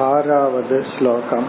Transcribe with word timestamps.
आरावद् 0.07 0.73
श्लोकम् 0.93 1.47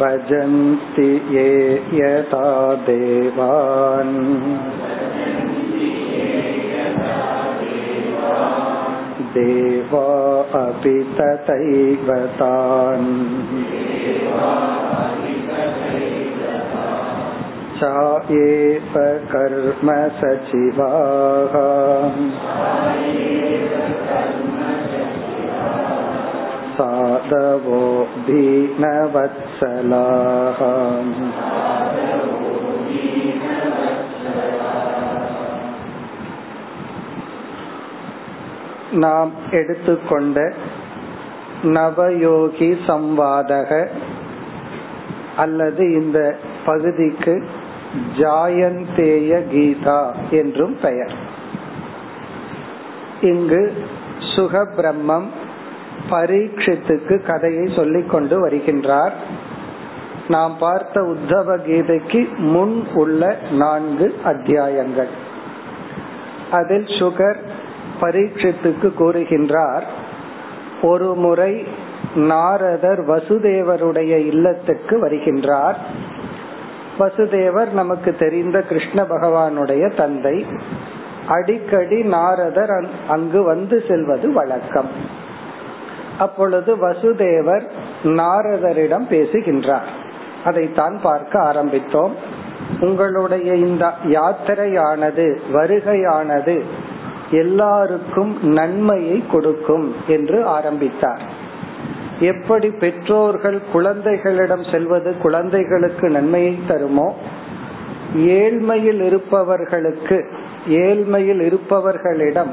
भजन्ति 0.00 1.28
ये 1.30 1.74
यथा 1.94 2.74
देवान्। 2.74 4.14
देवा 9.34 10.40
अपि 10.62 11.16
तथैव 11.20 12.26
तान्। 12.26 13.18
चायेव 17.80 18.94
कर्म 19.32 19.88
सचिवाः। 20.18 20.92
साधवो 27.21 27.81
दीनवत्सलाः 28.27 28.89
நாம் 38.97 39.31
எடுத்துக்கொண்ட 39.51 40.37
நவயோகி 41.73 42.69
சம்வாதக 42.87 43.71
அல்லது 45.35 45.83
இந்த 45.99 46.19
பகுதிக்கு 46.65 47.35
ஜாயந்தேய 48.19 49.41
கீதா 49.53 50.01
என்றும் 50.31 50.77
பெயர் 50.81 51.13
இங்கு 53.21 53.61
சுகபிரம்மம் 54.31 55.29
பரீட்சித்துக்கு 56.10 57.22
கதையை 57.22 57.72
சொல்லிக் 57.76 58.10
கொண்டு 58.10 58.48
வருகின்றார். 58.48 59.10
நாம் 60.28 60.56
பார்த்த 60.58 61.00
உத்தவ 61.00 61.58
கீதைக்கு 61.58 62.36
முன் 62.36 62.86
உள்ள 62.94 63.36
நான்கு 63.50 64.14
அத்தியாயங்கள். 64.24 65.08
அதில் 66.50 66.84
சுகர் 66.84 67.36
பரீட்சித்துக்கு 68.00 68.92
கூறுகின்றார் 68.98 69.82
ஒரு 70.82 71.14
முறை 71.14 71.66
நாரதர் 72.14 73.00
வசுதேவருடைய 73.00 74.26
இல்லத்துக்கு 74.26 75.08
வருகின்றார். 75.08 75.74
வசுதேவர் 76.98 77.72
நமக்கு 77.72 78.14
தெரிந்த 78.14 78.62
கிருஷ்ண 78.62 79.02
பகவானுடைய 79.02 79.96
தந்தை. 79.96 80.46
அடிக்கடி 81.28 82.02
நாரதர் 82.02 82.88
அங்கு 83.08 83.42
வந்து 83.42 83.82
செல்வது 83.88 84.32
வழக்கம். 84.32 85.20
அப்பொழுது 86.22 86.70
வசுதேவர் 86.76 87.64
நாரதரிடம் 88.04 89.08
பேசுகின்றார். 89.08 89.88
அதைத்தான் 90.44 90.96
பார்க்க 91.02 91.42
ஆரம்பித்தோம். 91.42 92.14
உங்களுடைய 92.80 93.54
இந்த 93.54 93.84
யாத்திரையானது 94.08 95.26
வருகையானது 95.52 96.56
எல்லாருக்கும் 97.30 98.32
நன்மையை 98.52 99.18
கொடுக்கும் 99.32 99.86
என்று 100.06 100.38
ஆரம்பித்தார். 100.46 101.22
எப்படி 102.20 102.68
பெற்றோர்கள் 102.70 103.60
குழந்தைகளிடம் 103.72 104.64
செல்வது 104.72 105.10
குழந்தைகளுக்கு 105.18 106.08
நன்மையை 106.08 106.54
தருமோ? 106.68 107.08
ஏழ்மையில் 108.16 109.00
இருப்பவர்களுக்கு 109.06 110.18
ஏழ்மையில் 110.68 111.42
இருப்பவர்களிடம் 111.42 112.52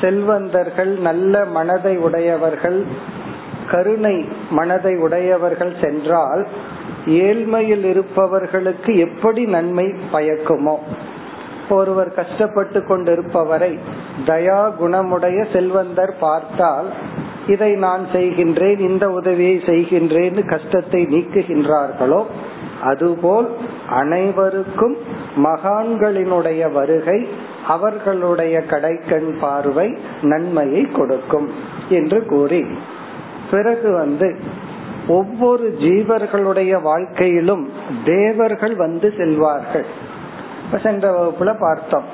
செல்வந்தர்கள் 0.00 0.98
நல்ல 0.98 1.44
மனதை 1.44 1.96
உடையவர்கள் 1.96 2.86
கருணை 3.70 4.28
மனதை 4.50 4.96
உடையவர்கள் 4.96 5.74
சென்றால் 5.80 6.46
ஏழ்மையில் 7.06 7.84
இருப்பவர்களுக்கு 7.84 8.96
எப்படி 8.96 9.44
நன்மை 9.46 9.94
பயக்குமோ? 10.12 10.76
ஒருவர் 11.70 12.14
கஷ்டப்பட்டு 12.14 12.80
கொண்டிருப்பவரை 12.80 13.78
தயா 14.26 14.72
குணமுடைய 14.80 15.52
செல்வந்தர் 15.52 16.14
பார்த்தால் 16.20 16.88
இதை 17.46 17.72
நான் 17.74 18.06
செய்கின்றேன் 18.12 18.78
இந்த 18.78 19.10
உதவியை 19.10 19.56
செய்கின்றேன் 19.66 20.48
கஷ்டத்தை 20.48 21.06
நீக்குகின்றார்களோ? 21.06 22.26
அதுபோல் 22.80 23.56
அனைவருக்கும் 23.88 24.96
மகான்களினுடைய 25.36 26.72
வருகை 26.72 27.28
அவர்களுடைய 27.66 28.58
கடைக்கண் 28.58 29.38
பார்வை 29.40 29.98
நன்மையை 30.22 30.88
கொடுக்கும் 30.92 31.50
என்று 31.88 32.24
கூறி 32.24 32.64
பிறகு 33.50 33.92
வந்து 33.92 34.40
ஒவ்வொரு 35.08 35.76
ஜீவர்களுடைய 35.78 36.82
வாழ்க்கையிலும் 36.82 37.72
தேவர்கள் 38.04 38.76
வந்து 38.76 39.12
செல்வார்கள். 39.16 39.84
சென்ற 40.82 41.10
வகுப்புல 41.10 41.56
பார்த்தோம். 41.60 42.04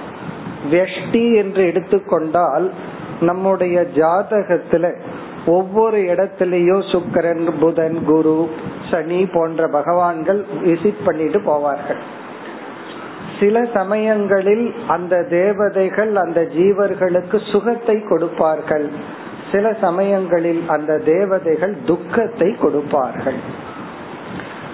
வெஷ்டி 0.70 1.34
என்று 1.34 1.66
எடுத்துக்கொண்டால் 1.66 2.72
நம்முடைய 3.20 3.86
ஜாதகத்துல 3.94 4.94
ஒவ்வொரு 5.46 5.98
இடத்திலேயோ 5.98 6.80
சுக்கரன் 6.92 7.50
புதன் 7.60 8.04
குரு 8.04 8.48
சனி 8.90 9.26
போன்ற 9.26 9.68
பகவான்கள் 9.68 10.44
விசிட் 10.64 11.04
பண்ணிட்டு 11.04 11.38
போவார்கள். 11.38 12.02
சில 13.40 13.64
சமயங்களில் 13.72 14.74
அந்த 14.86 15.22
தேவதைகள் 15.22 16.16
அந்த 16.16 16.40
ஜீவர்களுக்கு 16.40 17.38
சுகத்தை 17.52 17.96
கொடுப்பார்கள். 18.02 18.90
சில 19.52 19.72
சமயங்களில் 19.80 20.62
அந்த 20.66 20.98
தேவதைகள் 20.98 21.74
துக்கத்தை 21.84 22.56
கொடுப்பார்கள். 22.56 23.38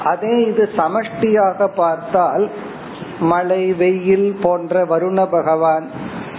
அதே 0.05 0.43
இது 0.43 0.69
சமஷ்டியாக 0.77 1.67
பார்த்தால் 1.77 2.51
மழை 3.21 3.73
வெயில் 3.73 4.37
போன்ற 4.43 4.85
வருண 4.85 5.27
பகவான் 5.31 5.91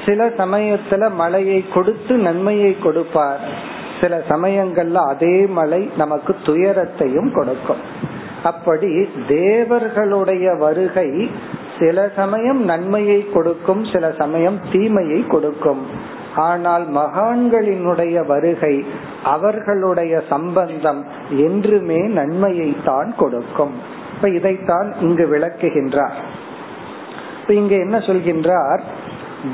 சில 0.06 0.26
சமயத்துல 0.38 1.12
மழையை 1.12 1.66
கொடுத்து 1.74 2.14
நன்மையை 2.18 2.72
கொடுப்பார். 2.80 3.63
சில 4.04 4.22
சமயங்கள்ல 4.30 4.94
அதே 4.94 5.36
மலை 5.58 5.82
நமக்கு 5.98 6.36
துயரத்தையும் 6.46 7.34
கொடுக்கும். 7.34 7.84
அப்படி 8.44 9.08
தேவர்களுடைய 9.28 10.54
வருகை 10.54 11.10
சில 11.80 12.10
சமயம் 12.16 12.64
நன்மையை 12.64 13.20
கொடுக்கும் 13.34 13.86
சில 13.86 14.12
சமயம் 14.18 14.58
தீமையை 14.72 15.28
கொடுக்கும். 15.28 15.84
ஆனால் 16.36 16.86
மகான்களினுடைய 16.90 18.26
வருகை 18.28 18.86
அவர்களுடைய 19.24 20.24
சம்பந்தம் 20.30 21.02
என்றுமே 21.30 22.02
நன்மையை 22.20 22.78
தான் 22.86 23.14
கொடுக்கும். 23.18 23.76
இப்ப 24.16 24.30
இதைத்தான் 24.30 24.94
இங்கு 25.02 25.26
விளக்குகின்றார். 25.26 26.18
இப்ப 27.42 27.54
இங்க 27.54 27.76
என்ன 27.76 27.98
சொல்கின்றார்? 27.98 28.84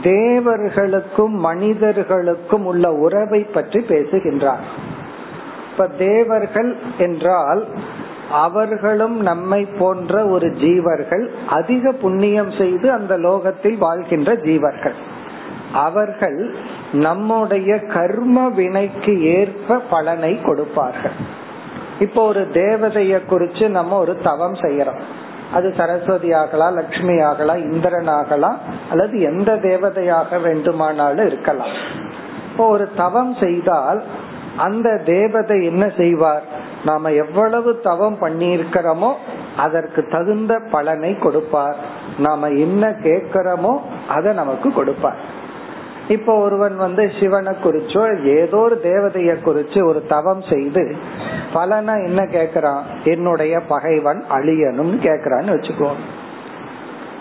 தேவர்களுக்கும் 0.03 1.35
மனிதர்களுக்கும் 1.39 2.65
உள்ள 2.65 2.93
உறவை 2.93 3.43
பற்றி 3.43 3.79
பேசுகின்றார். 3.79 4.65
இப்ப 5.71 5.87
தேவர்கள் 5.87 6.75
என்றால் 6.97 7.67
அவர்களும் 8.31 9.21
நம்மை 9.21 9.65
போன்ற 9.79 10.25
ஒரு 10.25 10.47
ஜீவர்கள் 10.47 11.29
அதிக 11.47 11.91
புண்ணியம் 11.91 12.51
செய்து 12.51 12.91
அந்த 12.91 13.17
லோகத்தில் 13.17 13.77
வாழ்கின்ற 13.77 14.33
ஜீவர்கள். 14.33 14.93
அவர்கள் 15.73 16.55
நம்முடைய 16.91 17.79
கர்ம 17.79 18.49
வினைக்கு 18.49 19.23
ஏற்ப 19.23 19.75
பலனை 19.75 20.41
கொடுப்பார்கள். 20.41 21.17
இப்போ 21.99 22.25
ஒரு 22.25 22.47
தேவதைய 22.53 23.19
குறிச்சு 23.29 23.67
நம்ம 23.67 23.97
ஒரு 23.97 24.17
தவம் 24.17 24.53
செய்யறோம். 24.53 25.01
அது 25.53 25.73
சரஸ்வதி 25.77 26.33
ஆகலாம் 26.33 26.73
லட்சுமி 26.73 27.21
ஆகலாம் 27.21 27.61
இந்திரன் 27.71 28.07
ஆகலாம் 28.07 28.57
அல்லது 28.89 29.21
எந்த 29.21 29.55
தேவதையாக 29.55 30.41
வேண்டுமானாலும் 30.41 31.25
இருக்கலாம். 31.25 31.73
இப்போ 32.51 32.67
ஒரு 32.67 32.89
தவம் 32.95 33.35
செய்தால் 33.39 34.03
அந்த 34.57 35.01
தேவதை 35.05 35.65
என்ன 35.65 35.91
செய்வார்? 35.97 36.43
நாம 36.85 37.11
எவ்வளவு 37.11 37.79
தவம் 37.79 38.17
பண்ணியிருக்கிறோமோ 38.21 39.11
அதற்கு 39.57 40.07
தகுந்த 40.07 40.59
பலனை 40.71 41.17
கொடுப்பார். 41.17 41.75
நாம 42.17 42.47
என்ன 42.47 42.89
கேட்கிறோமோ 42.89 43.79
அதை 44.07 44.33
நமக்கு 44.33 44.73
கொடுப்பார். 44.73 45.19
இப்போ 46.09 46.33
ஒருவன் 46.35 46.77
வந்து 46.77 47.11
சிவனை 47.19 47.53
குறிச்சோ 47.63 48.03
ஏதோ 48.37 48.57
ஒரு 48.57 48.79
தேவதைய 48.83 49.33
குறிச்சு 49.45 49.87
ஒரு 49.87 50.05
தவம் 50.09 50.41
செய்து 50.41 50.95
பலனா 51.53 51.93
என்ன 52.05 52.21
கேக்குறான்? 52.23 52.81
என்னுடைய 53.03 53.59
பகைவன் 53.59 54.23
அழியணும்னு 54.29 54.97
கேக்குறான்னு 55.07 55.53
வச்சுக்கோ. 55.55 55.91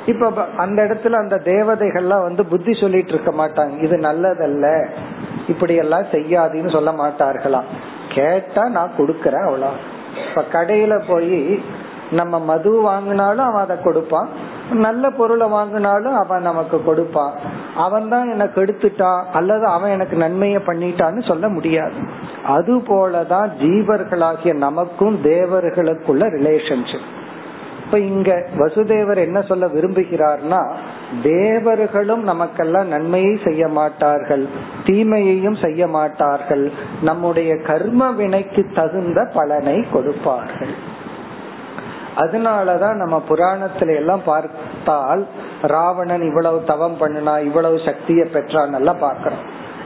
இப்ப 0.07 0.45
அந்த 0.57 0.83
இடத்துல 0.83 1.13
அந்த 1.13 1.37
தேவதைகள்லாம் 1.45 2.23
வந்து 2.23 2.47
புத்தி 2.47 2.73
சொல்லிட்டு 2.75 3.13
இருக்க 3.13 3.33
மாட்டாங்க. 3.33 3.83
இது 3.83 3.97
நல்லதல்ல. 3.97 4.87
இப்படி 5.49 5.75
எல்லாம் 5.75 6.11
செய்யாதுன்னு 6.13 6.73
சொல்ல 6.73 6.91
மாட்டார்களாம். 6.93 7.69
கேட்டா 8.15 8.69
நான் 8.69 8.97
கொடுக்கறேன் 8.99 9.47
அவ்வளோ 9.49 9.71
இப்ப 10.29 10.45
கடையில 10.53 11.03
போய் 11.09 11.63
நம்ம 12.11 12.39
மது 12.41 12.71
வாங்கினாலும் 12.89 13.47
அவன் 13.49 13.65
அதை 13.65 13.77
கொடுப்பான். 13.83 14.29
நல்ல 14.73 15.11
பொருளை 15.11 15.47
வாங்கினாலும் 15.53 16.15
அவன் 16.15 16.43
நமக்கு 16.43 16.85
கொடுப்பான் 16.85 17.33
அவன் 17.75 18.09
தான் 18.09 18.31
எனக்கு 18.31 18.61
கெடுத்துட்டான் 18.61 19.23
அல்லது 19.33 19.67
அவன் 19.67 19.91
எனக்கு 19.91 20.17
நன்மையை 20.17 20.61
பண்ணிட்டான்னு 20.67 21.27
சொல்ல 21.27 21.49
முடியாது. 21.49 21.95
அது 22.47 22.77
போலதான் 22.77 23.51
ஜீவர்களாகிய 23.61 24.53
நமக்கும் 24.53 25.19
தேவர்களுக்குள்ள 25.23 26.27
ரிலேஷன்ஷிப் 26.37 27.09
இப்ப 27.85 27.99
இங்க 27.99 28.47
வசுதேவர் 28.57 29.17
என்ன 29.17 29.43
சொல்ல 29.43 29.67
விரும்புகிறார்னா 29.67 30.73
தேவர்களும் 31.23 32.23
நமக்கெல்லாம் 32.23 32.87
நன்மையை 32.87 33.39
செய்ய 33.45 33.69
மாட்டார்கள் 33.69 34.49
தீமையையும் 34.85 35.55
செய்ய 35.55 35.87
மாட்டார்கள் 35.87 36.73
நம்முடைய 37.03 37.57
கர்ம 37.57 38.11
வினைக்கு 38.11 38.67
தகுந்த 38.75 39.31
பலனை 39.35 39.87
கொடுப்பார்கள். 39.93 40.97
அதனாலதான் 42.23 43.01
நம்ம 43.03 43.17
புராணத்துல 43.29 43.95
எல்லாம் 43.95 44.25
பார்த்தால் 44.25 45.23
ராவணன் 45.75 46.23
இவ்வளவு 46.23 46.59
தவம் 46.65 46.99
பண்ணினா 47.01 47.35
இவ்வளவு 47.45 47.79
சக்தியை 47.79 48.27
பெற்றான் 48.27 48.79
எல்லாம் 48.81 49.03
பாக்கிறோம் 49.03 49.45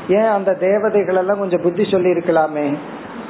ஏன் 0.08 0.30
அந்த 0.36 0.50
தேவதைகள் 0.66 1.20
எல்லாம் 1.22 1.38
கொஞ்சம் 1.38 1.62
புத்தி 1.62 1.84
சொல்லி 1.90 2.10
இருக்கலாமே 2.10 2.66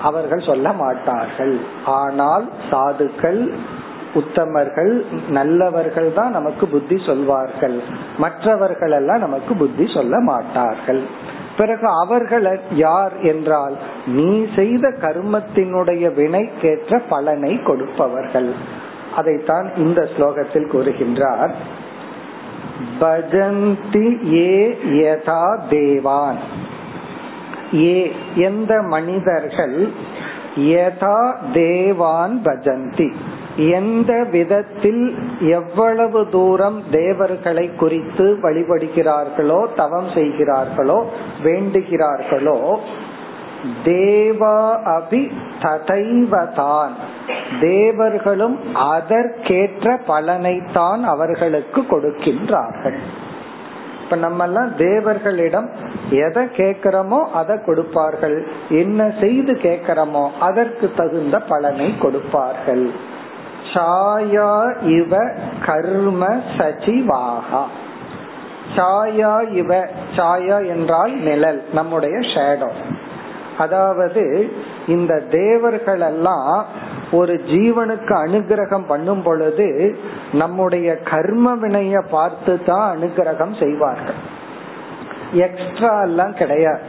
அவர்கள் 0.02 0.48
சொல்ல 0.48 0.72
மாட்டார்கள். 0.72 1.54
ஆனால் 2.00 2.44
சாதுக்கள் 2.70 3.40
உத்தமர்கள் 4.14 4.92
நல்லவர்கள் 5.28 6.08
தான் 6.12 6.30
நமக்கு 6.30 6.64
புத்தி 6.68 6.96
சொல்வார்கள். 7.06 7.76
மற்றவர்கள் 8.18 8.94
எல்லாம் 8.98 9.18
நமக்கு 9.18 9.52
புத்தி 9.54 9.84
சொல்ல 9.94 10.14
மாட்டார்கள். 10.20 11.02
பிறகு 11.56 11.86
அவர்கள் 12.02 12.46
யார் 12.76 13.14
என்றால் 13.32 13.74
நீ 14.16 14.30
செய்த 14.56 14.88
கர்மத்தினுடைய 15.04 16.04
வினைக்கேற்ற 16.20 17.00
பலனை 17.08 17.52
கொடுப்பவர்கள். 17.62 18.50
அதைத்தான் 19.16 19.74
இந்த 19.76 20.08
ஸ்லோகத்தில் 20.16 20.68
கூறுகின்றார். 20.72 21.52
பஜந்தி 23.00 24.32
ஏ 24.34 24.78
யதா 24.84 25.58
தேவான். 25.68 26.38
ஏ 27.74 28.14
எந்த 28.34 28.82
மனிதர்கள் 28.82 29.90
யதா 30.56 31.34
தேவான் 31.52 32.42
பஜந்தி? 32.44 33.12
எந்த 33.56 34.26
விதத்தில் 34.30 35.14
எவ்வளவு 35.40 36.28
தூரம் 36.30 36.82
தேவர்களை 36.90 37.70
குறித்து 37.74 38.38
வழிபடுகிறார்களோ 38.42 39.74
தவம் 39.76 40.10
செய்கிறார்களோ 40.14 41.10
வேண்டுகிறார்களோ 41.44 42.78
தேவா 43.84 44.56
அபி 44.92 45.22
ததைவதான் 45.60 46.94
தேவர்களும் 47.60 48.56
அதற்கேற்ற 48.74 50.00
பலனைத்தான் 50.06 51.02
அவர்களுக்கு 51.04 51.80
கொடுக்கின்றார்கள். 51.80 52.98
இப்ப 54.02 54.16
நம்ம 54.16 54.44
எல்லாம் 54.44 54.70
தேவர்களிடம் 54.76 55.68
எதை 56.10 56.42
கேட்கிறோமோ 56.42 57.20
அதை 57.32 57.56
கொடுப்பார்கள். 57.66 58.46
என்ன 58.68 59.10
செய்து 59.20 59.52
கேட்கிறோமோ 59.52 60.24
அதற்கு 60.40 60.92
தகுந்த 60.96 61.38
பலனை 61.38 61.94
கொடுப்பார்கள். 61.98 62.90
சாயா 63.74 64.50
இவ 64.98 65.12
கர்ம 65.66 66.22
சச்சிவாகா 66.58 67.62
சாயா 68.76 69.50
இவ 69.52 69.70
சாயா 70.16 70.58
என்றால் 70.66 71.14
நிழல் 71.20 71.62
நம்முடைய 71.72 72.18
ஷேடோ 72.18 72.70
அதாவது 73.58 74.50
இந்த 74.86 75.22
தேவர்கள் 75.30 76.00
எல்லாம் 76.00 76.64
ஒரு 77.10 77.34
ஜீவனுக்கு 77.34 78.14
அனுகிரகம் 78.26 78.86
பண்ணும் 78.86 79.22
பொழுது 79.22 79.98
நம்முடைய 80.32 80.96
கர்ம 80.96 81.54
வினைய 81.54 82.02
பார்த்து 82.10 82.64
தான் 82.64 82.98
அனுகிரகம் 82.98 83.58
செய்வார்கள். 83.58 84.20
எக்ஸ்ட்ரா 85.32 86.02
எல்லாம் 86.02 86.34
கிடையாது. 86.34 86.80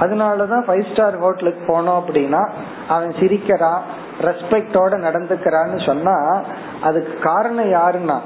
அதனாலதான் 0.00 0.64
ஃபைவ் 0.66 0.92
ஸ்டார் 0.92 1.18
ஹோட்டலுக்கு 1.18 1.62
போனோம் 1.72 2.00
அப்படின்னா 2.00 2.48
அவன் 2.88 3.12
சிரிக்கிறான் 3.20 3.82
ரெஸ்பெக்டோட 4.20 4.92
நடந்துக்கிறான்னு 4.98 5.86
சொன்னா 5.86 6.44
அதுக்கு 6.82 7.18
காரணம் 7.18 7.70
யாருன்னா 7.70 8.18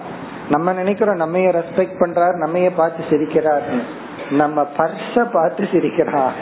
நம்ம 0.48 0.72
நினைக்கிறோம் 0.72 1.14
நம்ம 1.14 1.38
ரெஸ்பெக்ட் 1.38 2.00
பண்றாரு 2.00 2.36
நம்மைய 2.46 2.70
பார்த்து 2.76 3.04
சிரிக்கிறாருன்னு 3.10 3.82
நம்ம 4.30 4.66
பர்ஸ 4.76 5.24
பார்த்து 5.32 5.68
சிரிக்கிறான். 5.72 6.32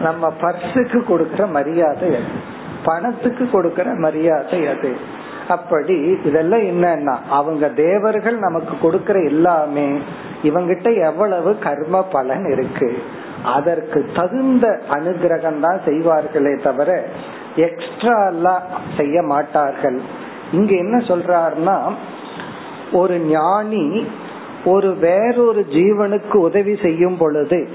நம்ம 0.00 0.32
பர்ஸுக்கு 0.40 1.02
கொடுக்கற 1.08 1.50
மரியாதை 1.50 2.08
அது. 2.08 2.54
பணத்துக்கு 2.84 3.48
கொடுக்கற 3.52 3.98
மரியாதை 3.98 4.66
அது. 4.66 4.96
அப்படி 5.48 6.18
இதெல்லாம் 6.24 6.60
என்னன்னா 6.60 7.16
அவங்க 7.30 7.68
தேவர்கள் 7.68 8.38
நமக்கு 8.38 8.90
கொடுக்கற 8.90 9.24
எல்லாமே 9.24 9.98
இவங்கிட்ட 10.42 10.96
எவ்வளவு 10.96 11.58
கர்ம 11.58 12.02
பலன் 12.02 12.44
இருக்கு. 12.44 13.02
அதற்கு 13.44 14.10
தகுந்த 14.14 14.80
அனுகிரகம் 14.90 15.60
தான் 15.60 15.80
செய்வார்களே 15.86 16.62
தவிர 16.62 17.04
எக்ஸ்ட்ரா 17.56 18.26
எல்லாம் 18.26 18.62
செய்ய 18.96 19.22
மாட்டார்கள். 19.22 20.00
இங்க 20.52 20.74
என்ன 20.74 20.96
சொல்றாருன்னா 20.96 21.92
ஒரு 22.92 23.18
ஞானி 23.18 24.06
ஒரு 24.64 24.94
வேறொரு 24.94 25.66
ஜீவனுக்கு 25.70 26.34
உதவி 26.34 26.76
செய்யும் 26.82 27.16
பொழுது 27.16 27.68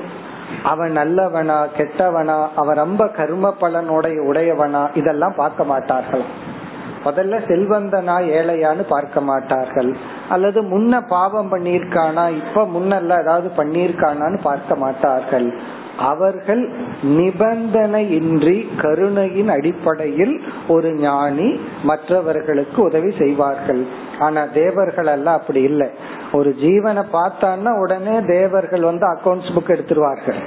அவன் 0.64 0.92
நல்லவனா 0.92 1.66
கெட்டவனா 1.78 2.48
அவன் 2.56 2.76
ரொம்ப 2.76 3.06
கரும 3.06 3.54
பலனுடைய 3.62 4.18
உடையவனா 4.30 4.88
இதெல்லாம் 4.94 5.34
பார்க்க 5.36 5.64
மாட்டார்கள். 5.64 6.24
முதல்ல 7.04 7.36
செல்வந்தனா 7.48 8.16
ஏழையான்னு 8.38 8.84
பார்க்க 8.88 9.22
மாட்டார்கள். 9.22 9.96
அல்லது 10.30 10.62
முன்ன 10.64 11.02
பாவம் 11.08 11.52
பண்ணியிருக்கானா 11.54 12.30
இப்ப 12.30 12.64
முன்னெல்லாம் 12.64 13.22
ஏதாவது 13.22 13.52
பண்ணியிருக்கானான்னு 13.58 14.40
பார்க்க 14.44 14.76
மாட்டார்கள். 14.76 15.80
அவர்கள் 15.98 16.70
நிபந்தனையின்றி 17.04 18.68
கருணையின் 18.82 19.50
அடிப்படையில் 19.50 20.42
ஒரு 20.68 20.94
ஞானி 20.94 21.60
மற்றவர்களுக்கு 21.84 22.84
உதவி 22.84 23.12
செய்வார்கள். 23.18 23.86
ஆனா 24.20 24.46
தேவர்கள் 24.54 25.06
எல்லாம் 25.06 25.40
அப்படி 25.40 25.62
இல்லை. 25.62 25.90
ஒரு 26.38 26.50
ஜீவனை 26.64 27.04
பார்த்தான்னா 27.16 27.72
உடனே 27.84 28.16
தேவர்கள் 28.26 28.84
வந்து 28.90 29.06
அக்கௌண்ட்ஸ் 29.14 29.54
புக் 29.56 29.72
எடுத்துருவார்கள். 29.76 30.40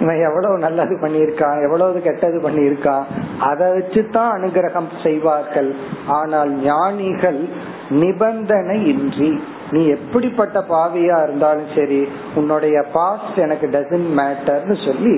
இவன் 0.00 0.20
எவ்வளவு 0.28 0.56
நல்லது 0.58 0.94
பண்ணியிருக்கான் 1.02 1.58
எவ்வளவு 1.66 2.02
கெட்டது 2.06 2.38
பண்ணியிருக்கான் 2.46 3.04
அதை 3.48 3.66
வச்சுதான் 3.76 4.34
அனுகிரகம் 4.36 4.88
செய்வார்கள். 5.02 5.70
ஆனால் 6.18 6.52
ஞானிகள் 6.62 7.40
நிபந்தனை 8.00 8.78
இன்றி 8.92 9.32
நீ 9.70 9.82
எப்படிப்பட்ட 9.96 10.58
பாவியா 10.68 11.16
இருந்தாலும் 11.26 11.70
சரி 11.76 12.00
உன்னுடைய 12.34 12.76
பாஸ்ட் 12.92 13.38
எனக்கு 13.46 13.66
டசன் 13.66 14.06
மேட்டர்னு 14.18 14.76
சொல்லி 14.86 15.16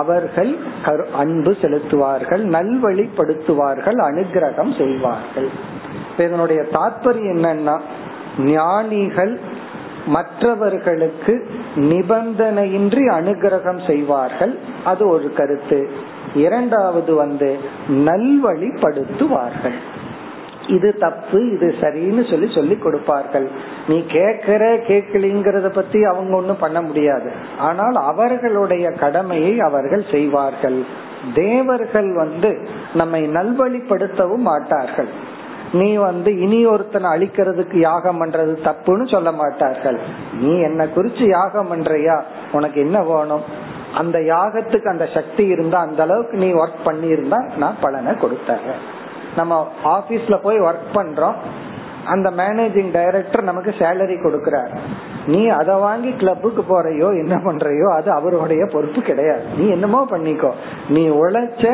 அவர்கள் 0.00 0.52
அன்பு 1.22 1.52
செலுத்துவார்கள் 1.62 2.44
நல்வழிப்படுத்துவார்கள் 2.56 4.00
அனுகிரகம் 4.10 4.72
செய்வார்கள். 4.80 5.48
இதனுடைய 6.24 6.62
தாற்பயம் 6.72 7.30
என்னன்னா 7.34 7.76
ஞானிகள் 8.38 9.40
மற்றவர்களுக்கு 10.06 11.46
நிபந்தனையின்றி 11.76 13.08
அனுகிரகம் 13.08 13.86
செய்வார்கள். 13.86 14.58
அது 14.84 15.08
ஒரு 15.08 15.32
கருத்து. 15.32 15.90
இரண்டாவது 16.34 17.14
வந்து 17.14 17.58
நல்வழிப்படுத்துவார்கள். 17.90 19.74
இது 20.66 20.98
தப்பு 20.98 21.52
இது 21.52 21.74
சரின்னு 21.80 22.30
சொல்லி 22.30 22.52
சொல்லி 22.54 22.76
கொடுப்பார்கள். 22.76 23.48
நீ 23.88 24.04
கேட்கிற 24.06 24.76
கேட்கலிங்கிறத 24.76 25.68
பத்தி 25.68 26.04
அவங்க 26.04 26.36
ஒண்ணும் 26.36 26.58
பண்ண 26.58 26.82
முடியாது. 26.82 27.30
ஆனால் 27.58 27.94
அவர்களுடைய 27.94 28.90
கடமையை 28.90 29.60
அவர்கள் 29.60 30.04
செய்வார்கள். 30.10 30.82
தேவர்கள் 31.34 32.12
வந்து 32.12 32.68
நம்மை 32.94 33.28
நல்வழிப்படுத்தவும் 33.28 34.36
மாட்டார்கள். 34.36 35.08
நீ 35.74 35.96
வந்து 35.96 36.40
இனி 36.40 36.66
ஒருத்தனை 36.66 37.10
அழிக்கிறதுக்கு 37.10 37.76
யாகம் 37.76 38.20
பண்றது 38.22 38.52
தப்புன்னு 38.64 39.10
சொல்ல 39.10 39.32
மாட்டார்கள். 39.32 39.98
நீ 40.40 40.58
என்ன 40.60 40.86
குறிச்சு 40.86 41.28
யாகம் 41.28 41.70
பண்றியா? 41.72 42.22
உனக்கு 42.52 42.80
என்ன 42.80 43.02
வேணும்? 43.02 43.44
அந்த 43.94 44.18
யாகத்துக்கு 44.18 44.88
அந்த 44.88 45.06
சக்தி 45.14 45.46
இருந்தா 45.46 45.80
அந்த 45.80 46.02
அளவுக்கு 46.02 46.36
நீ 46.36 46.52
ஒர்க் 46.52 46.80
பண்ணியிருந்தா 46.84 47.56
நான் 47.56 47.80
பலனை 47.80 48.12
கொடுத்தேன். 48.12 48.64
நம்ம 49.36 49.68
ஆபீஸ்ல 49.84 50.36
போய் 50.42 50.60
ஒர்க் 50.60 50.90
பண்றோம். 50.94 51.34
அந்த 52.04 52.30
மேனேஜிங் 52.30 52.92
டைரக்டர் 52.92 53.42
நமக்கு 53.42 53.70
சேலரி 53.70 54.16
கொடுக்கிறார். 54.22 54.72
நீ 55.26 55.46
அதை 55.46 55.74
வாங்கி 55.74 56.10
கிளப்புக்கு 56.12 56.62
போறையோ 56.70 57.08
என்ன 57.22 57.34
பண்றையோ 57.44 57.88
அது 57.94 58.10
அவருடைய 58.10 58.66
பொறுப்பு 58.72 59.00
கிடையாது. 59.00 59.44
நீ 59.56 59.68
என்னமோ 59.68 60.06
பண்ணிக்கோ. 60.10 60.50
நீ 60.88 61.08
உழைச்ச 61.08 61.64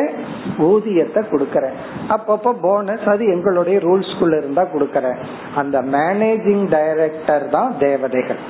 ஊதியத்தை 0.58 1.22
கொடுக்கற 1.32 1.66
அப்பப்ப 2.08 2.54
போனஸ் 2.62 3.04
அது 3.04 3.24
எங்களுடைய 3.24 3.78
ரூல்ஸ்குள்ள 3.78 4.38
இருந்தா 4.38 4.62
கொடுக்கற 4.62 5.14
அந்த 5.54 5.82
மேனேஜிங் 5.82 6.64
டைரக்டர் 6.68 7.48
தான் 7.48 7.74
தேவதைகள். 7.78 8.42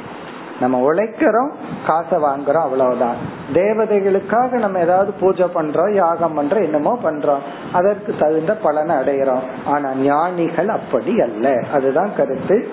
நம்ம 0.60 0.92
உழைக்கிறோம் 0.92 1.50
காசை 1.86 2.18
வாங்குறோம் 2.22 2.66
அவ்வளவுதான். 2.66 3.18
தேவதைகளுக்காக 3.52 4.50
நம்ம 4.58 4.78
ஏதாவது 4.78 5.12
பூஜை 5.20 5.46
பண்றோம் 5.54 5.92
யாகம் 5.94 6.36
பண்றோம் 6.38 6.62
என்னமோ 6.62 6.98
பண்றோம். 7.04 7.44
அதற்கு 7.72 8.14
தகுந்த 8.18 8.54
பலனை 8.54 8.96
அடைகிறோம் 8.96 9.40
ஆனா 9.64 9.90
ஞானிகள் 9.94 10.68
அப்படி 10.68 11.20
அல்ல. 11.20 11.58
அதுதான் 11.72 12.12
கருத்து. 12.16 12.68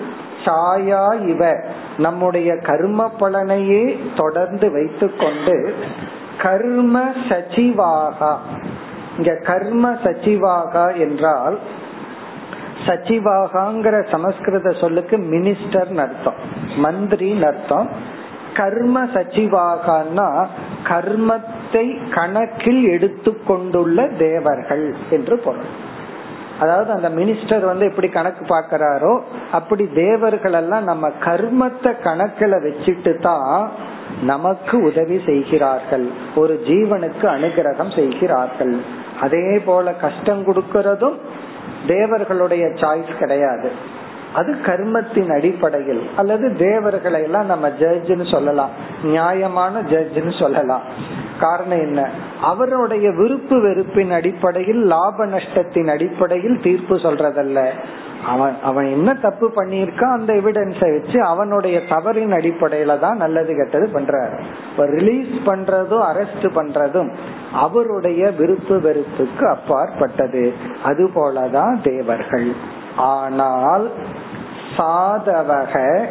சாயா 0.48 1.26
இவ. 1.28 1.60
நம்முடைய 1.98 2.56
கர்ம 2.56 3.10
பலனையே 3.20 3.98
தொடர்ந்து 4.16 4.70
வைத்துக்கொண்டு 4.70 5.74
கர்ம 6.38 7.02
சச்சிவாகா. 7.28 8.36
இங்க 9.16 9.34
கர்ம 9.44 9.92
சச்சிவாகா 9.92 10.96
என்றால் 10.96 11.58
சச்சிவாகாங்கிற 12.86 14.10
சமஸ்கிருத 14.10 14.70
சொல்லுக்கு 14.70 15.16
மினிஸ்டர் 15.16 15.98
அர்த்தம். 15.98 16.38
மந்திரி 16.76 17.42
அர்த்தம். 17.42 17.88
கர்ம 18.54 19.04
சச்சிவாகனா 19.04 20.46
கர்மத்தை 20.88 22.10
கணக்கில் 22.14 22.84
எடுத்துக்கொண்டுள்ள 22.88 24.08
தேவர்கள் 24.18 24.94
என்று 25.10 25.38
பொருள். 25.38 25.86
அதாவது 26.60 26.90
அந்த 26.92 27.08
மினிஸ்டர் 27.08 27.64
வந்து 27.64 27.86
எப்படி 27.86 28.08
கணக்கு 28.08 28.44
பாக்கிறாரோ 28.44 29.20
அப்படி 29.52 29.88
தேவர்கள் 29.94 30.52
எல்லாம் 30.52 30.84
நம்ம 30.84 31.08
கர்மத்தை 31.08 31.92
கணக்குல 32.04 32.58
வச்சுட்டு 32.64 33.20
தான் 33.20 33.70
நமக்கு 34.22 34.82
உதவி 34.82 35.20
செய்கிறார்கள். 35.26 36.10
ஒரு 36.36 36.64
ஜீவனுக்கு 36.66 37.22
அனுகிரகம் 37.22 37.94
செய்கிறார்கள். 37.94 38.76
அதே 39.20 39.58
போல 39.58 39.92
கஷ்டம் 39.92 40.46
கொடுக்கறதும் 40.46 41.16
தேவர்களுடைய 41.86 42.66
சாய்ஸ் 42.66 43.18
கிடையாது. 43.18 43.72
அது 44.34 44.54
கர்மத்தின் 44.66 45.32
அடிப்படையில். 45.32 46.10
அல்லது 46.16 46.56
தேவர்களை 46.56 47.22
எல்லாம் 47.22 47.46
நம்ம 47.46 47.68
ஜட்ஜ்னு 47.68 48.30
சொல்லலாம். 48.30 48.70
நியாயமான 49.02 49.80
ஜட்ஜ்னு 49.80 50.38
சொல்லலாம். 50.38 50.82
காரணம் 51.40 51.78
என்ன? 51.78 52.10
அவருடைய 52.42 53.10
விருப்பு 53.10 53.60
வெறுப்பின் 53.60 54.10
அடிப்படையில் 54.10 54.84
லாப 54.84 55.26
நஷ்டத்தின் 55.26 55.90
அடிப்படையில் 55.90 56.62
தீர்ப்பு 56.62 56.96
சொல்றதல்ல. 56.96 57.70
அவன் 58.26 58.56
அவன் 58.62 58.84
என்ன 58.84 59.14
தப்பு 59.14 59.52
பண்ணியிருக்கான் 59.56 60.04
அந்த 60.12 60.32
எவிடன்ஸை 60.32 61.00
வச்சு 61.00 61.22
அவனுடைய 61.22 61.78
தவறின் 61.78 62.32
அடிப்படையில 62.32 62.98
தான் 62.98 63.16
நல்லது 63.16 63.54
கெட்டது 63.54 63.90
பண்றாரு. 63.94 64.40
ரிலீஸ் 64.76 65.46
பண்றதும் 65.46 66.00
அரெஸ்ட் 66.12 66.42
பண்றதும் 66.42 67.10
அவருடைய 67.52 68.30
விருப்பு 68.30 68.80
வெறுப்புக்கு 68.80 69.48
அப்பாற்பட்டது. 69.48 70.52
அது 70.84 71.10
போலதான் 71.14 71.82
தேவர்கள். 71.82 72.52
ஆனால் 72.96 73.90
சாதவக 74.76 76.06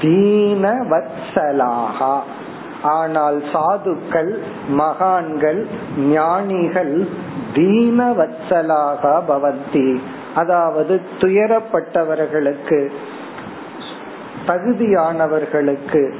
தீனவத்சலாகா. 0.00 2.20
ஆனால் 2.84 3.42
சாதுக்கள் 3.52 4.38
மகான்கள் 4.68 5.66
ஞானிகள் 5.98 7.08
தீனவத்சலாக 7.54 9.22
பவந்தி. 9.28 10.00
அதாவது 10.34 11.00
துயரப்பட்டவர்களுக்கு 11.20 12.90
தகுதியானவர்களுக்கு 14.46 16.14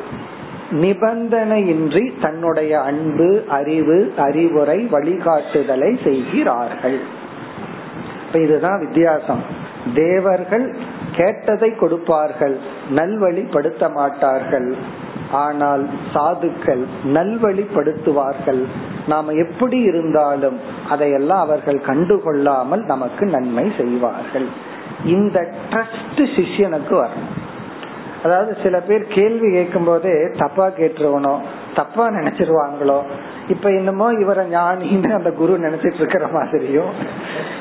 நிபந்தனையின்றி 0.73 2.21
தன்னுடைய 2.21 2.81
அன்பு 2.81 3.43
அறிவு 3.49 4.13
அறிவுரை 4.17 4.89
வழிகாட்டுதலை 4.93 6.03
செய்கிறார்கள். 6.05 6.99
இதுதான் 8.33 8.79
வித்தியாசம். 8.79 9.43
தேவர்கள் 9.95 10.75
கேட்டதை 11.17 11.77
கொடுப்பார்கள் 11.77 12.59
நல்வழிப்படுத்த 12.95 13.93
மாட்டார்கள். 13.93 15.03
ஆனால் 15.43 15.85
சாதுக்கள் 16.15 16.83
நல்வழிப்படுத்துவார்கள். 17.17 18.63
நாம 19.07 19.33
எப்படி 19.45 19.79
இருந்தாலும் 19.91 20.59
அதையெல்லாம் 20.89 21.43
அவர்கள் 21.47 21.81
கண்டுகொள்ளாமல் 21.87 22.85
நமக்கு 22.93 23.27
நன்மை 23.27 23.67
செய்வார்கள். 23.77 24.47
இந்த 25.17 25.39
ட்ரஸ்ட் 25.73 26.23
சிஷியனுக்கு 26.37 26.95
வரும் 26.95 27.27
அதாவது 28.25 28.53
சில 28.63 28.77
பேர் 28.81 29.03
கேள்வி 29.07 29.49
கேட்கும் 29.53 29.85
போதே 29.85 30.15
தப்பா 30.37 30.67
கேட்டுருவனோ 30.77 31.33
தப்பா 31.75 32.05
நினைச்சிருவாங்களோ? 32.11 32.99
இப்ப 33.49 33.71
என்னமோ 33.71 34.07
இவரை 34.23 34.45
ஞானின்னு 34.53 35.11
அந்த 35.13 35.31
குரு 35.31 35.55
நினைச்சிட்டு 35.59 36.01
இருக்கிற 36.03 36.27
மாதிரியும் 36.33 36.93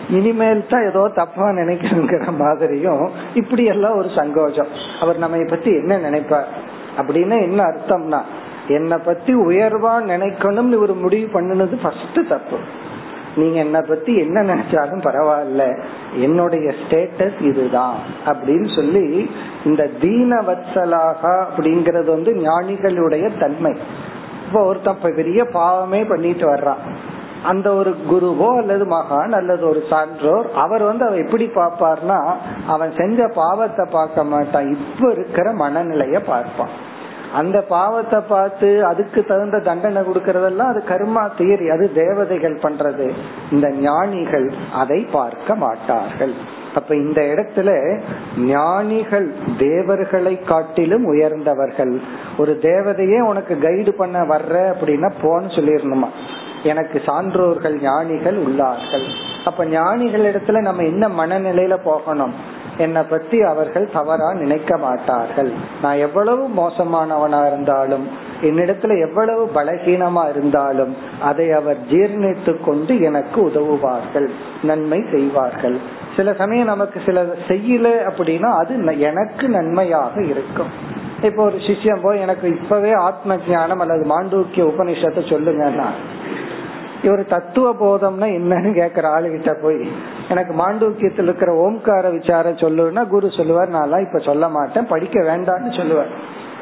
இனிமேல் 0.10 0.62
தான் 0.70 0.88
ஏதோ 0.90 1.04
தப்பா 1.22 1.48
நினைக்கிற 1.52 2.32
மாதிரியும் 2.44 3.04
இப்படி 3.34 3.66
எல்லாம் 3.74 3.98
ஒரு 4.02 4.12
சங்கோஜம். 4.20 4.72
அவர் 5.02 5.18
நம்ம 5.18 5.42
பத்தி 5.50 5.72
என்ன 5.82 5.98
நினைப்பார்? 5.98 6.50
அப்படின்னு 6.98 7.38
என்ன 7.42 7.60
அர்த்தம்னா 7.64 8.22
என்னை 8.68 8.98
பத்தி 9.06 9.34
உயர்வா 9.36 9.94
நினைக்கணும்னு 10.12 10.78
ஒரு 10.80 10.94
முடிவு 10.94 11.28
பண்ணினது 11.40 11.78
ஃபர்ஸ்ட் 11.82 12.20
தப்பு. 12.30 12.58
நீங்க 13.36 13.60
என்னை 13.60 13.82
பத்தி 13.88 14.16
என்ன 14.16 14.42
நினைச்சாலும் 14.42 15.06
பரவாயில்ல 15.06 15.64
என்னுடைய 16.16 16.74
ஸ்டேட்டஸ் 16.82 17.40
இதுதான் 17.42 17.96
அப்படின்னு 18.26 18.76
சொல்லி 18.76 19.30
இந்த 19.66 19.90
தீனவத்சலாக 20.02 21.22
அப்படிங்கறது 21.48 22.06
வந்து 22.06 22.34
ஞானிகளுடைய 22.34 23.40
தன்மை. 23.40 23.74
இப்போ 24.48 24.66
ஒருத்தன் 24.66 25.16
பெரிய 25.16 25.46
பாவமே 25.46 26.04
பண்ணிட்டு 26.04 26.46
வர்றான். 26.54 26.84
அந்த 27.44 27.68
ஒரு 27.74 27.92
குருவோ 28.10 28.50
அல்லது 28.58 28.86
மகான் 28.86 29.34
அல்லது 29.40 29.64
ஒரு 29.68 29.84
சான்றோர் 29.90 30.48
அவர் 30.54 30.84
வந்து 30.84 31.06
அவன் 31.06 31.24
எப்படி 31.26 31.46
பார்ப்பார்னா 31.56 32.20
அவன் 32.68 32.92
செஞ்ச 32.98 33.28
பாவத்தை 33.28 33.86
பார்க்க 33.92 34.24
மாட்டான். 34.24 34.72
இப்ப 34.72 35.12
இருக்கிற 35.12 35.54
மனநிலைய 35.54 36.20
பார்ப்பான். 36.26 36.74
அந்த 37.34 37.58
பாவத்தை 37.62 38.20
பார்த்து 38.28 38.68
அதுக்கு 38.86 39.20
தகுந்த 39.24 39.60
தண்டனை 39.60 40.02
கொடுக்கறதெல்லாம் 40.02 40.72
அது 40.72 40.82
கர்மா 40.88 41.24
தியரி 41.38 41.68
அது 41.76 41.86
தேவதைகள் 41.94 42.58
பண்றது. 42.58 43.08
இந்த 43.52 43.70
ஞானிகள் 43.70 44.48
அதை 44.74 45.00
பார்க்க 45.12 45.56
மாட்டார்கள். 45.56 46.36
அப்ப 46.76 46.96
இந்த 46.96 47.22
இடத்துல 47.22 47.70
ஞானிகள் 48.38 49.28
தேவர்களை 49.58 50.36
காட்டிலும் 50.42 51.06
உயர்ந்தவர்கள். 51.06 51.94
ஒரு 52.38 52.54
தேவதையே 52.62 53.20
உனக்கு 53.22 53.56
கைடு 53.60 53.94
பண்ண 53.94 54.20
வர்ற 54.22 54.56
அப்படின்னா 54.74 55.12
போன்னு 55.24 55.50
சொல்லிடணுமா? 55.58 56.10
எனக்கு 56.64 57.02
சான்றோர்கள் 57.06 57.82
ஞானிகள் 57.82 58.38
உள்ளார்கள். 58.46 59.06
அப்ப 59.46 59.66
ஞானிகள் 59.66 60.28
இடத்துல 60.32 60.62
நம்ம 60.62 60.84
என்ன 60.84 61.08
மனநிலையில 61.08 61.78
போகணும்? 61.84 62.36
என்னை 62.78 63.02
பத்தி 63.10 63.42
அவர்கள் 63.42 63.90
தவறா 63.94 64.34
நினைக்க 64.34 64.78
மாட்டார்கள். 64.78 65.52
நான் 65.82 65.98
எவ்வளவு 65.98 66.44
மோசமானவனா 66.60 67.42
இருந்தாலும் 67.48 68.06
என்னிடத்துல 68.42 68.96
எவ்வளவு 69.08 69.44
பலகீனமா 69.56 70.24
இருந்தாலும் 70.30 70.96
அதை 71.22 71.52
அவர் 71.52 71.78
ஜீர்ணித்து 71.92 72.54
கொண்டு 72.62 73.02
எனக்கு 73.02 73.42
உதவுவார்கள் 73.44 74.30
நன்மை 74.64 75.00
செய்வார்கள். 75.12 75.78
சில 76.16 76.34
சமயம் 76.34 76.72
நமக்கு 76.74 77.02
சில 77.06 77.22
செய்யல 77.48 77.88
அப்படின்னா 78.10 78.50
அது 78.62 79.00
எனக்கு 79.00 79.50
நன்மையாக 79.50 80.16
இருக்கும். 80.24 80.74
இப்போ 81.22 81.44
ஒரு 81.44 81.56
சிஷ்யம் 81.56 82.02
போய் 82.02 82.20
எனக்கு 82.20 82.48
இப்பவே 82.48 82.92
ஆத்ம 82.94 83.36
ஜானம் 83.36 83.82
அல்லது 83.84 84.04
மாண்டூக்கிய 84.14 84.64
உபனிஷத்தை 84.72 85.22
சொல்லுங்கன்னா 85.34 85.88
இவர் 87.04 87.26
தத்துவ 87.26 87.68
போதம்னா 87.74 88.28
என்னன்னு 88.40 88.70
கேக்குற 88.80 89.06
ஆளுகிட்ட 89.16 89.62
போய் 89.62 89.88
எனக்கு 90.30 90.54
மாண்டூக்கியத்தில் 90.54 91.22
இருக்கிற 91.22 91.52
ஓம்கார 91.66 92.12
விசாரம் 92.12 92.62
சொல்லுன்னா 92.66 93.08
குரு 93.08 93.32
சொல்லுவார் 93.32 93.70
நான் 93.70 94.06
இப்ப 94.06 94.20
சொல்ல 94.20 94.50
மாட்டேன் 94.50 94.88
படிக்க 94.88 95.22
வேண்டாம்னு 95.22 95.78
சொல்லுவார். 95.78 96.14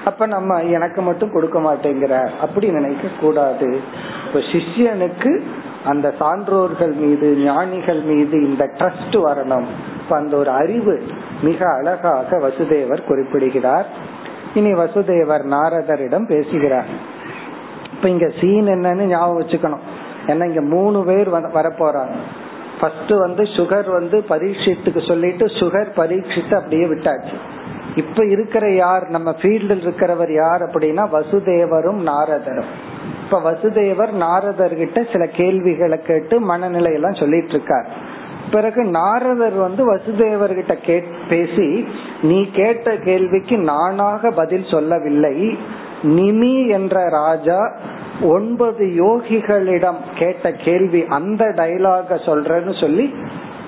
அப்ப 0.05 0.25
நம்ம 0.25 0.63
எனக்கு 0.63 1.01
மட்டும் 1.01 1.31
கொடுக்க 1.31 1.59
மாட்டேங்கிற 1.59 2.29
அப்படி 2.41 2.69
நினைக்க 2.71 3.07
கூடாது. 3.19 3.79
இப்ப 4.27 4.39
சிஷ்யனுக்கு 4.39 5.41
அந்த 5.85 6.13
சான்றோர்கள் 6.19 6.93
மீது 6.95 7.35
ஞானிகள் 7.37 8.01
மீது 8.01 8.47
இந்த 8.47 8.69
ட்ரஸ்ட் 8.77 9.15
வரணும். 9.15 9.67
இப்ப 10.01 10.15
அந்த 10.15 10.37
ஒரு 10.37 10.49
அறிவு 10.49 11.03
மிக 11.41 11.69
அழகாக 11.69 12.37
வசுதேவர் 12.37 13.05
குறிப்பிடுகிறார். 13.05 13.85
இனி 14.53 14.73
வசுதேவர் 14.73 15.43
நாரதரிடம் 15.45 16.25
பேசுகிறார். 16.25 16.91
இப்ப 17.93 18.09
இங்க 18.09 18.27
சீன் 18.41 18.67
என்னன்னு 18.67 19.05
ஞாபகம் 19.05 19.41
வச்சுக்கணும். 19.41 19.85
ஏன்னா 20.27 20.45
இங்க 20.45 20.61
மூணு 20.61 21.03
பேர் 21.03 21.29
வர 21.29 22.07
ஃபர்ஸ்ட் 22.79 23.11
வந்து 23.11 23.43
சுகர் 23.43 23.89
வந்து 23.91 24.25
பரீட்சித்துக்கு 24.29 25.07
சொல்லிட்டு 25.07 25.45
சுகர் 25.45 25.89
பரீட்சித்து 25.95 26.55
அப்படியே 26.55 26.85
விட்டாச்சு. 26.85 27.35
இப்ப 27.95 28.25
இருக்கிற 28.25 28.71
யார் 28.71 29.07
நம்ம 29.07 29.35
ஃபீல்டில் 29.41 29.83
இருக்கிறவர் 29.83 30.33
யார் 30.33 30.61
அப்படின்னா 30.61 31.03
வசுதேவரும் 31.13 32.01
நாரதரும். 32.11 32.71
இப்ப 33.23 33.51
வசுதேவர் 33.51 34.11
நாரதர்கிட்ட 34.19 35.11
சில 35.11 35.25
கேள்விகளை 35.25 36.01
கேட்டு 36.01 36.39
மனநிலை 36.39 36.93
எல்லாம் 36.93 37.13
சொல்லிட்டு 37.13 37.49
இருக்கார் 37.49 37.85
பிறகு 38.51 38.83
நாரதர் 38.83 39.53
வந்து 39.53 39.95
வசுதேவர்கிட்ட 39.95 40.73
கே 40.81 41.03
பேசி 41.29 41.87
நீ 42.21 42.49
கேட்ட 42.51 42.95
கேள்விக்கு 42.95 43.57
நானாக 43.57 44.31
பதில் 44.31 44.65
சொல்லவில்லை. 44.71 45.57
நிமி 46.03 46.69
என்ற 46.69 47.09
ராஜா 47.09 47.71
ஒன்பது 48.21 48.85
யோகிகளிடம் 48.85 49.95
கேட்ட 50.17 50.51
கேள்வி 50.51 51.05
அந்த 51.09 51.45
டைலாக 51.45 52.15
சொல்றேன்னு 52.15 52.79
சொல்லி 52.79 53.13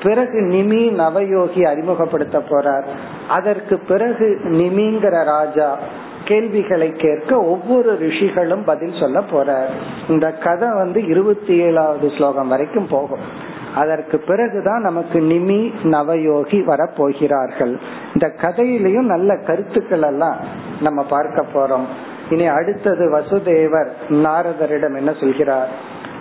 பிறகு 0.04 0.42
நிமி 0.42 0.92
நவயோகி 0.92 1.66
அறிமுகப்படுத்த 1.66 2.44
போறார். 2.50 2.84
அதற்கு 3.28 3.80
பிறகு 3.80 4.40
நிமிங்கிற 4.44 5.24
ராஜா 5.24 5.78
கேள்விகளை 6.26 6.92
கேட்க 6.92 7.42
ஒவ்வொரு 7.42 7.98
ரிஷிகளும் 7.98 8.64
பதில் 8.64 9.00
சொல்ல 9.00 9.24
போறார். 9.32 9.70
இந்த 10.10 10.32
கதை 10.32 10.70
வந்து 10.74 11.06
இருபத்தி 11.06 11.58
ஏழாவது 11.58 12.10
ஸ்லோகம் 12.10 12.48
வரைக்கும் 12.48 12.88
போகும். 12.88 13.52
அதற்கு 13.76 14.18
பிறகுதான் 14.18 14.82
நமக்கு 14.82 15.20
நிமி 15.20 15.72
நவயோகி 15.84 16.60
வரப்போகிறார்கள். 16.62 17.78
இந்த 18.14 18.32
கதையிலையும் 18.42 19.06
நல்ல 19.06 19.36
கருத்துக்கள் 19.36 20.02
எல்லாம் 20.02 20.36
நம்ம 20.82 21.04
பார்க்க 21.04 21.46
போறோம். 21.54 21.86
இனி 22.31 22.47
அடுத்தது 22.49 23.05
வசுதேவர் 23.09 23.91
நாரதரிடம் 24.25 24.97
என்ன 24.97 25.13
சொல்கிறார் 25.21 25.71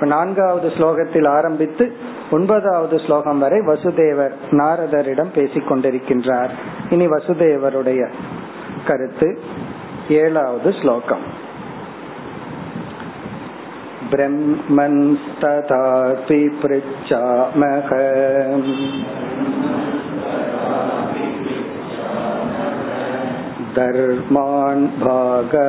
நான்காவது 0.08 0.68
ஸ்லோகத்தில் 0.70 1.30
ஆரம்பித்து 1.30 1.86
ஒன்பதாவது 2.32 2.96
ஸ்லோகம் 3.00 3.40
வரை 3.40 3.60
வசுதேவர் 3.62 4.34
நாரதரிடம் 4.52 5.34
பேசிக் 5.34 5.70
கொண்டிருக்கின்றார் 5.70 6.54
இனி 6.90 7.08
வசுதேவருடைய 7.08 8.04
கருத்து 8.86 9.30
ஏழாவது 10.22 10.72
ஸ்லோகம் 10.82 11.26
ब्रह्मंस्तथापि 15.10 16.40
पृच्छामः 16.62 17.90
धर्मान् 23.77 24.87
भागवतांस्तव 24.87 25.63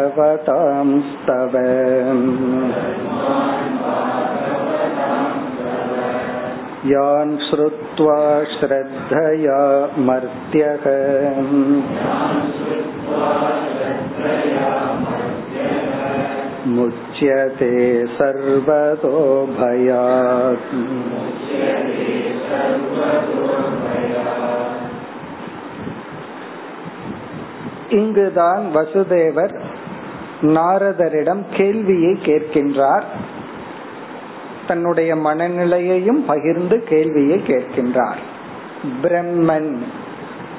यान् 6.86 7.38
श्रुत्वा 7.38 8.44
श्रद्धया 8.44 9.62
मर्त्यः। 9.98 10.86
मुच्यते 16.68 18.06
सर्वतो 18.08 19.46
भयात्। 19.48 20.74
இங்குதான் 27.94 28.64
வசுதேவர் 28.76 29.54
நாரதரிடம் 30.42 31.42
கேள்வியை 31.58 32.14
கேட்கின்றார். 32.26 33.04
தன்னுடைய 34.68 35.16
மனநிலையையும் 35.16 36.22
பகிர்ந்து 36.28 36.84
கேள்வியை 36.84 37.38
கேட்கின்றார். 37.48 38.22
பிரம்மன் 39.02 39.72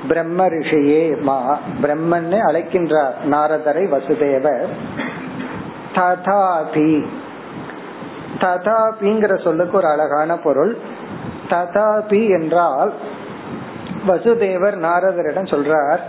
பிரம்ம 0.09 0.47
ரிஷியே 0.49 1.21
மா 1.21 1.59
பிரம்மன்னு 1.83 2.39
அழைக்கின்றார் 2.49 3.17
நாரதரை 3.31 3.85
வசுதேவர். 3.95 4.71
ததாபி 5.95 7.07
ததாபிங்கிற 8.39 9.43
சொல்லுக்கு 9.45 9.77
ஒரு 9.77 9.89
அழகான 9.89 10.37
பொருள். 10.39 10.79
ததாபி 11.49 12.23
என்றால் 12.41 12.93
வசுதேவர் 14.09 14.77
நாரதரிடம் 14.87 15.51
சொல்றார் 15.55 16.01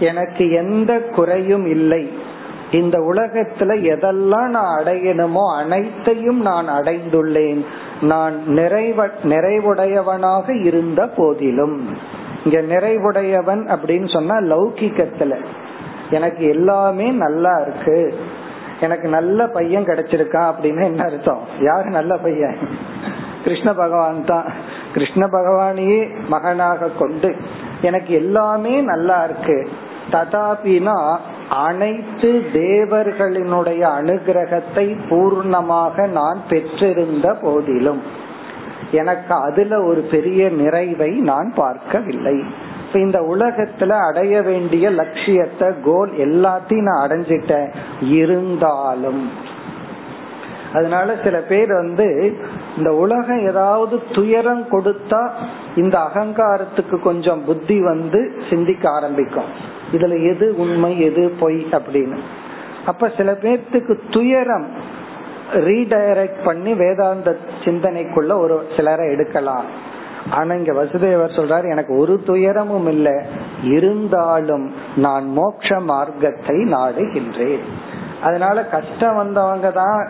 எனக்கு 0.00 0.50
எந்த 0.50 1.00
குறையும் 1.00 1.66
இல்லை. 1.66 2.12
இந்த 2.72 2.98
உலகத்துல 2.98 3.76
எதெல்லாம் 3.82 4.48
நான் 4.48 4.84
அடையணுமோ 4.84 5.56
அனைத்தையும் 5.58 6.40
நான் 6.40 6.68
அடைந்துள்ளேன். 6.68 7.64
நான் 8.00 8.42
நிறைவ 8.48 9.10
நிறைவுடையவனாக 9.22 10.64
இருந்த 10.64 11.06
போதிலும். 11.06 11.96
இங்க 12.44 12.60
நிறைவுடையவன் 12.60 13.76
அப்படின்னு 13.76 14.12
சொன்னா 14.12 14.36
லௌகிக்கத்துல 14.36 15.36
எனக்கு 16.10 16.48
எல்லாமே 16.48 17.10
நல்லா 17.10 17.56
இருக்கு. 17.56 18.18
எனக்கு 18.80 19.08
நல்ல 19.08 19.46
பையன் 19.46 19.84
கிடைச்சிருக்கான் 19.84 20.52
அப்படின்னு 20.52 20.84
என்ன 20.84 21.02
அர்த்தம்? 21.02 21.40
யாரு 21.60 21.90
நல்ல 21.90 22.16
பையன்? 22.16 22.56
கிருஷ்ண 23.44 23.74
பகவான் 23.74 24.24
தான். 24.24 24.52
கிருஷ்ண 24.92 25.26
பகவானையே 25.26 26.08
மகனாக 26.28 26.88
கொண்டு 26.88 27.36
எனக்கு 27.80 28.14
எல்லாமே 28.14 28.80
நல்லா 28.80 29.24
இருக்கு. 29.24 29.68
ததாபினா 30.10 31.16
அனைத்து 31.48 32.44
தேவர்களினுடைய 32.52 33.90
அனுகிரகத்தை 34.00 34.96
பூர்ணமாக 35.10 36.08
நான் 36.08 36.40
பெற்றிருந்த 36.48 37.36
போதிலும். 37.42 38.02
எனக்கு 38.90 39.34
அதுல 39.34 39.82
ஒரு 39.82 40.00
பெரிய 40.00 40.48
நிறைவை 40.48 41.08
நான் 41.08 41.52
பார்க்கவில்லை. 41.56 42.44
இந்த 42.92 43.20
உலகத்துல 43.20 43.88
அடைய 43.88 44.42
வேண்டிய 44.42 44.90
லட்சியத்தை 44.90 45.68
கோல் 45.84 46.10
எல்லாத்தையும் 46.10 46.82
நான் 46.82 47.08
அடைஞ்சிட்டேன். 47.08 47.74
இருந்தாலும். 48.00 49.30
அதனால 50.74 51.14
சில 51.24 51.38
பேர் 51.38 51.72
வந்து 51.72 52.36
இந்த 52.76 52.94
உலகம் 52.94 53.46
ஏதாவது 53.46 54.02
துயரம் 54.14 54.66
கொடுத்தா 54.70 55.30
இந்த 55.76 55.98
அகங்காரத்துக்கு 55.98 56.98
கொஞ்சம் 57.02 57.44
புத்தி 57.44 57.82
வந்து 57.82 58.42
சிந்திக்க 58.50 58.90
ஆரம்பிக்கும். 58.90 59.76
இதுல 59.92 60.14
எது 60.32 60.46
உண்மை 60.58 61.00
எது 61.00 61.22
பொய் 61.40 61.66
அப்படின்னு. 61.72 62.18
அப்ப 62.86 63.08
சில 63.16 63.32
பேர்த்துக்கு 63.32 63.94
துயரம் 64.10 64.68
ரீடைரக்ட் 65.54 66.40
பண்ணி 66.44 66.72
வேதாந்த 66.74 67.36
சிந்தனைக்குள்ள 67.64 68.32
ஒரு 68.38 68.66
சிலரை 68.76 69.06
எடுக்கலாம். 69.10 69.68
ஆனா 70.30 70.54
இங்க 70.54 70.72
வசுதேவர் 70.72 71.36
சொல்றாரு 71.36 71.66
எனக்கு 71.70 71.96
ஒரு 71.96 72.22
துயரமும் 72.26 72.88
இல்லை. 72.88 73.14
இருந்தாலும் 73.62 74.66
நான் 74.96 75.26
மோட்ச 75.36 75.80
மார்க்கத்தை 75.80 76.56
நாடுகின்றேன். 76.56 77.64
அதனால 78.22 78.64
கஷ்டம் 78.64 79.16
வந்தவங்க 79.16 79.70
தான் 79.70 80.00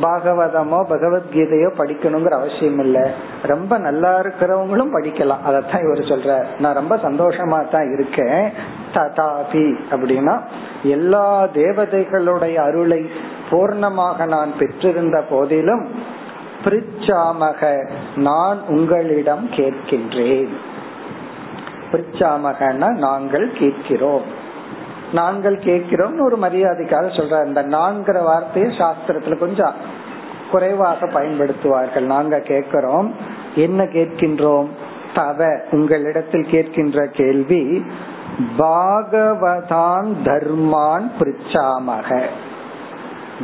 பாகவதமோ 0.00 0.78
பகவத்கீதையோ 0.88 1.68
படிக்கணுங்கிற 1.78 2.28
அவசியம் 2.28 2.78
இல்ல 2.78 3.10
ரொம்ப 3.42 3.78
நல்லா 3.78 4.20
இருக்கிறவங்களும் 4.20 4.94
படிக்கலாம். 4.96 5.44
அதத்தான் 5.48 5.84
இவர் 5.84 6.10
சொல்ற 6.12 6.44
நான் 6.58 6.74
ரொம்ப 6.74 6.96
சந்தோஷமா 6.96 7.68
தான் 7.68 7.92
இருக்கேன். 7.92 8.52
ததாபி 8.94 9.74
அப்படின்னா 9.90 10.40
எல்லா 10.82 11.44
தேவதைகளுடைய 11.44 12.54
அருளை 12.54 13.10
பூர்ணமாக 13.50 14.26
நான் 14.26 14.52
பெற்றிருந்த 14.58 15.20
போதிலும் 15.30 15.84
பிரிச்சாமக 16.64 17.90
நான் 18.16 18.58
உங்களிடம் 18.68 19.48
கேட்கின்றேன். 19.56 20.50
பிரிச்சாமகன்னா 21.92 22.88
நாங்கள் 22.96 23.52
கேட்கிறோம். 23.58 24.22
நாங்கள் 25.12 25.58
கேட்கிறோம் 25.58 26.20
ஒரு 26.20 26.36
மரியாதைக்காக 26.36 27.06
சொல்ற 27.16 27.46
இந்த 27.46 27.62
நான்கிற 27.62 28.22
வார்த்தையை 28.24 28.76
சாஸ்திரத்துல 28.78 29.38
கொஞ்சம் 29.38 29.74
குறைவாக 30.50 31.06
பயன்படுத்துவார்கள். 31.06 32.04
நாங்க 32.04 32.38
கேட்கிறோம் 32.38 33.14
என்ன 33.54 33.82
கேட்கின்றோம்? 33.84 34.66
தவ 35.14 35.60
உங்களிடத்தில் 35.70 36.46
கேட்கின்ற 36.50 37.06
கேள்வி 37.06 37.84
பாகவதான் 38.58 40.12
தர்மான் 40.24 41.10
பிரிச்சாமக. 41.18 42.20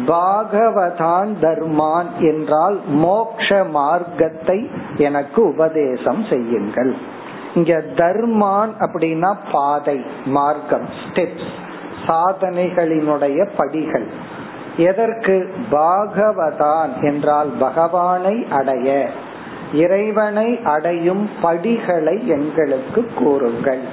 பாகவதான் 0.07 1.31
தர்மான் 1.41 2.11
என்றால் 2.21 2.81
மோக்ஷ 2.87 3.65
மார்க்கத்தை 3.65 4.71
எனக்கு 4.97 5.49
உபதேசம் 5.49 6.25
செய்யுங்கள். 6.31 6.97
இங்க 7.57 7.83
தர்மான் 7.97 8.73
அப்படின்னா 8.79 9.37
பாதை 9.53 10.01
மார்க்கம் 10.25 10.89
ஸ்டெப்ஸ் 11.05 11.49
சாதனைகளினுடைய 12.07 13.49
படிகள். 13.57 14.09
எதற்கு? 14.77 15.53
பாகவதான் 15.71 17.01
என்றால் 17.01 17.51
பகவானை 17.59 18.47
அடைய 18.51 19.09
இறைவனை 19.73 20.61
அடையும் 20.65 21.31
படிகளை 21.43 22.29
எங்களுக்கு 22.29 23.11
கூறுங்கள். 23.15 23.85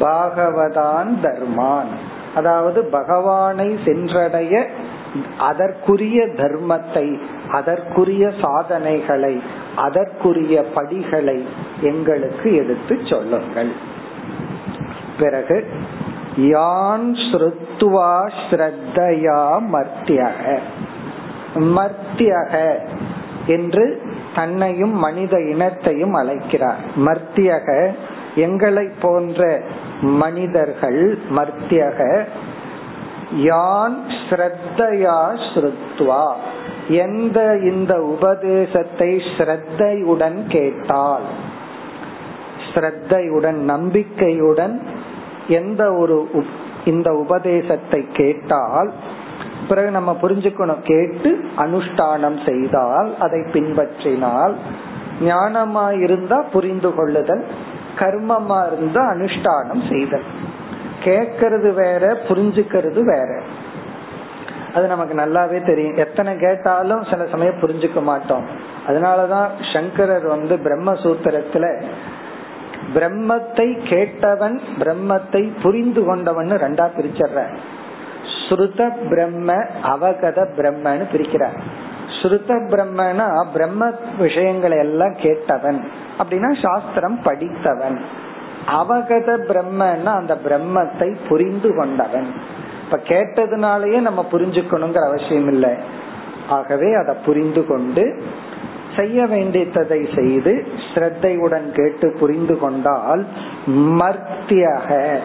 பாகவதான் 0.00 1.10
தர்மான். 1.22 1.92
அதாவது 2.34 2.84
பகவானை 2.84 3.78
சென்றடைய 3.84 4.66
அதற்குரிய 5.38 6.24
தர்மத்தை 6.26 7.20
அதற்குரிய 7.52 8.24
சாதனைகளை 8.42 9.34
அதற்குரிய 9.76 10.56
படிகளை 10.74 11.38
எங்களுக்கு 11.82 12.48
எடுத்து 12.54 12.94
சொல்லுங்கள். 13.10 13.72
பிறகு 15.18 15.58
யான் 16.36 17.08
ஸ்ருத்வா 17.24 18.14
ஸ்ரத்தையா 18.48 19.42
மர்த்தியக. 19.72 20.58
மர்த்தியக 21.76 22.54
என்று 23.46 23.84
தன்னையும் 24.34 24.94
மனித 24.96 25.34
இனத்தையும் 25.52 26.14
அழைக்கிறார். 26.14 26.82
மர்த்தியக 27.06 27.68
எங்களை 28.34 28.86
போன்ற 29.02 29.60
மனிதர்கள் 30.20 31.02
மர்த்தியக. 31.36 32.00
யான் 33.50 33.98
ஸ்ரத்தையா 34.28 35.18
ஸ்ருத்வா. 35.48 36.24
எந்த 36.88 37.56
இந்த 37.56 38.02
உபதேசத்தை 38.02 39.22
ஸ்ரத்தையுடன் 39.38 40.46
கேட்டால் 40.48 41.22
ஸ்ரத்தையுடன் 42.74 43.54
நம்பிக்கையுடன் 43.54 44.82
எந்த 45.48 45.92
ஒரு 45.92 46.28
இந்த 46.84 47.12
உபதேசத்தை 47.12 48.06
கேட்டால் 48.12 48.92
பிறகு 49.68 49.90
நம்ம 49.90 50.16
புரிஞ்சுக்கணும் 50.22 50.82
கேட்டு 50.82 51.44
அனுஷ்டானம் 51.58 52.50
செய்தால் 52.50 53.18
அதை 53.18 53.40
பின்பற்றினால் 53.40 54.54
ஞானமா 55.20 56.00
இருந்தா 56.00 56.42
புரிந்து 56.42 56.94
கொள்ளுதல் 56.94 57.44
கர்மமா 57.98 58.66
இருந்தா 58.66 59.10
அனுஷ்டானம் 59.10 59.88
செய்தல். 59.88 60.22
கேக்கிறது 61.04 61.74
வேற 61.74 62.18
புரிஞ்சுக்கிறது 62.28 63.02
வேற. 63.04 63.42
அது 64.74 64.86
நமக்கு 64.86 65.14
நல்லாவே 65.14 65.66
தெரியும். 65.66 65.96
எத்தனை 65.96 66.38
கேட்டாலும் 66.38 67.02
சில 67.04 67.26
சமயம் 67.26 67.60
புரிஞ்சுக்க 67.60 68.02
மாட்டோம். 68.02 68.46
அதனாலதான் 68.88 69.48
சங்கரர் 69.72 70.26
வந்து 70.26 70.56
பிரம்மசூத்திரத்துல 70.56 71.82
பிரம்மத்தை 72.94 73.66
கேட்டவன் 73.88 74.60
பிரம்மத்தை 74.78 75.42
புரிந்து 75.62 76.04
கொண்டவன் 76.04 76.50
ரெண்டா 76.50 76.86
பிரிச்சர்ற. 76.98 77.46
ஸ்ருத 78.48 79.08
பிரம்ம 79.08 79.52
அவகத 79.82 80.40
பிரம்மன்னு 80.56 81.04
பிரிக்கிறார். 81.12 81.58
ஸ்ருத 82.22 82.50
பிரம்மனா 82.72 83.28
பிரம்ம 83.52 83.90
விஷயங்களை 84.18 84.78
எல்லாம் 84.78 85.14
கேட்டவன். 85.14 85.78
அப்படின்னா 86.18 86.50
சாஸ்திரம் 86.62 87.22
படித்தவன். 87.22 88.00
அவகத 88.66 89.30
பிரம்மன்னா 89.50 90.12
அந்த 90.20 90.38
பிரம்மத்தை 90.48 91.16
புரிந்து 91.28 91.76
கொண்டவன். 91.76 92.60
இப்ப 92.92 93.14
கேட்டதுனாலயே 93.14 94.00
நம்ம 94.00 94.26
புரிஞ்சுக்கணுங்கிற 94.32 95.06
அவசியம் 95.06 95.48
இல்லை. 95.48 95.70
ஆகவே 96.48 96.94
அதை 96.94 97.14
புரிந்து 97.24 97.66
கொண்டு 97.66 98.22
செய்ய 98.96 99.26
வேண்டியதை 99.26 100.08
செய்து 100.14 100.66
ஸ்ரத்தையுடன் 100.94 101.70
கேட்டு 101.70 102.16
புரிந்து 102.20 102.58
கொண்டால் 102.58 103.26
மர்த்தியக. 103.68 105.18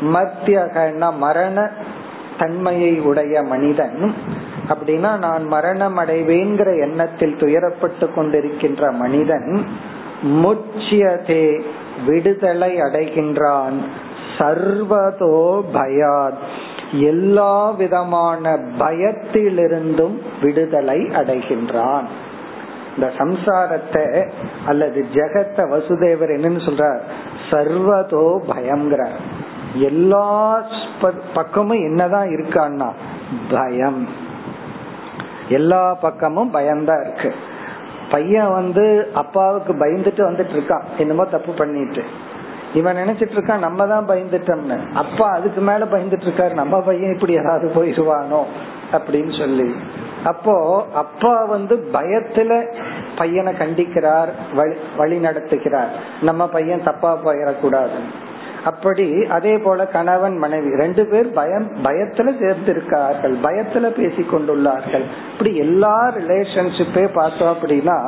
மர்த்தியகன்னா 0.00 1.16
மரண 1.16 1.70
தன்மையை 2.38 3.00
உடைய 3.00 3.42
மனிதன். 3.42 4.14
அப்படின்னா 4.68 5.18
நான் 5.18 5.44
மரணம் 5.44 5.98
அடைவேங்கிற 5.98 6.80
எண்ணத்தில் 6.80 7.34
துயரப்பட்டு 7.34 8.08
கொண்டிருக்கின்ற 8.16 8.92
மனிதன் 8.92 9.66
முச்சியதே 10.24 11.62
விடுதலை 12.06 12.80
அடைகின்றான். 12.80 13.84
சர்வதோ 14.38 15.62
பயாத். 15.74 16.62
எல்லா 17.00 17.70
விதமான 17.70 18.56
பயத்திலிருந்தும் 18.78 20.18
விடுதலை 20.42 20.98
அடைகின்றான். 20.98 22.04
இந்த 22.94 23.12
சம்சாரத்தை 23.18 24.30
அல்லது 24.66 25.06
ஜெகத்தை 25.12 25.56
வசுதேவர் 25.56 26.38
என்னன்னு 26.38 26.64
சொல்றார். 26.64 27.00
சர்வதோ 27.50 28.38
பயம்ங்கிறார். 28.48 29.16
எல்லா 29.74 30.64
பக்கமும் 31.34 31.80
என்னதான் 31.80 32.28
இருக்கான்னா 32.28 32.92
பயம். 33.50 34.08
எல்லா 35.48 35.94
பக்கமும் 35.94 36.50
பயம்தான் 36.50 37.04
இருக்கு. 37.04 37.34
பையன் 38.10 38.52
வந்து 38.52 39.10
அப்பாவுக்கு 39.14 39.72
பயந்துட்டு 39.72 40.18
வந்துட்டு 40.18 40.54
இருக்கான். 40.54 40.82
என்னமோ 40.98 41.24
தப்பு 41.24 41.52
பண்ணிட்டு. 41.52 42.02
இவன் 42.74 42.96
நினைச்சிட்டு 42.96 43.34
இருக்கான் 43.36 43.64
நம்ம 43.66 43.86
தான் 43.86 44.08
பயந்துட்டோம்னு. 44.08 44.78
அப்பா 44.94 45.28
அதுக்கு 45.30 45.60
மேல 45.60 45.84
பயந்துட்டு 45.84 46.26
இருக்காரு 46.28 46.54
நம்ம 46.54 46.80
பையன் 46.80 47.14
இப்படி 47.14 47.32
ஏதாவது 47.32 47.66
போயிடுவானோ 47.76 48.40
அப்படின்னு 48.92 49.38
சொல்லி. 49.38 49.74
அப்போ 50.24 50.54
அப்பா 50.94 51.44
வந்து 51.44 51.74
பயத்துல 51.92 52.52
பையனை 53.16 53.52
கண்டிக்கிறார் 53.52 54.30
வழி 54.54 54.76
வழி 54.96 55.16
நடத்துகிறார். 55.18 55.92
நம்ம 56.20 56.48
பையன் 56.48 56.84
தப்பா 56.84 57.18
போயிடக்கூடாது. 57.24 57.98
அப்படி 58.64 59.06
அதே 59.26 59.58
போல 59.58 59.86
கணவன் 59.86 60.36
மனைவி 60.38 60.70
ரெண்டு 60.76 61.02
பேர் 61.06 61.32
பயம் 61.32 61.66
பயத்துல 61.82 62.28
சேர்ந்திருக்கார்கள் 62.42 63.34
பயத்துல 63.42 63.88
பேசி 63.88 64.22
கொண்டுள்ளார்கள் 64.30 65.04
இப்படி 65.32 65.56
எல்லா 65.56 65.96
ரிலேஷன்ஷிப்பே 66.16 67.04
பார்த்தோம் 67.14 67.56
அப்படின்னா 67.56 67.98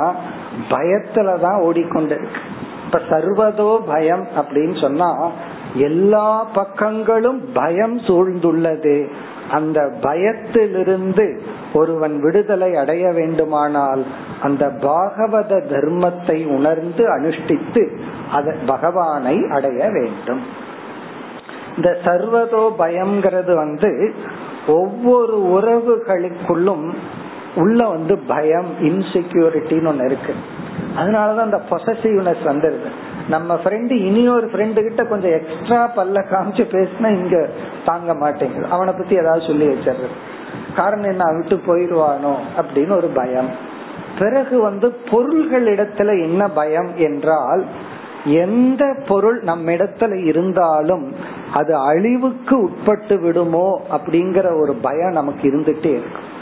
பயத்துலதான் 0.70 1.58
ஓடிக்கொண்டிருக்கு. 1.68 2.42
இப்ப 2.86 3.00
சர்வதோ 3.10 3.78
பயம் 3.86 4.26
அப்படின்னு 4.36 4.80
சொன்னா 4.80 5.30
எல்லா 5.74 6.46
பக்கங்களும் 6.54 7.40
பயம் 7.54 8.00
சூழ்ந்துள்ளது. 8.00 9.06
அந்த 9.50 9.92
பயத்திலிருந்து 10.00 11.42
ஒருவன் 11.74 12.20
விடுதலை 12.20 12.76
அடைய 12.76 13.12
வேண்டுமானால் 13.12 14.04
அந்த 14.42 14.66
பாகவத 14.66 15.58
தர்மத்தை 15.72 16.46
உணர்ந்து 16.46 17.04
அனுஷ்டித்து 17.18 17.82
அத 18.32 18.54
பகவானை 18.66 19.36
அடைய 19.50 19.88
வேண்டும். 19.88 20.42
இந்த 21.76 21.98
சர்வதோ 22.04 22.62
பயம்ங்கிறது 22.78 23.54
வந்து 23.54 24.14
ஒவ்வொரு 24.66 25.36
உறவுகளுக்குள்ளும் 25.56 26.86
உள்ள 27.56 27.88
வந்து 27.88 28.18
பயம் 28.18 28.70
இன்செக்யூரிட்டின்னு 28.82 29.86
ஒன்னு 29.86 30.04
இருக்கு. 30.04 30.34
அதனாலதான் 30.96 31.40
அந்த 31.40 31.60
பொசசிவ்னஸ் 31.70 32.44
வந்துருது. 32.44 32.86
நம்ம 33.28 33.54
ஃப்ரெண்டு 33.54 33.90
இனி 33.90 34.28
ஒரு 34.28 34.46
ஃப்ரெண்டு 34.46 34.82
கிட்ட 34.82 35.04
கொஞ்சம் 35.04 35.30
எக்ஸ்ட்ரா 35.30 35.92
பல்ல 35.96 36.24
காமிச்சு 36.30 36.64
பேசினா 36.66 37.16
இங்க 37.16 37.48
தாங்க 37.84 38.14
மாட்டேங்குது. 38.14 38.66
அவனை 38.66 38.94
பத்தி 38.94 39.14
ஏதாவது 39.14 39.46
சொல்லி 39.46 39.66
வச்சிடுறது. 39.66 40.16
காரணம் 40.76 41.10
என்ன? 41.10 41.24
விட்டு 41.32 41.60
போயிடுவானோ 41.66 42.34
அப்படின்னு 42.56 42.96
ஒரு 42.96 43.06
பயம். 43.06 43.50
பிறகு 44.18 44.60
வந்து 44.60 44.92
பொருள்கள் 45.10 45.74
இடத்துல 45.74 46.22
என்ன 46.22 46.48
பயம் 46.48 46.90
என்றால் 46.96 47.64
எந்த 48.24 48.96
பொருள் 49.08 49.42
நம்ம 49.42 49.70
இடத்துல 49.70 50.24
இருந்தாலும் 50.24 51.14
அது 51.54 51.76
அழிவுக்கு 51.76 52.62
உட்பட்டு 52.62 53.20
விடுமோ 53.20 53.80
அப்படிங்கிற 53.92 54.60
ஒரு 54.60 54.74
பயம் 54.74 55.12
நமக்கு 55.12 55.48
இருந்துட்டே 55.48 55.84
இருக்கும். 55.84 56.34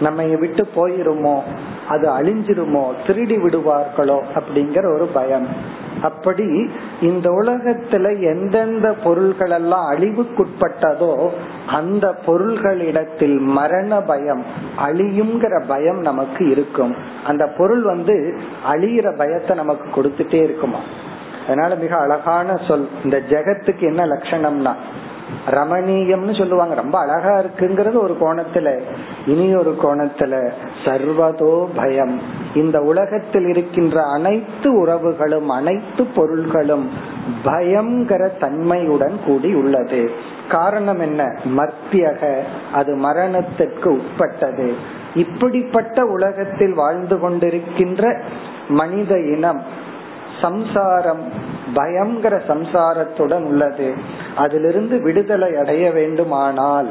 நம்ம 0.00 0.22
விட்டு 0.22 0.68
போயிருமோ? 0.74 1.42
அது 1.88 2.08
அழிஞ்சிருமோ 2.10 2.92
திருடி 3.06 3.36
விடுவார்களோ 3.36 4.22
அப்படிங்கிற 4.34 4.94
ஒரு 4.94 5.06
பயம். 5.06 5.80
அப்படி 6.02 6.70
இந்த 7.00 7.30
உலகத்துல 7.30 8.20
எந்தெந்த 8.20 8.92
பொருள்கள் 8.92 9.50
எல்லாம் 9.50 9.90
அழிவுக்குட்பட்டதோ 9.90 11.28
அந்த 11.66 12.14
பொருள்களிடத்தில் 12.26 13.38
மரண 13.38 14.00
பயம் 14.00 14.44
அழியுங்கிற 14.78 15.66
பயம் 15.66 16.00
நமக்கு 16.00 16.50
இருக்கும். 16.50 16.96
அந்த 17.26 17.46
பொருள் 17.46 17.82
வந்து 17.82 18.38
அழியிற 18.68 19.16
பயத்தை 19.16 19.56
நமக்கு 19.56 20.02
கொடுத்துட்டே 20.02 20.42
இருக்குமா? 20.42 20.78
அதனால 21.46 21.74
மிக 21.74 21.96
அழகான 21.96 22.56
சொல் 22.68 22.88
இந்த 23.04 23.22
ஜெகத்துக்கு 23.28 23.80
என்ன 23.80 24.06
லட்சணம்னா 24.06 24.72
ரமணீயம்னு 25.46 26.38
சொல்லுவாங்க. 26.38 26.74
ரொம்ப 26.74 26.98
அழகா 26.98 27.40
இருக்குங்கிறது 27.40 27.94
ஒரு 27.94 28.16
கோணத்துல. 28.20 28.80
இனி 29.26 29.54
ஒரு 29.54 29.76
கோணத்துல 29.82 30.50
சர்வதோ 30.84 31.66
பயம். 31.76 32.20
இந்த 32.54 32.80
உலகத்தில் 32.80 33.46
இருக்கின்ற 33.46 34.02
அனைத்து 34.02 34.86
உறவுகளும் 34.86 35.48
அனைத்து 35.48 36.04
பொருள்களும் 36.04 36.90
பயங்கர 37.44 38.28
தன்மையுடன் 38.28 39.20
கூடி 39.26 39.54
உள்ளது. 39.54 40.10
காரணம் 40.48 41.00
என்ன? 41.00 41.36
மர்த்தியக. 41.44 42.38
அது 42.72 42.94
மரணத்திற்கு 42.94 43.90
உட்பட்டது. 43.90 44.74
இப்படிப்பட்ட 45.14 46.04
உலகத்தில் 46.04 46.74
வாழ்ந்து 46.74 47.16
கொண்டிருக்கின்ற 47.16 48.22
மனித 48.68 49.20
இனம் 49.20 49.62
சம்சாரம் 50.40 51.50
பயங்கர 51.74 52.42
சம்சாரத்துடன் 52.48 53.42
உள்ளது. 53.42 53.94
அதிலிருந்து 54.36 55.02
விடுதலை 55.02 55.56
அடைய 55.56 55.90
வேண்டுமானால் 55.90 56.88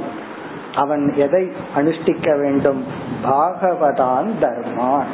அவன் 0.76 1.14
எதை 1.16 1.52
அனுஷ்டிக்க 1.76 2.40
வேண்டும்? 2.40 2.86
பாகவதான் 3.24 4.30
தர்மான். 4.42 5.12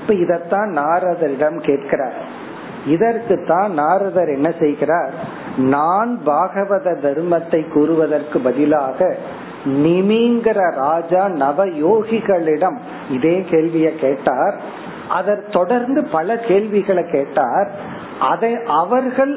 இப்ப 0.00 0.14
இதத்தான் 0.14 0.68
நாரதரிடம் 0.68 1.60
கேட்கிறார். 1.60 2.40
இதற்கு 2.86 3.44
தான் 3.48 3.72
நாரதர் 3.72 4.28
என்ன 4.28 4.52
செய்கிறார்? 4.58 5.12
நான் 5.56 6.20
பாகவத 6.26 6.96
தர்மத்தை 7.02 7.68
கூறுவதற்கு 7.68 8.40
பதிலாக 8.40 9.16
நிமிங்கிற 9.64 10.74
ராஜா 10.74 11.28
நவ 11.28 11.66
யோகிகளிடம் 11.66 12.76
இதே 13.10 13.44
கேள்வியை 13.50 13.94
கேட்டார். 13.94 14.60
அதர் 15.10 15.52
தொடர்ந்து 15.52 16.04
பல 16.04 16.36
கேள்விகளை 16.36 17.04
கேட்டார். 17.10 17.70
அதை 18.30 18.52
அவர்கள் 18.66 19.34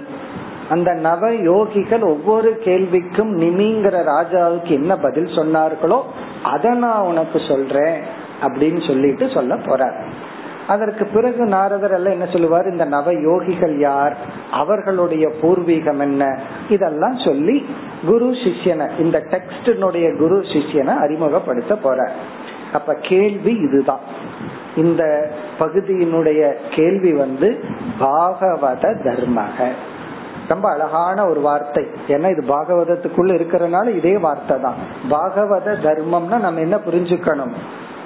அந்த 0.70 0.92
நவ 0.94 1.30
யோகிகள் 1.32 2.04
ஒவ்வொரு 2.04 2.62
கேள்விக்கும் 2.66 3.32
நிமிங்கிற 3.42 3.96
ராஜாவுக்கு 4.16 4.72
என்ன 4.80 4.96
பதில் 4.96 5.26
சொன்னார்களோ 5.26 6.00
அதை 6.44 6.72
நான் 6.72 7.02
உனக்கு 7.02 7.42
சொல்றேன் 7.48 7.98
அப்படின்னு 8.42 8.88
சொல்லிட்டு 8.88 9.30
சொல்ல 9.34 9.56
போறார். 9.56 9.98
அதற்கு 10.68 11.06
பிறகு 11.06 11.46
நாரதர் 11.46 11.92
எல்லாம் 11.92 12.12
என்ன 12.12 12.26
சொல்லுவார்? 12.26 12.68
இந்த 12.72 12.86
நவ 12.86 13.12
யோகிகள் 13.12 13.76
யார்? 13.80 14.18
அவர்களுடைய 14.52 15.26
பூர்வீகம் 15.42 16.00
என்ன? 16.00 16.40
இதெல்லாம் 16.70 17.18
சொல்லி 17.26 17.66
குரு 18.06 18.30
சிஷ்யனை 18.44 18.88
இந்த 19.00 19.18
டெக்ஸ்டினுடைய 19.32 20.18
குரு 20.18 20.40
சிஷ்யனை 20.54 20.94
அறிமுகப்படுத்த 20.98 21.76
போற 21.76 22.12
அப்ப 22.74 22.94
கேள்வி 23.02 23.54
இதுதான். 23.54 24.04
இந்த 24.76 25.32
பகுதியினுடைய 25.60 26.54
கேள்வி 26.76 27.14
வந்து 27.14 27.60
பாகவத 28.00 28.84
தர்மக. 29.04 29.68
ரொம்ப 30.48 30.70
அழகான 30.70 31.26
ஒரு 31.26 31.42
வார்த்தை. 31.42 31.88
ஏன்னா 32.08 32.30
இது 32.30 32.44
பாகவதத்துக்குள்ள 32.48 33.32
இருக்கிறதுனால 33.36 33.96
இதே 33.96 34.18
வார்த்தை 34.18 34.62
தான். 34.62 34.76
பாகவத 35.10 35.68
தர்மம்னா 35.86 36.38
நம்ம 36.40 36.60
என்ன 36.60 36.76
புரிஞ்சுக்கணும்? 36.76 37.54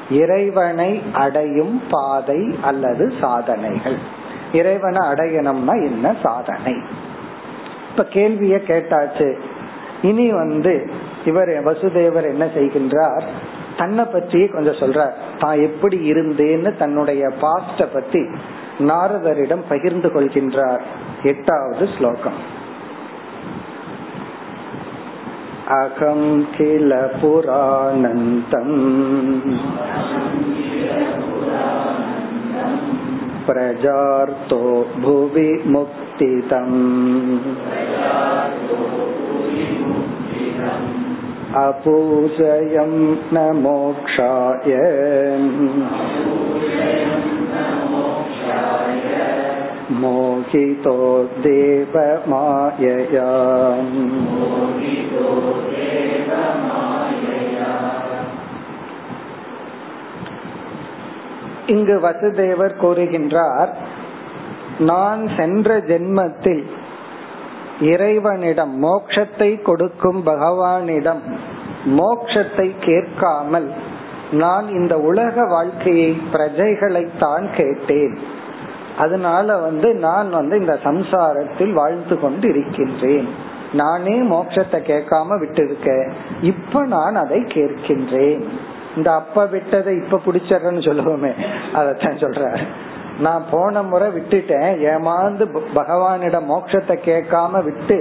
இறைவனை 0.10 1.04
அடையும் 1.14 1.82
பாதை 1.90 2.58
அல்லது 2.62 3.14
சாதனைகள். 3.22 3.98
இறைவனை 4.54 5.08
அடையணும்னா 5.08 5.76
என்ன 5.86 6.16
சாதனை? 6.24 6.76
இப்ப 7.90 8.06
கேள்விய 8.14 8.58
கேட்டாச்சு. 8.68 9.40
இனி 10.02 10.32
வந்து 10.32 10.90
இவர் 11.26 11.48
வசுதேவர் 11.48 12.28
என்ன 12.30 12.46
செய்கின்றார்? 12.46 13.24
தன்னை 13.79 14.05
பற்றி 14.07 14.41
கொஞ்சம் 14.47 14.81
சொல்ற 14.81 15.01
தான் 15.39 15.63
எப்படி 15.63 15.97
இருந்தேன்னு 16.11 16.73
தன்னுடைய 16.77 17.33
பாஸ்ட 17.41 17.87
பத்தி 17.93 18.23
நாரதரிடம் 18.81 19.65
பகிர்ந்து 19.69 20.09
கொள்கின்றார் 20.09 20.85
எட்டாவது 21.25 21.87
ஸ்லோகம் 21.97 22.39
अहं 25.67 26.43
किल 26.53 26.93
पुरानन्तम् 27.21 28.75
प्रजार्तो 33.47 34.61
भुवि 34.97 35.49
मुक्तितम् 35.67 36.77
अपूजयं 41.59 42.93
न 43.33 43.47
मोक्षाय 43.63 44.71
मोहितो 50.01 50.97
देवमायया 51.45 53.29
இங்கு 61.67 61.95
வசுதேவர் 62.01 62.81
கூறுகின்றார் 62.81 63.71
நான் 64.79 65.23
சென்ற 65.37 65.77
ஜென்மத்தில் 65.89 66.65
இறைவனிடம் 67.80 68.74
மோக்ஷத்தை 68.84 69.62
கொடுக்கும் 69.62 70.26
பகவானிடம் 70.26 71.22
மோக்ஷத்தை 71.86 72.72
கேட்காமல் 72.80 73.70
நான் 74.32 74.68
இந்த 74.70 74.98
உலக 74.98 75.46
வாழ்க்கையை 75.46 76.22
பிரஜைகளைத்தான் 76.34 77.56
கேட்டேன். 77.56 78.20
அதனால 78.98 79.58
வந்து 79.58 79.94
நான் 79.94 80.30
வந்து 80.30 80.60
இந்த 80.60 80.80
சம்சாரத்தில் 80.84 81.74
வாழ்ந்து 81.74 82.20
கொண்டு 82.20 82.50
இருக்கின்றேன் 82.50 83.30
நானே 83.74 84.22
மோட்சத்தை 84.22 84.80
கேட்காம 84.92 85.40
விட்டு 85.40 85.66
இருக்கேன் 85.66 86.12
இப்ப 86.42 86.86
நான் 86.86 87.16
அதை 87.16 87.40
கேட்கின்றேன். 87.40 88.44
இந்த 88.96 89.14
அப்ப 89.14 89.46
விட்டதை 89.46 89.96
இப்ப 89.96 90.22
பிடிச்சறன்னு 90.26 90.82
சொல்லுவோமே 90.88 91.32
அதத்தான் 91.74 92.22
சொல்ற 92.24 92.60
நான் 93.26 93.44
போன 93.52 93.82
முறை 93.84 94.08
விட்டுட்டேன். 94.16 94.70
ஏமாந்து 94.92 95.46
பகவானிடம் 95.80 96.50
மோட்சத்தை 96.52 96.96
கேட்காம 97.10 97.64
விட்டு 97.64 97.98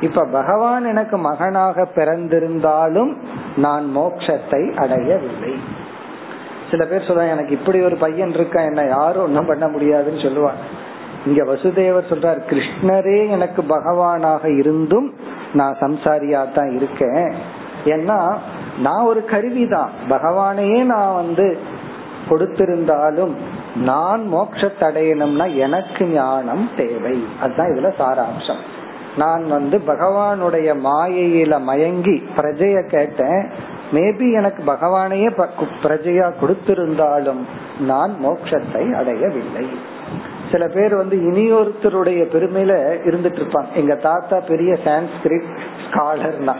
இப்ப 0.00 0.24
பகவான் 0.38 0.84
எனக்கு 0.84 1.16
மகனாக 1.28 1.86
பிறந்திருந்தாலும் 1.94 3.12
நான் 3.64 3.86
மோட்சத்தை 3.96 4.62
அடையவில்லை. 4.82 5.52
சில 6.70 6.84
பேர் 6.84 7.06
சொல்றாங்க 7.08 7.34
எனக்கு 7.36 7.56
இப்படி 7.58 7.78
ஒரு 7.88 7.96
பையன் 7.96 8.34
இருக்கா 8.38 8.60
என்ன 8.60 8.84
யாரும் 8.86 9.26
ஒன்றும் 9.26 9.50
பண்ண 9.50 9.66
முடியாதுன்னு 9.68 10.24
சொல்லுவாங்க. 10.26 10.62
இங்க 11.26 11.42
வசுதேவர் 11.44 12.10
சொல்றார் 12.12 12.40
கிருஷ்ணரே 12.50 13.18
எனக்கு 13.36 13.62
பகவானாக 13.74 14.44
இருந்தும் 14.58 15.08
நான் 15.52 15.76
சம்சாரியா 15.80 16.40
தான் 16.52 16.72
இருக்கேன். 16.76 17.28
ஏன்னா 17.94 18.18
நான் 18.78 19.08
ஒரு 19.10 19.20
கருவி 19.24 19.64
தான் 19.68 19.90
பகவானையே 20.08 20.80
நான் 20.94 21.14
வந்து 21.14 21.46
கொடுத்திருந்தாலும் 22.28 23.34
நான் 23.82 24.34
மோட்சத்தடையணும்னா 24.34 25.54
எனக்கு 25.54 26.04
ஞானம் 26.04 26.70
தேவை. 26.76 27.26
அதுதான் 27.40 27.68
இதுல 27.68 27.92
சாராம்சம். 27.98 28.60
நான் 29.16 29.48
வந்து 29.48 29.78
பகவானுடைய 29.78 30.76
மாயையில 30.84 31.60
மயங்கி 31.60 32.28
பிரஜைய 32.36 32.88
கேட்டேன் 32.88 33.50
மேபி 33.92 34.32
எனக்கு 34.32 34.62
பகவானையே 34.72 35.48
பிரஜையா 35.82 36.32
கொடுத்திருந்தாலும் 36.42 37.44
நான் 37.78 38.16
மோட்சத்தை 38.24 38.92
அடையவில்லை. 38.92 39.68
சில 40.52 40.68
பேர் 40.68 40.96
வந்து 40.96 41.16
இனியொருத்தருடைய 41.16 42.22
பெருமையில 42.24 42.96
இருந்துட்டு 43.04 43.42
இருப்பாங்க. 43.42 43.72
எங்க 43.74 43.94
தாத்தா 43.94 44.40
பெரிய 44.40 44.78
சான்ஸ்கிரிட் 44.84 45.56
ஸ்காலர்னா. 45.90 46.54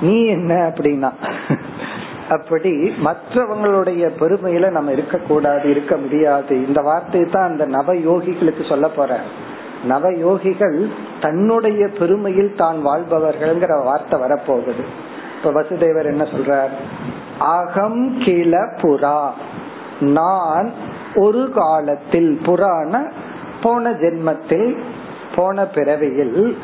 நீ 0.00 0.26
என்ன 0.26 0.72
அப்படின்னா? 0.74 1.12
அப்படி 2.30 2.92
மற்றவங்களுடைய 3.04 4.10
பெருமையில 4.20 4.70
நம்ம 4.70 4.92
இருக்கக்கூடாது 4.92 5.70
இருக்க 5.70 5.96
முடியாது. 5.96 6.66
இந்த 6.66 6.80
வார்த்தையை 6.80 7.30
தான் 7.30 7.48
அந்த 7.48 7.66
நவ 7.66 7.94
யோகிகளுக்கு 7.94 8.68
சொல்ல 8.68 8.88
போற 8.88 9.20
நவ 9.84 10.10
யோகிகள் 10.10 10.90
தன்னுடைய 11.20 11.86
பெருமையில் 11.98 12.54
தான் 12.54 12.86
வாழ்பவர்கள்ங்கிற 12.86 13.84
வார்த்தை 13.84 14.20
வரப்போகுது. 14.20 14.84
இப்ப 15.36 15.62
வசுதேவர் 15.62 16.04
என்ன 16.04 16.24
சொல்றார்? 16.24 16.68
அகம் 17.38 18.18
கிள 18.18 18.68
புறா. 18.82 19.30
நான் 20.00 20.72
ஒரு 21.14 21.52
காலத்தில் 21.54 22.40
புறான 22.44 23.12
போன 23.62 23.90
ஜென்மத்தில் 23.90 24.76
போன 25.34 25.64
பிறவியில் 25.64 26.56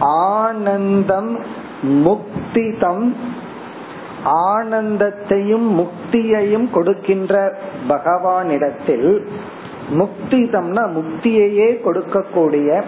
ஆனந்தம் 0.00 1.38
முக்திதம் 1.82 3.16
ஆனந்தத்தையும் 4.24 5.68
முக்தியையும் 5.80 6.70
கொடுக்கின்ற 6.70 7.52
பகவானிடத்தில் 7.88 9.26
முக்திதம்னா 9.90 10.84
முக்தியையே 10.98 11.68
கொடுக்கக்கூடிய 11.84 12.82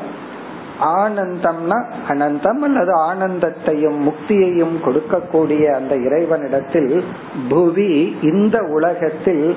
ஆனந்தம்னா 0.78 1.78
அனந்தம் 2.08 2.62
அல்லது 2.62 2.92
ஆனந்தத்தையும் 3.10 3.98
முக்தியையும் 4.08 4.76
கொடுக்கக்கூடிய 4.84 5.64
அந்த 5.74 5.94
இறைவனிடத்தில் 5.96 7.04
புவி 7.48 8.16
இந்த 8.22 8.58
உலகத்தில் 8.62 9.56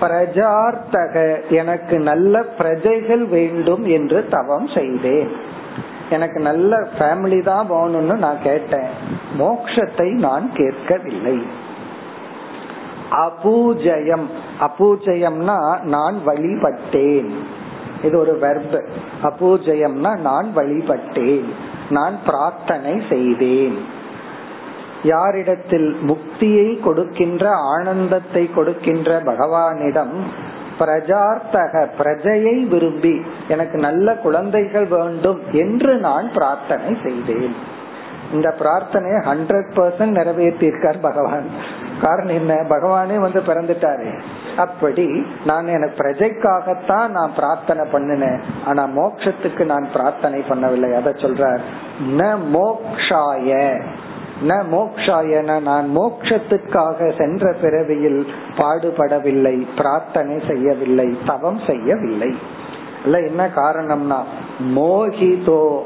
பிரஜார்த்தக 0.00 1.44
எனக்கு 1.48 1.98
நல்ல 1.98 2.42
பிரஜைகள் 2.42 3.26
வேண்டும் 3.26 3.84
என்று 3.84 4.28
தவம் 4.30 4.66
செய்தேன். 4.66 5.30
எனக்கு 6.10 6.40
நல்ல 6.40 6.88
ஃபேமிலி 6.98 7.42
தான் 7.42 7.70
போகணும்னு 7.70 8.16
நான் 8.16 8.42
கேட்டேன். 8.42 8.86
மோக்ஷத்தை 9.38 10.12
நான் 10.12 10.52
கேட்கவில்லை. 10.52 11.42
அபூஜயம். 13.10 14.26
அபூஜயம்னா 14.60 15.82
நான் 15.82 16.20
வழிபட்டேன். 16.26 17.30
இது 18.04 18.18
ஒரு 18.18 18.38
வெர்ப் 18.38 18.84
அபூஜயம்னா 19.22 20.16
நான் 20.16 20.52
வழிபட்டேன். 20.56 21.44
நான் 21.90 22.18
பிரார்த்தனை 22.26 23.02
செய்தேன். 23.08 23.84
யாரிடத்தில் 25.02 25.96
முக்தியை 26.02 26.80
கொடுக்கின்ற 26.80 27.50
ஆனந்தத்தை 27.50 28.50
கொடுக்கின்ற 28.54 29.22
பகவானிடம் 29.22 30.22
பிரஜார்த்தக 30.78 31.88
பிரஜையை 31.98 32.68
விரும்பி 32.68 33.22
எனக்கு 33.48 33.78
நல்ல 33.78 34.14
குழந்தைகள் 34.14 34.86
வேண்டும் 34.86 35.40
என்று 35.52 35.96
நான் 35.96 36.32
பிரார்த்தனை 36.32 36.98
செய்தேன். 37.02 37.56
இந்த 38.32 38.54
பிரார்த்தனையை 38.58 39.20
ஹண்ட்ரட் 39.24 39.70
பர்சன்ட் 39.74 40.16
நிறைவேற்றியிருக்கார் 40.18 41.00
பகவான். 41.00 41.46
காரணம் 42.02 42.34
என்ன? 42.34 42.54
பகவானே 42.54 43.16
வந்து 43.16 43.40
பிறந்துட்டாரு. 43.40 44.20
அப்படி 44.56 45.26
நான் 45.44 45.66
எனக்கு 45.66 46.02
பிரஜைக்காகத்தான் 46.02 47.08
நான் 47.08 47.34
பிரார்த்தனை 47.34 47.90
பண்ணினேன். 47.92 48.40
ஆனா 48.64 48.88
மோக்ஷத்துக்கு 48.96 49.64
நான் 49.64 49.88
பிரார்த்தனை 49.92 50.44
பண்ணவில்லை. 50.48 50.94
அத 50.94 51.10
சொல்றார் 51.10 51.60
ந 52.16 52.38
மோக்ஷாய. 52.52 53.80
ந 54.42 54.54
மோக்ஷாயன 54.70 55.60
நான் 55.60 55.86
மோக்ஷத்துக்காக 55.96 57.18
சென்ற 57.18 57.52
பிறவியில் 57.52 58.26
பாடுபடவில்லை 58.56 59.66
பிரார்த்தனை 59.76 60.42
செய்யவில்லை 60.48 61.18
தவம் 61.26 61.60
செய்யவில்லை. 61.66 62.36
இல்ல 63.04 63.20
என்ன 63.20 63.46
காரணம்னா 63.46 64.18
மோகிதோ 64.74 65.78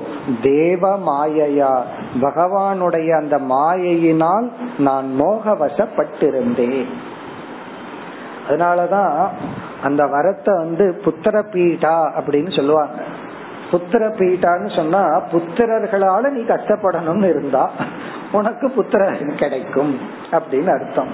தேவ 0.43 0.99
மாயையா 0.99 1.81
பகவானுடைய 2.21 3.11
அந்த 3.11 3.39
மாயையினால் 3.39 4.49
நான் 4.79 5.15
மோகவசப்பட்டிருந்தேன். 5.21 6.87
அதனாலதான் 8.49 9.29
அந்த 9.83 10.05
வரத்தை 10.05 10.57
வந்து 10.57 11.01
புத்திர 11.05 11.45
பீடா 11.53 12.13
அப்படின்னு 12.19 12.57
சொல்லுவாங்க. 12.57 12.95
புத்திர 13.71 14.03
பீட்டான்னு 14.19 14.77
சொன்னா 14.77 15.03
புத்திரர்களால 15.33 16.31
நீ 16.31 16.41
கஷ்டப்படணும்னு 16.41 17.29
இருந்தா 17.29 17.71
உனக்கு 18.33 18.71
புத்திரன் 18.71 19.37
கிடைக்கும் 19.37 19.93
அப்படின்னு 20.33 20.71
அர்த்தம். 20.79 21.11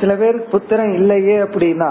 சில 0.00 0.14
பேருக்கு 0.14 0.48
புத்திரன் 0.50 0.92
இல்லையே 0.92 1.38
அப்படின்னா 1.38 1.90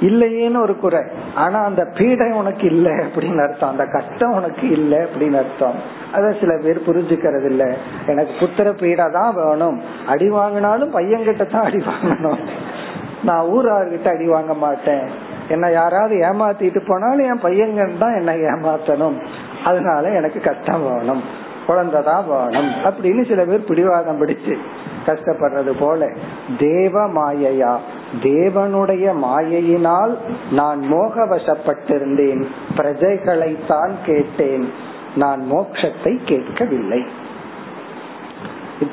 இல்லையேன்னு 0.00 0.58
ஒரு 0.60 0.74
குறை. 0.78 1.02
ஆனா 1.34 1.58
அந்த 1.64 1.82
பீடை 1.98 2.30
உனக்கு 2.30 2.66
இல்லை 2.66 2.92
அப்படின்னு 2.92 3.42
அர்த்தம். 3.42 3.70
அந்த 3.70 3.84
கஷ்டம் 3.84 4.32
உனக்கு 4.32 4.68
இல்லை 4.68 4.98
அப்படின்னு 4.98 5.38
அர்த்தம். 5.42 5.76
அத 6.12 6.32
சில 6.40 6.52
பேர் 6.64 6.86
புரிஞ்சுக்கிறது 6.86 7.44
இல்ல 7.44 7.64
எனக்கு 8.06 8.32
புத்திர 8.40 8.70
பீடை 8.72 9.06
தான் 9.12 9.34
வேணும். 9.34 9.78
அடி 10.06 10.30
வாங்கினாலும் 10.30 10.94
பையன்கிட்ட 10.96 11.46
தான் 11.46 11.64
அடி 11.64 11.80
வாங்கணும். 11.90 12.42
நான் 13.22 13.46
ஊரார்கிட்ட 13.46 14.08
அடி 14.14 14.26
வாங்க 14.26 14.54
மாட்டேன். 14.54 15.06
என்ன 15.48 15.70
யாராவது 15.70 16.16
ஏமாத்திட்டு 16.16 16.86
போனாலும் 16.86 17.26
என் 17.26 17.40
பையன் 17.40 17.96
தான் 17.98 18.14
என்னை 18.14 18.40
ஏமாத்தணும். 18.40 19.26
அதனால 19.64 20.08
எனக்கு 20.10 20.40
கஷ்டம் 20.40 20.92
வேணும். 20.92 21.22
குழந்தைதான் 21.68 22.26
வேணும். 22.26 22.70
அப்படின்னு 22.70 23.28
சில 23.28 23.44
பேர் 23.44 23.64
பிடிவாதம் 23.64 24.26
பிடிச்சு 24.26 24.56
கஷ்டப்படுறது 25.06 25.72
போல 25.78 26.12
தேவ 26.58 27.08
மாயையா? 27.08 27.76
தேவனுடைய 28.22 29.14
மாயையினால் 29.22 30.16
நான் 30.52 30.80
மோகவசப்பட்டிருந்தேன். 30.92 32.44
பிரஜைகளைத்தான் 32.76 33.90
கேட்டேன். 34.04 34.72
நான் 35.16 35.52
மோட்சத்தை 35.52 36.18
கேட்கவில்லை. 36.24 37.06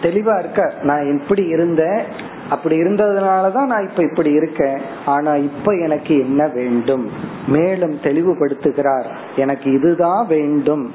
தெளிவா 0.01 0.39
இருக்க 0.39 0.73
நான் 0.81 1.19
இப்படி 1.19 1.43
இருந்தேன். 1.43 2.31
அப்படி 2.49 2.81
இருந்ததுனாலதான் 2.81 3.65
நான் 3.65 3.89
இப்ப 3.89 4.03
இப்படி 4.03 4.31
இருக்கேன். 4.31 4.77
ஆனா 5.05 5.35
இப்ப 5.35 5.73
எனக்கு 5.73 6.19
என்ன 6.19 6.47
வேண்டும்? 6.47 7.09
மேலும் 7.47 7.95
தெளிவுபடுத்துகிறார். 7.95 9.05
எனக்கு 9.35 9.71
இதுதான் 9.71 10.27
வேண்டும். 10.27 10.91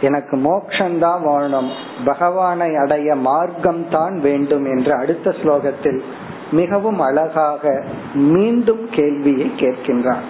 எனக்கு 0.00 0.36
மோக்ஷந்தான் 0.36 1.22
வேணும் 1.22 1.70
பகவானை 2.04 2.76
அடைய 2.76 3.14
மார்க்கம் 3.14 3.88
தான் 3.88 4.20
வேண்டும் 4.20 4.64
என்று 4.64 4.94
அடுத்த 4.94 5.30
ஸ்லோகத்தில் 5.30 6.00
மிகவும் 6.50 7.00
அழகாக 7.00 7.84
மீண்டும் 8.14 8.88
கேள்வியை 8.90 9.52
கேட்கின்றான். 9.56 10.20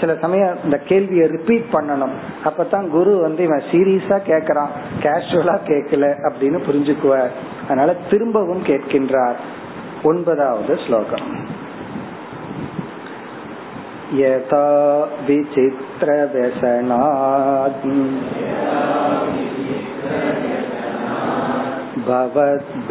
சில 0.00 0.16
சமயம் 0.20 0.56
இந்த 0.64 0.78
கேள்வியை 0.78 1.26
ரிப்பீட் 1.26 1.64
பண்ணணும். 1.72 2.12
அப்பதான் 2.44 2.88
குரு 2.88 3.20
வந்து 3.20 3.42
இவன் 3.42 3.62
சீரியஸா 3.70 4.18
கேக்குறான். 4.26 4.68
கேஷுவலா 5.00 5.58
கேட்கல 5.66 6.32
அப்படின்னு 6.32 6.62
புரிஞ்சுக்குவார். 6.70 7.30
அதனால 7.64 7.94
திரும்பவும் 8.10 8.62
கேட்கின்றார். 8.62 9.34
ஒன்பதாவது 10.09 10.75
ஸ்லோகம் 10.85 11.29
यथा 14.19 14.65
विचित्रव्यसनात् 15.27 16.67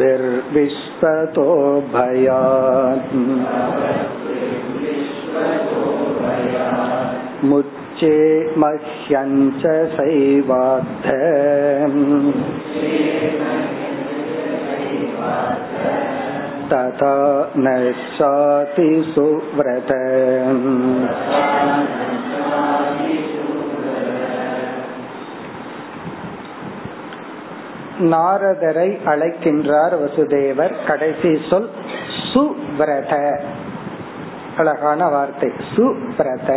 भवद्भिर्विश्वतो 0.09 1.47
भयात् 1.93 3.15
मुच्चे 7.43 8.15
मह्यञ्च 8.63 9.63
सैवाद्ध 9.95 11.07
तथा 16.71 17.15
न 17.57 17.75
शाति 18.15 18.89
सुव्रत 19.13 19.91
நாரதரை 28.11 28.89
அழைக்கின்றார் 29.05 29.95
வசுதேவர் 30.01 30.73
கடைசி 30.87 31.31
சொல் 31.49 31.69
சுவிரத 32.31 33.13
அழகான 34.57 35.01
வார்த்தை 35.09 35.49
சுவிரத 35.73 36.51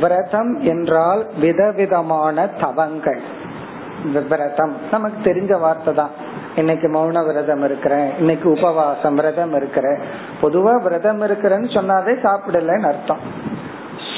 விரதம் 0.00 0.52
என்றால் 0.64 1.22
விதவிதமான 1.38 2.46
தவங்கள் 2.60 3.22
விரதம் 4.30 4.74
நமக்கு 4.90 5.20
தெரிஞ்ச 5.22 5.52
வார்த்தை 5.60 5.92
தான் 5.94 6.14
இன்னைக்கு 6.55 6.87
மௌன 6.87 7.25
விரதம் 7.25 7.63
இருக்கிறேன் 7.63 8.09
இன்னைக்கு 8.19 8.49
உபவாசம் 8.49 9.15
விரதம் 9.15 9.55
இருக்கிறேன். 9.55 9.97
பொதுவா 10.41 10.81
விரதம் 10.81 11.21
இருக்கிறேன்னு 11.21 11.69
சொன்னாதே 11.77 12.13
சாப்பிடலன்னு 12.23 12.87
அர்த்தம். 12.87 13.23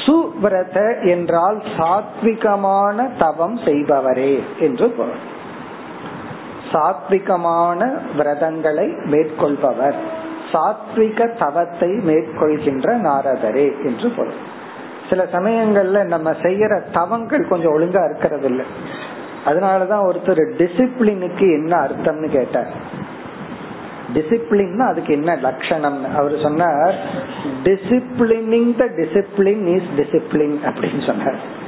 சுவிரத 0.04 1.06
என்றால் 1.06 1.62
சாத்விகமான 1.76 3.06
தவம் 3.18 3.56
செய்பவரே 3.58 4.42
என்று 4.58 4.88
பொருள். 4.90 5.22
சாத்விகமான 6.72 7.80
விரதங்களை 8.16 8.88
மேற்கொள்பவர். 9.04 9.94
சாத்விக 10.52 11.36
தவத்தை 11.38 11.90
மேற்கொள்கின்ற 12.08 12.96
நாரதரே 13.00 13.84
என்று 13.84 14.08
பொருள். 14.10 14.38
சில 15.10 15.24
சமயங்கள்ல 15.32 16.04
நம்ம 16.04 16.30
செய்யற 16.30 16.82
தவங்கள் 16.92 17.48
கொஞ்சம் 17.48 17.72
ஒழுங்கா 17.72 18.04
இருக்கிறது 18.04 18.48
இல்லை 18.48 18.64
அதனாலதான் 19.46 20.06
ஒருத்தர் 20.08 20.42
டிசிப்ளினுக்கு 20.60 21.46
என்ன 21.58 21.72
அர்த்தம்னு 21.80 22.28
கேட்டார். 22.28 22.70
டிசிப்ளின்னா 24.14 24.86
அதுக்கு 24.86 25.12
என்ன 25.12 25.36
லட்சணம் 25.42 26.14
அவர் 26.14 26.38
சொன்னார் 26.38 26.94
disciplining 27.64 28.76
the 28.76 28.84
discipline 28.84 29.64
is 29.76 29.92
discipline 29.96 30.56
அப்படின்னு 30.64 31.06
சொன்னார். 31.06 31.64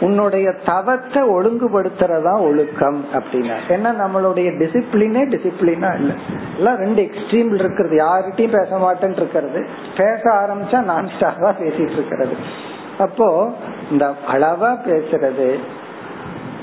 உன்னுடைய 0.00 0.54
தவத்தை 0.64 1.22
ஒழுங்குபடுத்துறதா 1.22 2.40
ஒழுக்கம் 2.40 3.04
அப்படின்னா 3.12 3.56
ஏன்னா 3.68 3.90
நம்மளுடைய 4.02 4.48
டிசிப்ளினே 4.62 5.22
டிசிப்ளினா 5.34 5.90
இல்ல. 6.00 6.12
எல்லாம் 6.56 6.76
ரெண்டு 6.76 7.02
எக்ஸ்ட்ரீம் 7.02 7.54
இருக்கிறது. 7.54 7.96
யார்கிட்டயும் 7.96 8.56
பேச 8.56 8.70
மாட்டேன்னு 8.70 9.16
இருக்கிறது. 9.16 9.66
பேச 9.96 10.22
ஆரம்பிச்சா 10.30 10.82
நான் 10.82 11.08
ஸ்டாப்பா 11.18 11.52
பேசிட்டு 11.62 11.96
இருக்கிறது. 11.98 12.36
அப்போ 12.98 13.52
இந்த 13.90 14.12
அளவா 14.32 14.72
பேசுறது 14.88 15.58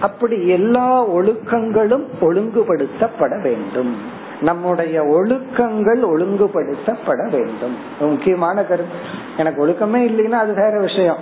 அப்படி 0.01 0.47
எல்லா 0.47 1.09
ஒழுக்கங்களும் 1.09 2.03
ஒழுங்குபடுத்தப்பட 2.21 3.41
வேண்டும். 3.41 3.97
நம்முடைய 4.41 5.03
ஒழுக்கங்கள் 5.03 6.01
ஒழுங்குபடுத்தப்பட 6.03 7.29
வேண்டும். 7.29 7.77
முக்கியமான 7.99 8.63
கருத்து. 8.63 8.93
எனக்கு 9.37 9.67
ஒழுக்கமே 9.67 9.99
இல்லைன்னா 9.99 10.31
அது 10.31 10.53
வேற 10.53 10.79
விஷயம். 10.79 11.17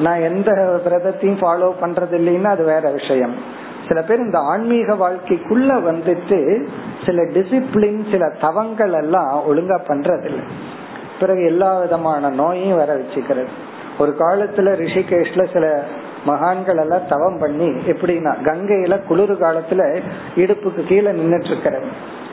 நான் 0.00 0.20
எந்த 0.20 0.80
விரதத்தையும் 0.84 1.40
ஃபாலோ 1.40 1.72
பண்றது 1.82 2.14
இல்லைன்னா 2.14 2.44
அது 2.44 2.64
வேற 2.64 2.90
விஷயம். 2.90 3.34
சில 3.88 4.02
பேர் 4.02 4.18
இந்த 4.18 4.38
ஆன்மீக 4.38 4.94
வாழ்க்கைக்குள்ள 4.94 5.70
வந்துட்டு 5.90 6.64
சில 7.06 7.22
டிசிப்ளின் 7.22 8.10
சில 8.10 8.32
தவங்கள் 8.40 8.92
எல்லாம் 8.92 9.42
ஒழுங்கா 9.48 9.80
பண்றதில்லை. 9.88 10.42
பிறகு 11.20 11.44
எல்லா 11.44 11.78
விதமான 11.78 12.30
நோயையும் 12.30 12.76
வர 12.76 12.96
வச்சுக்கிறது. 12.96 13.48
ஒரு 13.98 14.16
காலத்துல 14.18 14.68
ரிஷிகேஷ்ல 14.80 15.52
சில 15.52 15.84
மகான்கள் 16.24 16.76
எல்லாம் 16.76 17.08
தவம் 17.08 17.38
பண்ணி 17.38 17.68
எப்படின்னா 17.68 18.32
கங்கையில 18.44 19.04
குளிர் 19.04 19.40
காலத்துல 19.40 20.00
இடுப்புக்கு 20.36 20.86
கீழே 20.86 21.10
நின்றுட்டு 21.10 21.44
இருக்கிறது 21.44 21.86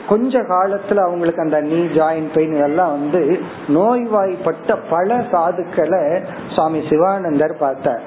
கொஞ்ச 0.08 0.38
காலத்துல 0.38 0.96
அவங்களுக்கு 0.96 1.42
அந்த 1.42 1.60
நீ 1.60 1.84
ஜாயின் 1.84 2.32
பெயின் 2.34 2.54
இதெல்லாம் 2.54 2.90
வந்து 2.90 3.40
நோய்வாய்ப்பட்ட 3.68 4.76
பல 4.90 5.16
சாதுக்களை 5.32 6.22
சுவாமி 6.54 6.86
சிவானந்தர் 6.90 7.56
பார்த்தார். 7.58 8.00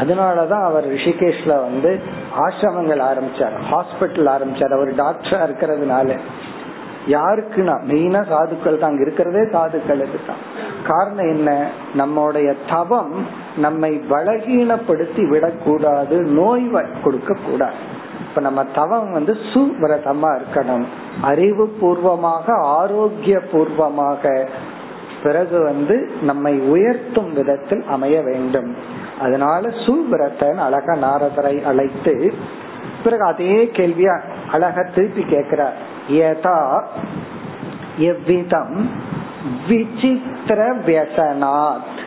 அதனாலதான் 0.00 0.62
அவர் 0.62 0.88
ரிஷிகேஷ்ல 0.88 1.48
வந்து 1.48 2.00
ஆசிரமங்கள் 2.38 3.02
ஆரம்பிச்சார் 3.10 3.56
ஹாஸ்பிட்டல் 3.70 4.30
ஆரம்பிச்சார். 4.34 4.72
அவர் 4.72 4.94
டாக்டரா 4.94 5.40
இருக்கிறதுனால. 5.48 6.18
யாருக்குன்னா 7.06 7.74
மெயினா 7.88 8.20
சாதுக்கள் 8.30 8.78
தான். 8.78 9.00
இருக்கிறதே 9.00 9.40
சாதுக்களுக்கு 9.40 10.20
தான் 10.26 10.42
காரணம் 10.86 11.28
என்ன? 11.28 11.66
நம்முடைய 11.94 12.54
தவம் 12.68 13.26
நம்மை 13.56 14.02
பலகீனப்படுத்தி 14.10 15.28
விடக்கூடாது 15.28 16.20
நோய் 16.20 16.70
கொடுக்க 17.04 17.36
கூடாது 17.46 17.98
இப்ப 18.28 18.40
நம்ம 18.40 18.64
தவம் 18.64 19.12
வந்து 19.12 19.36
சுவிரதமா 19.54 20.38
இருக்கணும். 20.38 20.84
அறிவு 21.22 21.68
பூர்வமாக 21.80 22.52
ஆரோக்கிய 22.54 23.40
பூர்வமாக 23.40 24.48
பிறகு 25.22 25.62
வந்து 25.62 26.10
நம்மை 26.22 26.58
உயர்த்தும் 26.58 27.32
விதத்தில் 27.32 27.84
அமைய 27.88 28.22
வேண்டும். 28.22 28.76
அதனால 29.20 29.68
சுவிரத்தன் 29.68 30.56
அழக 30.56 30.94
நாரதரை 30.94 31.64
அழைத்து 31.64 32.32
பிறகு 33.04 33.22
அதே 33.22 33.70
கேள்வியா 33.72 34.20
அழக 34.52 34.82
திருப்பி 34.82 35.22
கேட்கிறார். 35.22 35.98
ஏதா 36.10 36.84
எவ்விதம் 37.96 38.90
விசித்திர 39.68 40.74
வியசனாத் 40.86 41.98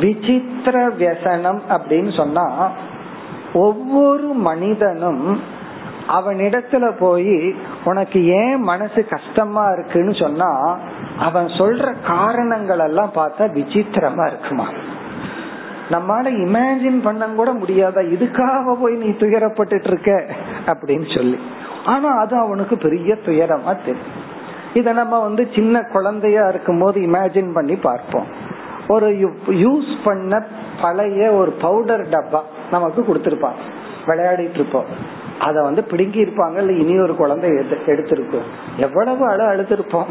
விசித்திர 0.00 0.88
வியசனம் 0.88 1.60
அப்படின்னு 1.68 2.16
சொன்னா 2.16 2.70
ஒவ்வொரு 3.52 4.22
மனிதனும் 4.22 5.40
அவனிடத்துல 6.08 6.92
போய் 6.98 7.54
உனக்கு 7.84 8.26
ஏன் 8.26 8.60
மனசு 8.60 9.06
கஷ்டமா 9.08 9.70
இருக்குன்னு 9.70 10.14
சொன்னா 10.14 10.78
அவன் 11.18 11.46
சொல்ற 11.46 11.94
காரணங்கள் 12.06 12.78
எல்லாம் 12.78 13.10
பார்த்தா 13.14 13.38
விசித்திரமா 13.38 14.26
இருக்குமா? 14.26 14.68
நம்மால 15.90 16.26
இமேஜின் 16.26 17.02
பண்ண 17.02 17.26
கூட 17.26 17.52
முடியாத 17.52 18.02
இதுக்காக 18.02 18.76
போய் 18.80 18.94
நீ 18.94 19.06
துயரப்பட்டு 19.06 19.86
இருக்க? 19.86 20.24
அப்படின்னு 20.66 21.16
சொல்லி. 21.16 21.38
ஆனா 21.84 22.18
அது 22.18 22.36
அவனுக்கு 22.36 22.78
பெரிய 22.78 23.14
துயரமா 23.26 23.76
தெரியும். 23.84 24.26
இத 24.74 24.92
நம்ம 24.92 25.20
வந்து 25.20 25.48
சின்ன 25.54 25.82
குழந்தையா 25.82 26.48
இருக்கும் 26.48 26.78
போது 26.78 27.00
இமேஜின் 27.00 27.52
பண்ணி 27.52 27.76
பார்ப்போம். 27.76 28.26
ஒரு 28.88 29.10
யூஸ் 29.48 29.96
பண்ண 30.04 30.46
பழைய 30.82 31.30
ஒரு 31.30 31.50
பவுடர் 31.50 32.08
டப்பா 32.08 32.40
நமக்கு 32.70 33.02
கொடுத்திருப்பாங்க. 33.02 33.62
விளையாடிட்டு 34.06 34.54
இருப்போம். 34.54 34.84
அத 35.40 35.62
வந்து 35.62 35.84
பிடுங்கி 35.84 36.24
இருப்பாங்க. 36.24 36.56
இல்ல 36.56 36.72
இனி 36.72 36.98
ஒரு 36.98 37.16
குழந்தை 37.16 37.50
எடுத்திருக்கும். 37.86 38.42
எவ்வளவு 38.76 39.28
அழு 39.28 39.44
அழுத்திருப்போம் 39.44 40.06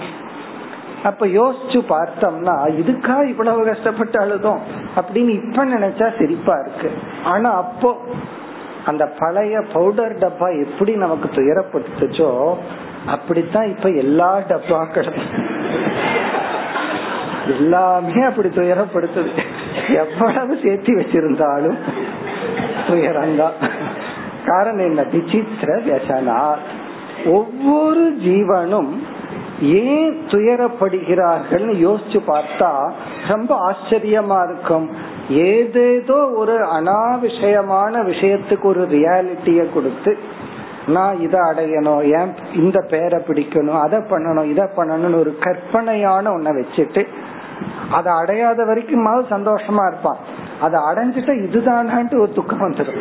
அப்ப 1.04 1.26
யோசிச்சு 1.26 1.80
பார்த்தோம்னா 1.90 2.54
இதுக்கா 2.72 3.28
இவ்வளவு 3.28 3.66
கஷ்டப்பட்டு 3.66 4.20
அழுதும் 4.20 4.60
அப்படின்னு 4.96 5.30
இப்ப 5.30 5.66
நினைச்சா 5.66 6.18
சிரிப்பா 6.20 6.54
இருக்கு. 6.66 6.92
ஆனா 7.24 7.54
அப்போ 7.54 7.98
அந்த 8.88 9.06
பழைய 9.20 9.62
பவுடர் 9.74 10.18
டப்பா 10.18 10.66
எப்படி 10.66 10.96
நமக்கு 10.96 11.30
துயரப்படுத்துச்சோ 11.30 12.56
அப்படித்தான் 13.06 13.68
இப்ப 13.68 13.90
எல்லா 13.90 14.38
டப்பாக்களும். 14.38 15.20
எல்லாமே 17.48 18.22
அப்படி 18.22 18.48
துயரப்படுத்துது. 18.48 19.32
எவ்வளவு 19.94 20.60
சேர்த்து 20.64 20.98
வச்சிருந்தாலும் 20.98 21.78
துயரம்தான். 22.88 23.70
காரணம் 24.46 24.86
என்ன? 24.86 25.04
விசித்திர 25.04 25.76
வியசனா 25.76 26.56
ஒவ்வொரு 27.26 28.18
ஜீவனும் 28.24 28.98
ஏன் 29.62 30.28
துயரப்படுகிறார்கள் 30.28 31.68
யோசிச்சு 31.86 32.22
பார்த்தா 32.28 32.92
ரொம்ப 33.28 33.72
ஆச்சரியமா 33.72 34.44
இருக்கும். 34.44 35.07
ஏதேதோ 35.30 36.34
ஒரு 36.36 36.66
அனாவிஷயமான 36.66 38.04
விஷயத்துக்கு 38.04 38.62
ஒரு 38.62 38.88
ரியாலிட்டிய 38.90 39.74
கொடுத்து 39.74 40.18
நான் 40.88 41.20
இதை 41.20 41.40
அடையணும் 41.40 42.20
ஏன் 42.20 42.34
இந்த 42.54 42.80
பேரை 42.90 43.20
பிடிக்கணும் 43.28 43.80
அதை 43.82 44.00
பண்ணணும் 44.00 44.50
இதை 44.50 44.64
பண்ணணும்னு 44.64 45.20
ஒரு 45.20 45.38
கற்பனையான 45.40 46.32
ஒன்ன 46.32 46.54
வச்சுட்டு 46.60 47.08
அதை 47.92 48.14
அடையாத 48.14 48.66
வரைக்கும் 48.66 49.06
சந்தோஷமா 49.06 49.88
இருப்பான். 49.88 50.18
அதை 50.62 50.80
அடைஞ்சிட்டா 50.80 51.34
இதுதானான்ட்டு 51.48 52.20
ஒரு 52.20 52.32
துக்கம் 52.34 52.74
வந்துடும் 52.74 53.00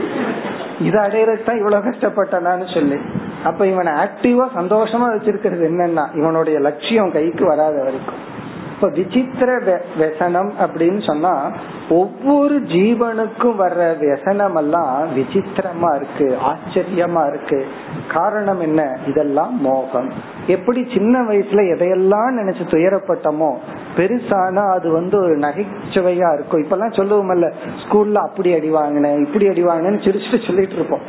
இதை 0.81 1.01
அடையறதுக்கு 1.05 1.45
தான் 1.45 1.59
இவ்வளவு 1.59 1.91
கஷ்டப்பட்டனான்னு 1.91 2.75
சொல்லி. 2.75 3.01
அப்ப 3.45 3.67
இவனை 3.67 3.93
ஆக்டிவா 3.93 4.47
சந்தோஷமா 4.55 5.07
வச்சிருக்கிறது 5.15 5.65
என்னன்னா 5.71 6.17
இவனுடைய 6.17 6.59
லட்சியம் 6.59 7.13
கைக்கு 7.13 7.47
வராத 7.47 7.83
வரைக்கும். 7.83 8.35
இப்ப 8.77 8.89
விசித்திர 8.89 9.59
வெசனம் 9.99 10.51
அப்படின்னு 10.61 11.07
சொன்னா 11.07 11.51
ஒவ்வொரு 11.89 12.57
ஜீவனுக்கும் 12.61 13.57
வர்ற 13.59 13.83
வெசனம் 14.01 14.57
எல்லாம் 14.57 15.09
விசித்திரமா 15.17 15.91
இருக்கு 15.95 16.39
ஆச்சரியமா 16.51 17.23
இருக்கு. 17.29 17.67
காரணம் 18.13 18.61
என்ன? 18.61 18.99
இதெல்லாம் 19.07 19.61
மோகம். 19.61 20.13
எப்படி 20.47 20.89
சின்ன 20.95 21.21
வயசுல 21.21 21.63
எதையெல்லாம் 21.75 22.37
நினைச்சு 22.39 22.65
துயரப்பட்டமோ 22.71 23.55
பெருசானா 23.97 24.71
அது 24.71 24.91
வந்து 24.91 25.19
ஒரு 25.19 25.39
நகைச்சுவையா 25.39 26.35
இருக்கும். 26.35 26.63
இப்ப 26.63 26.77
எல்லாம் 26.77 26.91
சொல்லுவோம்ல 26.91 27.53
ஸ்கூல்ல 27.85 28.15
அப்படி 28.15 28.55
அடி 28.55 28.69
வாங்கினேன் 28.69 29.25
இப்படி 29.25 29.49
அடி 29.49 29.65
வாங்கினேன்னு 29.65 30.05
சிரிச்சுட்டு 30.07 30.47
சொல்லிட்டு 30.47 30.75
இருப்போம். 30.75 31.01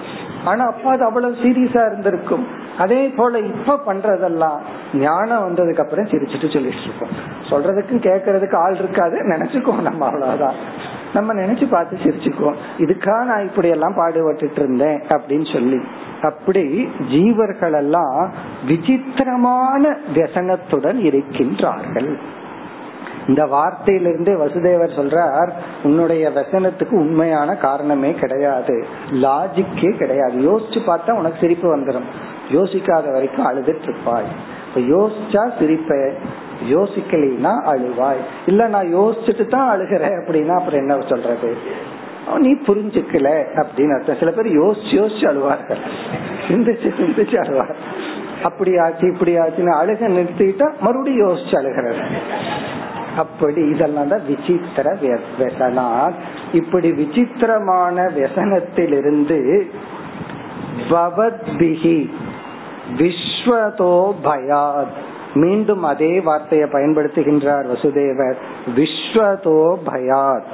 ஆனா 0.46 0.66
அப்பா 0.66 0.92
அது 0.92 1.04
அவ்வளவு 1.04 1.36
சீரியஸா 1.36 1.86
இருந்திருக்கும். 1.86 2.48
அதே 2.78 3.08
போல 3.08 3.40
இப்ப 3.40 3.80
பண்றதெல்லாம் 3.88 4.58
ஞானம் 4.94 5.50
வந்ததுக்கு 5.50 5.80
அப்புறம் 5.80 6.06
சிரிச்சுட்டு 6.06 6.54
சொல்லிட்டு 6.54 6.82
இருப்போம். 6.82 7.36
சொல்றதுக்கும் 7.50 8.06
கேக்குறதுக்கு 8.08 8.56
ஆள் 8.56 8.76
இருக்காது 8.76 9.18
நினைச்சுக்கோ 9.18 9.82
நம்ம 9.82 10.06
அவ்வளவுதான். 10.06 10.86
நம்ம 11.18 11.34
நினைச்சு 11.34 11.68
பார்த்து 11.70 11.98
சிரிச்சுக்குவோம். 12.04 12.60
இதுக்காக 12.78 13.24
நான் 13.26 13.48
இப்படி 13.50 13.70
எல்லாம் 13.76 13.98
பாடுபட்டு 13.98 14.50
இருந்தேன் 14.56 15.00
அப்படின்னு 15.10 15.48
சொல்லி. 15.54 15.80
அப்படி 16.22 16.64
ஜீவர்கள் 17.12 17.76
எல்லாம் 17.76 18.32
விசித்திரமான 18.68 19.84
வியசனத்துடன் 20.16 21.00
இருக்கின்றார்கள். 21.10 22.10
இந்த 23.28 23.44
வார்த்தையிலிருந்து 23.46 24.32
வசுதேவர் 24.42 24.98
சொல்றார் 25.00 25.52
உன்னுடைய 25.84 26.24
வசனத்துக்கு 26.30 26.94
உண்மையான 27.04 27.56
காரணமே 27.56 28.12
கிடையாது. 28.14 28.76
லாஜிக்கே 29.24 29.92
கிடையாது. 29.98 30.36
யோசிச்சு 30.50 30.80
பார்த்தா 30.88 31.12
உனக்கு 31.12 31.42
சிரிப்பு 31.42 31.68
வந்துடும் 31.78 32.08
யோசிக்காத 32.52 33.12
வரைக்கும் 33.12 33.48
அழுதுட்டு 33.48 33.88
இருப்பாய். 33.88 34.32
யோசிச்சா 34.76 35.44
சிரிப்பேன் 35.60 36.16
யோசிக்கலைன்னா 36.66 37.54
அழுவாய். 37.66 38.24
இல்ல 38.46 38.68
நான் 38.68 38.96
யோசிச்சுட்டு 38.96 39.48
தான் 39.48 39.80
அழுகிறேன் 39.80 40.20
அப்படின்னா 40.20 40.56
அப்புறம் 40.58 40.80
என்ன 40.80 40.98
சொல்றது? 41.08 41.58
நீ 42.38 42.54
புரிஞ்சுக்கல 42.54 43.46
அப்படின்னு 43.56 43.96
அர்த்தம். 43.96 44.18
சில 44.20 44.32
பேர் 44.32 44.48
யோசிச்சு 44.48 44.96
யோசிச்சு 45.00 45.26
அழுவார்கள். 45.26 45.78
சிந்திச்சு 46.48 46.92
சிந்திச்சு 47.00 47.36
அழுவார். 47.38 47.76
அப்படி 48.44 48.78
ஆச்சு 48.78 49.12
இப்படி 49.12 49.38
ஆச்சுன்னு 49.38 49.78
அழுக 49.82 50.08
நிறுத்திட்டா 50.08 50.70
மறுபடியும் 50.82 51.30
யோசிச்சு 51.30 51.56
அழுகிறது. 51.58 52.00
அப்படி 53.18 53.62
இதெல்லாம் 53.70 54.08
தான் 54.08 54.26
விசித்திர 54.26 54.98
வெசனா 55.40 56.12
இப்படி 56.54 56.92
விசித்திரமான 56.92 58.04
வெசனத்திலிருந்து 58.04 59.62
பவத்பிகி 60.90 62.10
விஸ்வதோ 62.98 64.14
பயாத். 64.24 65.06
மீண்டும் 65.38 65.84
அதே 65.84 66.20
வார்த்தையை 66.20 66.70
பயன்படுத்துகின்றார் 66.70 67.66
வசுதேவர். 67.74 68.38
விஸ்வதோ 68.76 69.78
பயாத். 69.86 70.50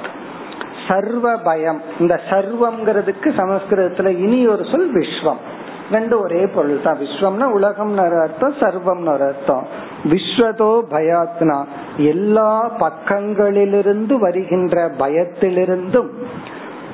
சர்வ 0.88 1.36
பயம். 1.36 1.80
இந்த 2.00 2.20
சர்வம்ங்கிறதுக்கு 2.30 3.30
சமஸ்கிருதத்துல 3.36 4.08
இனி 4.08 4.46
ஒரு 4.46 4.64
சொல் 4.64 4.94
விஸ்வம். 4.94 5.40
ரெண்டு 5.92 6.20
ஒரே 6.20 6.46
பொருள் 6.46 6.80
தான். 6.84 6.98
விஸ்வம்னா 6.98 7.44
உலகம் 7.44 7.98
அர்த்தம் 7.98 8.54
சர்வம் 8.60 9.06
அர்த்தம். 9.06 9.66
விஸ்வதோ 10.04 10.82
பயாத்னா 10.90 11.64
எல்லா 11.96 12.72
பக்கங்களிலிருந்து 12.78 14.14
வருகின்ற 14.18 14.90
பயத்திலிருந்தும் 14.98 16.08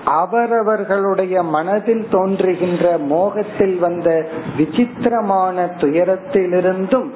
அவரவர்களுடைய 0.04 1.42
மனதில் 1.42 2.06
தோன்றுகின்ற 2.10 2.98
மோகத்தில் 2.98 3.78
வந்த 3.78 4.28
விசித்திரமான 4.56 5.64
துயரத்திலிருந்தும் 5.64 7.10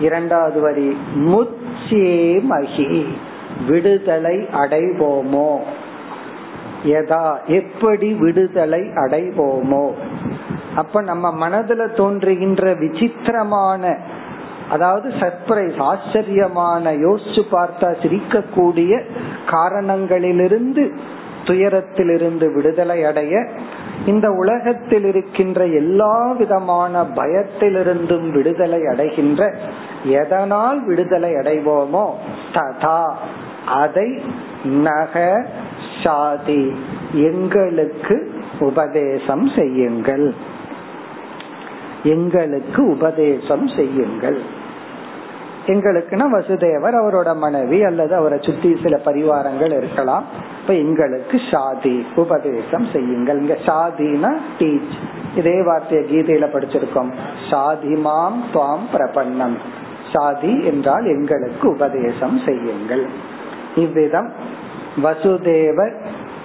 இரண்டாவது 0.00 0.60
வரி 0.60 0.96
முச்சே 1.14 2.40
மகி 2.42 3.06
விடுதலை 3.68 4.36
அடைவோமோ? 4.52 5.60
எதா 6.84 7.36
எப்படி 7.46 8.12
விடுதலை 8.12 8.80
அடைவோமோ? 8.80 9.92
அப்ப 10.74 11.02
நம்ம 11.02 11.48
மனதுல 11.48 11.94
தோன்றுகின்ற 11.94 12.74
விசித்திரமான 12.74 13.96
அதாவது 14.68 15.08
சர்ப்ரைஸ் 15.08 15.78
ஆச்சரியமான 15.82 16.92
யோசிச்சு 16.92 17.42
பார்த்தா 17.50 17.88
சிரிக்கக்கூடிய 18.02 18.92
காரணங்களிலிருந்து 19.46 20.92
துயரத்திலிருந்து 21.44 22.52
விடுதலை 22.54 23.04
அடைய 23.04 23.34
இந்த 24.06 24.30
உலகத்தில் 24.30 25.04
இருக்கின்ற 25.04 25.66
எல்லா 25.66 26.32
விதமான 26.32 27.02
பயத்திலிருந்தும் 27.02 28.30
விடுதலை 28.30 28.86
அடைகின்ற 28.86 29.54
எதனால் 30.04 30.84
விடுதலை 30.84 31.32
அடைவோமோ 31.32 32.10
ததா 32.52 33.12
அதை 33.66 34.22
நக 34.64 35.46
சாதி 36.04 36.76
எங்களுக்கு 37.12 38.34
உபதேசம் 38.60 39.50
செய்யுங்கள். 39.56 40.34
எங்களுக்கு 42.02 42.88
உபதேசம் 42.88 43.68
செய்யுங்கள். 43.68 44.42
எங்களுக்குன்னா 45.66 46.24
வசுதேவர் 46.34 46.94
அவரோட 46.94 47.36
மனைவி 47.36 47.84
அல்லது 47.84 48.14
அவரை 48.14 48.38
சுத்தி 48.42 48.78
சில 48.82 49.00
பரிவாரங்கள் 49.04 49.76
இருக்கலாம். 49.76 50.24
இப்ப 50.68 50.80
எங்களுக்கு 50.80 51.40
சாதி 51.50 52.06
உபதேசம் 52.16 52.86
செய்யுங்கள். 52.92 53.38
இங்க 53.40 53.56
சாதினா 53.66 54.30
டீச் 54.58 54.90
இதே 55.36 55.54
வார்த்தைய 55.60 56.00
கீதையில 56.10 56.46
படிச்சிருக்கோம். 56.54 57.12
சாதிமாம் 57.50 58.36
துவாம் 58.52 58.84
பிரபன்னம். 58.92 59.54
சாதி 60.12 60.64
என்றால் 60.64 61.06
எங்களுக்கு 61.06 61.70
உபதேசம் 61.70 62.40
செய்யுங்கள். 62.44 63.06
இவ்விதம் 63.76 64.30
வசுதேவர் 65.02 65.94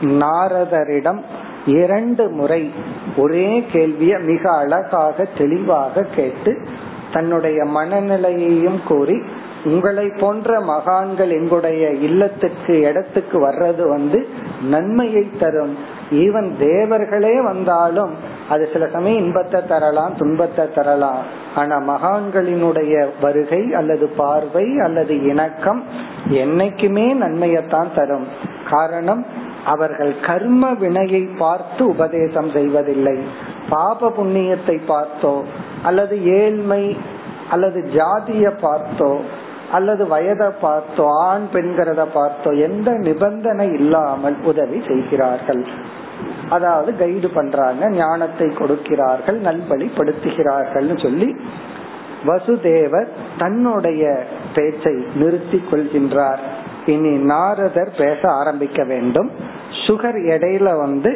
நாரதரிடம் 0.02 1.22
இரண்டு 1.66 2.30
முறை 2.30 2.72
ஒரே 3.18 3.66
கேள்விய 3.74 4.24
மிக 4.24 4.52
அழகாக 4.58 5.28
தெளிவாக 5.38 6.06
கேட்டு 6.16 6.68
தன்னுடைய 7.14 7.64
மனநிலையையும் 7.64 8.84
கூறி 8.88 9.24
உங்களை 9.64 10.06
போன்ற 10.20 10.60
மகான்கள் 10.60 11.30
எங்களுடைய 11.30 11.90
இல்லத்துக்கு 12.08 12.74
இடத்துக்கு 12.80 13.38
வர்றது 13.48 13.84
வந்து 13.90 14.28
நன்மையை 14.64 15.26
தரும். 15.40 15.74
ஈவன் 16.12 16.50
தேவர்களே 16.60 17.44
வந்தாலும் 17.44 18.14
அது 18.50 18.70
சில 18.74 18.88
சமயம் 18.88 19.24
இன்பத்தை 19.24 19.62
தரலாம் 19.68 20.14
துன்பத்தை 20.18 20.66
தரலாம். 20.76 21.24
ஆனா 21.56 21.76
மகான்களினுடைய 21.92 23.08
வருகை 23.22 23.74
அல்லது 23.74 24.08
பார்வை 24.08 24.66
அல்லது 24.80 25.16
இணக்கம் 25.24 25.84
என்னைக்குமே 26.30 27.08
நன்மையத்தான் 27.24 27.92
தரும். 27.96 28.28
காரணம் 28.70 29.26
அவர்கள் 29.66 30.14
கர்ம 30.20 30.74
வினையை 30.74 31.24
பார்த்து 31.38 31.88
உபதேசம் 31.88 32.50
செய்வதில்லை. 32.52 33.18
பாப 33.70 34.12
புண்ணியத்தை 34.18 34.78
பார்த்தோ 34.88 35.42
அல்லது 35.84 36.16
ஏழ்மை 36.26 36.98
அல்லது 37.50 37.80
ஜாதிய 37.94 38.52
பார்த்தோ 38.62 39.20
அல்லது 39.78 40.04
வயதை 40.14 40.50
பார்த்தோ 40.64 41.06
ஆண் 41.28 41.46
பெண்கிறத 41.54 42.02
பார்த்தோ 42.18 42.50
எந்த 42.68 42.90
நிபந்தனை 43.08 43.68
இல்லாமல் 43.80 44.38
உதவி 44.52 44.80
செய்கிறார்கள். 44.90 45.64
அதாவது 46.56 46.92
கைடு 47.02 47.30
பண்றாங்க 47.38 47.84
ஞானத்தை 48.02 48.48
கொடுக்கிறார்கள் 48.60 49.40
நல்வழிப்படுத்துகிறார்கள் 49.48 50.90
சொல்லி 51.06 51.30
வசுதேவர் 52.30 53.10
தன்னுடைய 53.42 54.04
பேச்சை 54.56 54.94
நிறுத்தி 55.22 55.60
கொள்கின்றார். 55.72 56.44
இனி 56.94 57.14
நாரதர் 57.32 57.92
பேச 58.02 58.22
ஆரம்பிக்க 58.40 58.80
வேண்டும். 58.92 59.30
சுகர் 59.86 60.20
இடையில 60.34 60.68
வந்து 60.84 61.12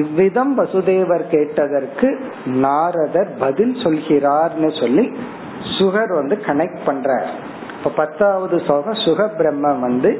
இவ்விதம் 0.00 0.52
வசுதேவர் 0.58 1.24
கேட்டதற்கு 1.34 2.08
நாரதர் 2.64 3.30
பதில் 3.44 3.74
சொல்கிறார்னு 3.84 4.70
சொல்லி 4.80 5.04
சுகர் 5.76 6.12
வந்து 6.20 6.36
கனெக்ட் 6.48 6.82
பண்றார். 6.88 7.30
இப்ப 7.77 7.91
பத்தாவது 7.95 8.57
சோகம் 8.67 9.01
சுக 9.05 9.21
பிரம்மம் 9.37 9.79
வந்து 9.79 10.11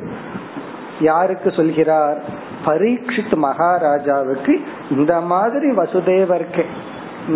யாருக்கு 0.99 1.49
சொல்கிறார் 1.51 2.19
பரீட்சித் 2.65 3.37
மகாராஜாவுக்கு 3.37 4.53
இந்த 4.89 5.13
மாதிரி 5.31 5.69
வசுதேவர் 5.71 6.47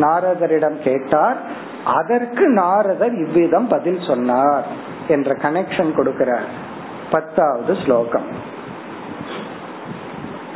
நாரதரிடம் 0.01 0.77
கேட்டார் 0.83 1.39
அதற்கு 1.93 2.45
நாரதர் 2.53 3.15
இவ்விதம் 3.17 3.67
பதில் 3.67 4.01
சொன்னார் 4.01 4.65
என்ற 5.07 5.31
கனெக்ஷன் 5.41 5.91
கொடுக்கிறார் 5.95 6.47
பத்தாவது 7.11 7.73
ஸ்லோகம் 7.75 8.29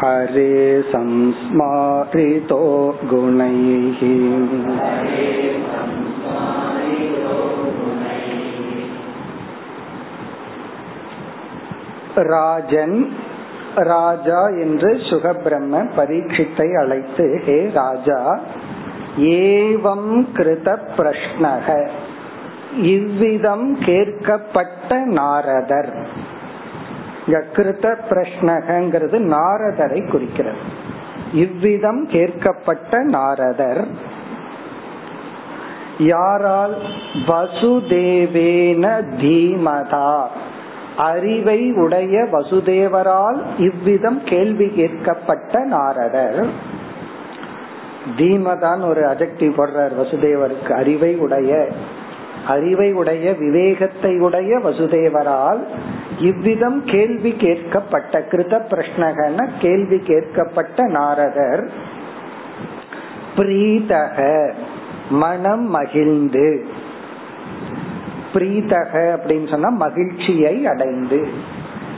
हरे 0.01 0.83
संस्मारितो 0.83 2.63
गुणैः। 3.05 4.01
ராஜன் 12.15 13.17
ராஜா 13.75 14.47
என்று 14.47 14.95
சுகபிரம்ம 14.95 15.85
பரீட்சித்தை 15.97 16.77
அழைத்து 16.77 17.43
ஹே 17.47 17.71
ராஜா 17.75 18.39
ஏவம் 19.17 20.27
கிருத 20.37 20.79
பிரஷ்னக 20.97 21.91
இவ்விதம் 22.77 23.79
கேட்கப்பட்ட 23.81 25.05
நாரதர். 25.05 25.93
கிருத 27.29 27.97
பிரஷ்னகிறது 28.11 29.19
நாரதரை 29.35 30.11
குறிக்கிறது. 30.11 30.57
இவ்விதம் 31.33 32.09
கேட்கப்பட்ட 32.09 33.03
நாரதர் 33.03 33.87
யாரால் 35.99 36.77
வசுதேவேன 37.27 39.03
தீமதா 39.21 40.27
அறிவை 40.97 41.73
உடைய 41.73 42.23
வசுதேவரால் 42.33 43.43
இவ்விதம் 43.59 44.25
கேள்வி 44.25 44.67
கேட்கப்பட்ட 44.67 45.65
நாரதர் 45.65 46.47
தீமதான் 48.17 48.87
ஒரு 48.89 49.01
அஜெக்டிவ் 49.01 49.53
போடுறார் 49.57 49.91
வசுதேவருக்கு. 50.01 50.73
அறிவை 50.73 51.15
உடைய 51.15 51.69
அறிவை 52.47 52.93
உடைய 52.93 53.33
விவேகத்தை 53.33 54.19
உடைய 54.19 54.59
வசுதேவரால் 54.59 55.61
இவ்விதம் 56.19 56.85
கேள்வி 56.85 57.31
கேட்கப்பட்ட 57.31 58.19
கிருத 58.19 58.61
பிரஷ்னகன 58.71 59.49
கேள்வி 59.61 59.99
கேட்கப்பட்ட 59.99 60.83
நாரதர் 60.83 61.71
பிரீதக 63.37 64.53
மனம் 65.11 65.65
மகிழ்ந்து 65.65 66.67
பிரீதக 68.35 69.19
அப்படின்னு 69.19 69.51
சொன்னா 69.51 69.69
மகிழ்ச்சியை 69.69 70.67
அடைந்து. 70.67 71.27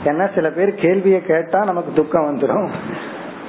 ஏன்னா 0.03 0.33
சில 0.35 0.49
பேர் 0.49 0.73
கேள்வியை 0.73 1.21
கேட்டா 1.21 1.63
நமக்கு 1.63 1.91
துக்கம் 1.93 2.27
வந்துடும் 2.27 2.69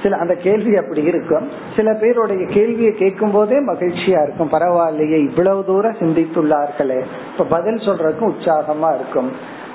சில 0.03 0.17
அந்த 0.17 0.33
கேள்வி 0.33 0.75
அப்படி 0.75 1.01
இருக்கும். 1.01 1.49
சில 1.75 1.93
பேருடைய 1.93 2.45
கேள்வியை 2.45 2.91
கேட்கும் 2.91 3.31
போதே 3.31 3.65
மகிழ்ச்சியா 3.65 4.23
இருக்கும். 4.23 4.51
பரவாயில்லையே 4.51 5.17
இவ்வளவு 5.17 5.65
தூரம் 5.65 5.97
சிந்தித்துள்ளார்களே. 5.99 7.03
இப்ப 7.31 7.43
பதில் 7.49 7.75
சொல்றதுக்கும் 7.75 8.31
உற்சாகமா 8.31 8.95
இருக்கும். 8.95 9.31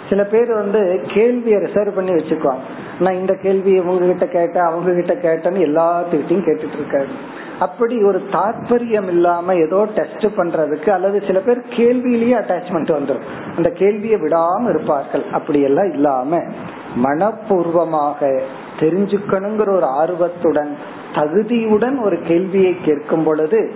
சில 0.09 0.25
பேர் 0.25 0.55
வந்து 0.55 1.01
கேள்வியை 1.07 1.61
ரிசர்வ் 1.61 1.95
பண்ணி 1.95 2.11
வச்சுக்குவாங்க. 2.11 2.65
நான் 3.01 3.15
இந்த 3.15 3.35
கேள்வியை 3.35 3.81
உங்க 3.81 4.07
கிட்ட 4.07 4.27
கேட்டேன் 4.27 4.63
அவங்க 4.63 4.93
கிட்ட 4.93 5.15
கேட்டேன்னு 5.15 5.53
எல்லாத்துக்கிட்டையும் 5.53 6.47
கேட்டுட்டு 6.47 6.79
இருக்காரு. 6.81 7.13
அப்படி 7.61 8.03
ஒரு 8.03 8.23
தாற்பயம் 8.33 9.09
இல்லாம 9.09 9.55
ஏதோ 9.55 9.87
டெஸ்ட் 9.95 10.27
பண்றதுக்கு 10.37 10.89
அல்லது 10.91 11.23
சில 11.27 11.39
பேர் 11.39 11.61
கேள்வியிலேயே 11.69 12.35
அட்டாச்மெண்ட் 12.35 12.91
வந்துடும் 12.91 13.57
அந்த 13.57 13.71
கேள்வியை 13.71 14.21
விடாம 14.21 14.69
இருப்பார்கள். 14.69 15.25
அப்படி 15.33 15.61
எல்லாம் 15.61 15.93
இல்லாம 15.93 16.43
மனப்பூர்வமாக 17.03 18.41
தெரிஞ்சுக்கணுங்கிற 18.81 19.69
ஒரு 19.69 19.87
ஆர்வத்துடன் 19.87 20.77
தகுதியுடன் 21.15 22.03
ஒரு 22.03 22.23
கேள்வியை 22.23 22.77
கேட்கும் 22.85 23.25
பொழுது 23.25 23.71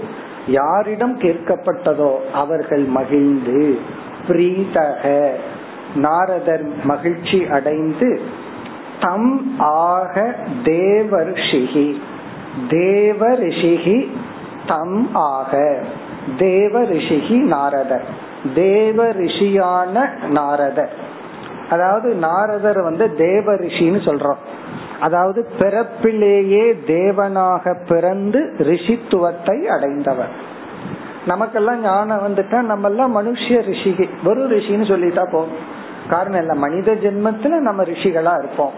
யாரிடம் 0.47 1.19
கேட்கப்பட்டதோ 1.19 2.17
அவர்கள் 2.33 2.85
மகிழ்ந்து 2.85 3.79
பிரீதக 4.29 5.31
நாரதர் 5.95 6.85
மகிழ்ச்சி 6.85 7.47
அடைந்து 7.47 8.21
தம் 9.01 9.57
ஆக 9.59 10.35
தேவர்ஷிகி 10.65 12.01
தேவ 12.69 13.29
ரிஷிகி 13.29 14.11
தம் 14.67 15.15
ஆக. 15.15 15.83
தேவ 16.39 16.81
ரிஷிகி 16.81 17.41
நாரதர். 17.43 18.05
தேவ 18.55 19.05
ரிஷியான 19.05 20.27
நாரதர். 20.27 20.93
அதாவது 21.71 22.15
நாரதர் 22.15 22.83
வந்து 22.83 23.15
தேவ 23.15 23.55
ரிஷின்னு 23.55 24.01
சொல்றோம். 24.07 24.37
அதாவது 25.01 25.49
பிறப்பிலேயே 25.59 26.75
தேவனாக 26.87 27.87
பிறந்து 27.89 28.55
ரிஷித்துவத்தை 28.59 29.65
அடைந்தவர். 29.65 30.29
நமக்கெல்லாம் 31.27 31.81
ஞானம் 31.81 32.35
வந்துட்டா 32.35 32.61
நம்ம 32.61 32.89
எல்லாம் 32.89 33.17
மனுஷ 33.17 33.49
ரிஷிகி. 33.49 34.09
ஒரு 34.25 34.49
ரிஷின்னு 34.49 34.85
சொல்லிட்டா 34.85 35.31
போகும் 35.31 35.77
காரணம் 36.09 36.41
இல்ல 36.41 36.55
மனித 36.55 36.95
ஜென்மத்துல 36.95 37.59
நம்ம 37.59 37.83
ரிஷிகளா 37.83 38.39
இருப்போம். 38.39 38.73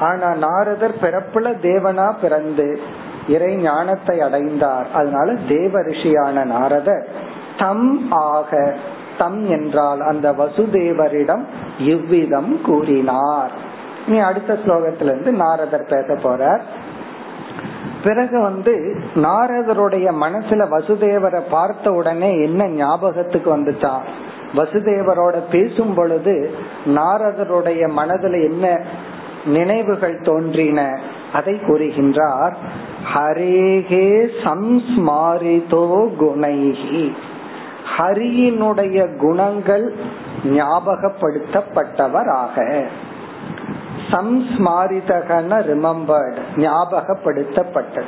ஆனா 0.00 0.34
நாரதர் 0.34 0.94
பிறப்புல 1.00 1.52
தேவனா 1.60 2.12
பிறந்து 2.20 2.80
இறை 3.28 3.56
ஞானத்தை 3.56 4.20
அடைந்தார். 4.20 4.86
அதனால 4.94 5.34
தேவ 5.48 5.80
ரிஷியான 5.80 6.44
நாரதர் 6.44 7.06
தம் 7.58 8.10
ஆக 8.10 8.76
தம் 9.18 9.48
என்றால் 9.48 10.00
அந்த 10.00 10.32
வசுதேவரிடம் 10.32 11.44
இவ்விதம் 11.78 12.62
கூறினார். 12.62 13.50
நீ 14.06 14.18
அடுத்த 14.18 14.58
ஸ்லோகத்துல 14.64 15.02
இருந்து 15.02 15.32
நாரதர் 15.32 15.84
பேச 15.84 16.14
போறார். 16.14 16.60
பிறகு 18.04 18.40
வந்து 18.40 18.96
நாரதருடைய 19.14 20.08
மனசுல 20.20 20.68
வசுதேவரை 20.68 21.40
பார்த்த 21.50 21.90
உடனே 21.90 22.42
என்ன 22.42 22.68
ஞாபகத்துக்கு 22.68 23.56
வந்துச்சான் 23.56 24.04
வசுதேவரோட 24.54 25.36
பேசும் 25.50 25.94
பொழுது 25.94 26.50
நாரதருடைய 26.86 27.82
மனதுல 27.96 28.44
என்ன 28.50 28.84
நினைவுகள் 29.46 30.22
தோன்றின. 30.22 30.98
அதை 31.32 31.54
கூறுகின்றார் 31.54 32.56
ஹரேகே 33.14 34.30
சம்ஸ்மாரிதோ 34.44 36.10
குணைகி 36.20 37.14
ஹரியினுடைய 37.98 39.16
குணங்கள் 39.16 39.94
ஞாபகப்படுத்தப்பட்டவராக. 40.44 42.86
சம்ஸ்மாரிதகன 44.12 45.70
ரிமம்பர்டு 45.70 46.38
ஞாபகப்படுத்தப்பட்ட 46.56 48.02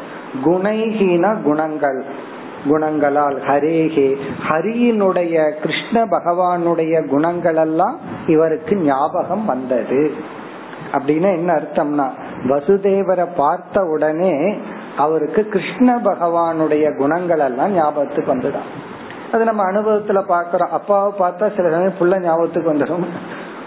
குணைகின 0.44 1.42
குணங்கள் 1.42 2.04
குணங்களால் 2.68 3.40
ஹரேகே 3.48 4.16
ஹரியினுடைய 4.48 5.60
கிருஷ்ண 5.60 6.04
பகவானுடைய 6.04 7.08
குணங்கள் 7.08 7.56
எல்லாம் 7.56 7.98
இவருக்கு 8.26 8.76
ஞாபகம் 8.76 9.44
வந்தது. 9.44 10.14
அப்படின்னா 10.92 11.30
என்ன 11.34 11.52
அர்த்தம்னா 11.52 12.06
வசுதேவரை 12.44 13.26
பார்த்த 13.36 13.84
உடனே 13.84 14.58
அவருக்கு 14.96 15.48
கிருஷ்ண 15.48 15.96
பகவானுடைய 15.96 16.96
குணங்கள் 16.96 17.38
எல்லாம் 17.38 17.72
ஞாபகத்துக்கு 17.72 18.34
வந்துதான் 18.34 18.68
அது 19.32 19.44
நம்ம 19.44 19.62
அனுபவத்துல 19.72 20.20
பாக்குறோம் 20.28 20.68
அப்பாவை 20.68 21.10
பார்த்தா 21.18 21.56
சில 21.56 21.70
சமயம் 21.70 21.98
புள்ள 22.00 22.20
ஞாபகத்துக்கு 22.20 22.72
வந்துடும். 22.74 23.04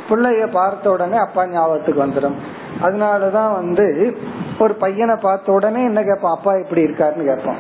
பிள்ளைய 0.10 0.48
பார்த்த 0.52 0.92
உடனே 0.92 1.18
அப்பா 1.18 1.48
ஞாபகத்துக்கு 1.48 2.06
வந்துடும். 2.06 2.38
அதனாலதான் 2.82 3.54
வந்து 3.54 4.18
ஒரு 4.60 4.74
பையனை 4.74 5.16
பார்த்த 5.22 5.52
உடனே 5.52 5.84
என்ன 5.84 6.04
கேட்பான்? 6.04 6.36
அப்பா 6.38 6.54
எப்படி 6.54 6.84
இருக்காருன்னு 6.84 7.26
கேட்பான். 7.26 7.56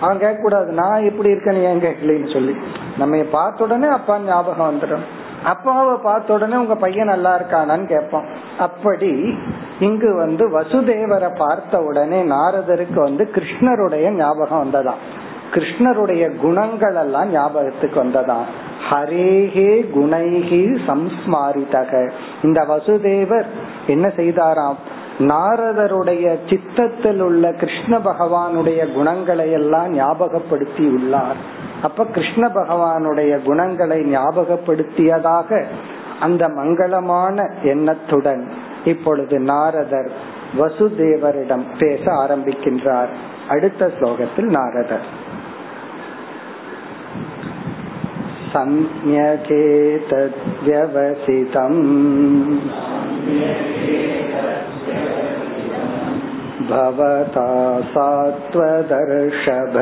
அவன் 0.00 0.18
கேட்க 0.18 0.42
கூடாது 0.42 0.72
நான் 0.72 1.04
எப்படி 1.04 1.30
இருக்கேன்னு 1.32 1.62
ஏன் 1.62 1.80
கேட்கலன்னு 1.80 2.32
சொல்லி. 2.32 2.56
நம்ம 2.98 3.16
பார்த்த 3.30 3.64
உடனே 3.64 3.86
அப்பா 3.86 4.18
ஞாபகம் 4.18 4.70
வந்துடும். 4.70 5.04
அப்பாவை 5.44 5.96
பார்த்த 6.02 6.34
உடனே 6.34 6.56
உங்க 6.56 6.74
பையன் 6.74 7.06
நல்லா 7.06 7.38
இருக்கானான்னு 7.38 7.86
கேட்பான். 7.86 8.24
அப்படி 8.58 9.38
இங்கு 9.80 10.14
வந்து 10.14 10.60
வசுதேவரை 10.60 11.36
பார்த்த 11.36 11.78
உடனே 11.78 12.22
நாரதருக்கு 12.22 12.94
வந்து 12.94 13.30
கிருஷ்ணருடைய 13.34 14.10
ஞாபகம் 14.10 14.64
வந்ததாம். 14.64 15.02
கிருஷ்ணருடைய 15.52 16.36
குணங்கள் 16.36 16.94
எல்லாம் 16.94 17.30
ஞாபகத்துக்கு 17.30 18.04
வந்ததாம். 18.04 18.46
ஹரேஹே 18.90 19.70
குணைகி 19.94 20.62
சம்ஸ்மாரிதக. 20.86 22.10
இந்த 22.42 22.60
வசுதேவர் 22.68 23.46
என்ன 23.86 24.08
செய்தாராம்? 24.16 24.76
நாரதருடைய 25.18 26.38
சித்தத்தில் 26.48 27.20
உள்ள 27.20 27.52
கிருஷ்ண 27.52 27.98
பகவானுடைய 27.98 28.92
குணங்களை 28.92 29.50
எல்லாம் 29.50 29.92
ஞாபகப்படுத்தி 29.94 30.86
உள்ளார். 30.86 31.62
அப்ப 31.83 32.05
கிருஷ்ண 32.07 32.43
பகவானுடைய 32.55 33.33
குணங்களை 33.43 33.99
ஞாபகப்படுத்தியதாக 34.11 35.59
அந்த 36.19 36.43
மங்களமான 36.57 37.37
எண்ணத்துடன் 37.63 38.43
இப்பொழுது 38.85 39.37
நாரதர் 39.49 40.09
வசுதேவரிடம் 40.57 41.65
பேச 41.79 42.03
ஆரம்பிக்கின்றார் 42.23 43.11
அடுத்த 43.47 43.91
ஸ்லோகத்தில் 43.97 44.49
நாரதர் 44.51 45.07
सम्यकेतद्व्यवसितम् 50.59 51.79
भवता 56.69 57.47
सात्वदर्शभ 57.91 59.77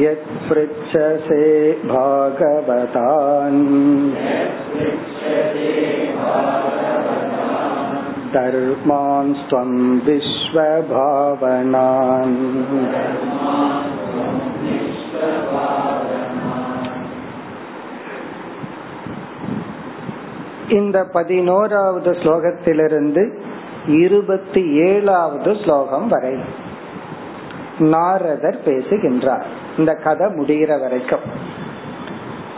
यत्पृच्छसे 0.00 1.44
भागवतान् 1.88 3.62
धर्मांस्त्वं 8.32 9.70
विश्वभावनान् 10.06 11.16
இந்த 20.70 20.96
பதினோராவது 21.12 22.10
ஸ்லோகத்திலிருந்து 22.12 23.22
இருபத்தி 24.02 24.62
ஏழாவது 24.88 25.50
ஸ்லோகம் 25.64 26.08
வரை 26.08 26.34
நாரதர் 27.77 28.63
பேசுகின்றார். 28.65 29.45
இந்த 29.77 29.93
கதை 29.93 30.27
முடிகிற 30.27 30.79
வரைக்கும். 30.79 31.19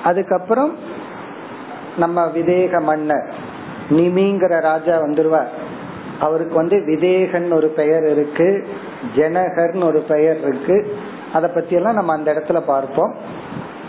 அதுக்கப்புறம் 0.03 0.77
நம்ம 1.97 2.31
விதேக 2.35 2.81
மன்னர் 2.81 3.33
நிமிங்கிற 3.89 4.61
ராஜா 4.61 4.99
வந்துருவார். 4.99 5.47
அவருக்கு 6.19 6.55
வந்து 6.55 6.77
விதேகன் 6.77 7.53
ஒரு 7.53 7.67
பெயர் 7.67 8.07
இருக்கு 8.07 8.67
ஜனகர்னு 9.15 9.83
ஒரு 9.83 9.99
பெயர் 9.99 10.37
இருக்கு. 10.39 10.97
அத 11.33 11.47
பத்தி 11.47 11.75
எல்லாம் 11.75 11.93
நம்ம 11.93 12.13
அந்த 12.13 12.33
இடத்துல 12.33 12.59
பார்ப்போம். 12.59 13.15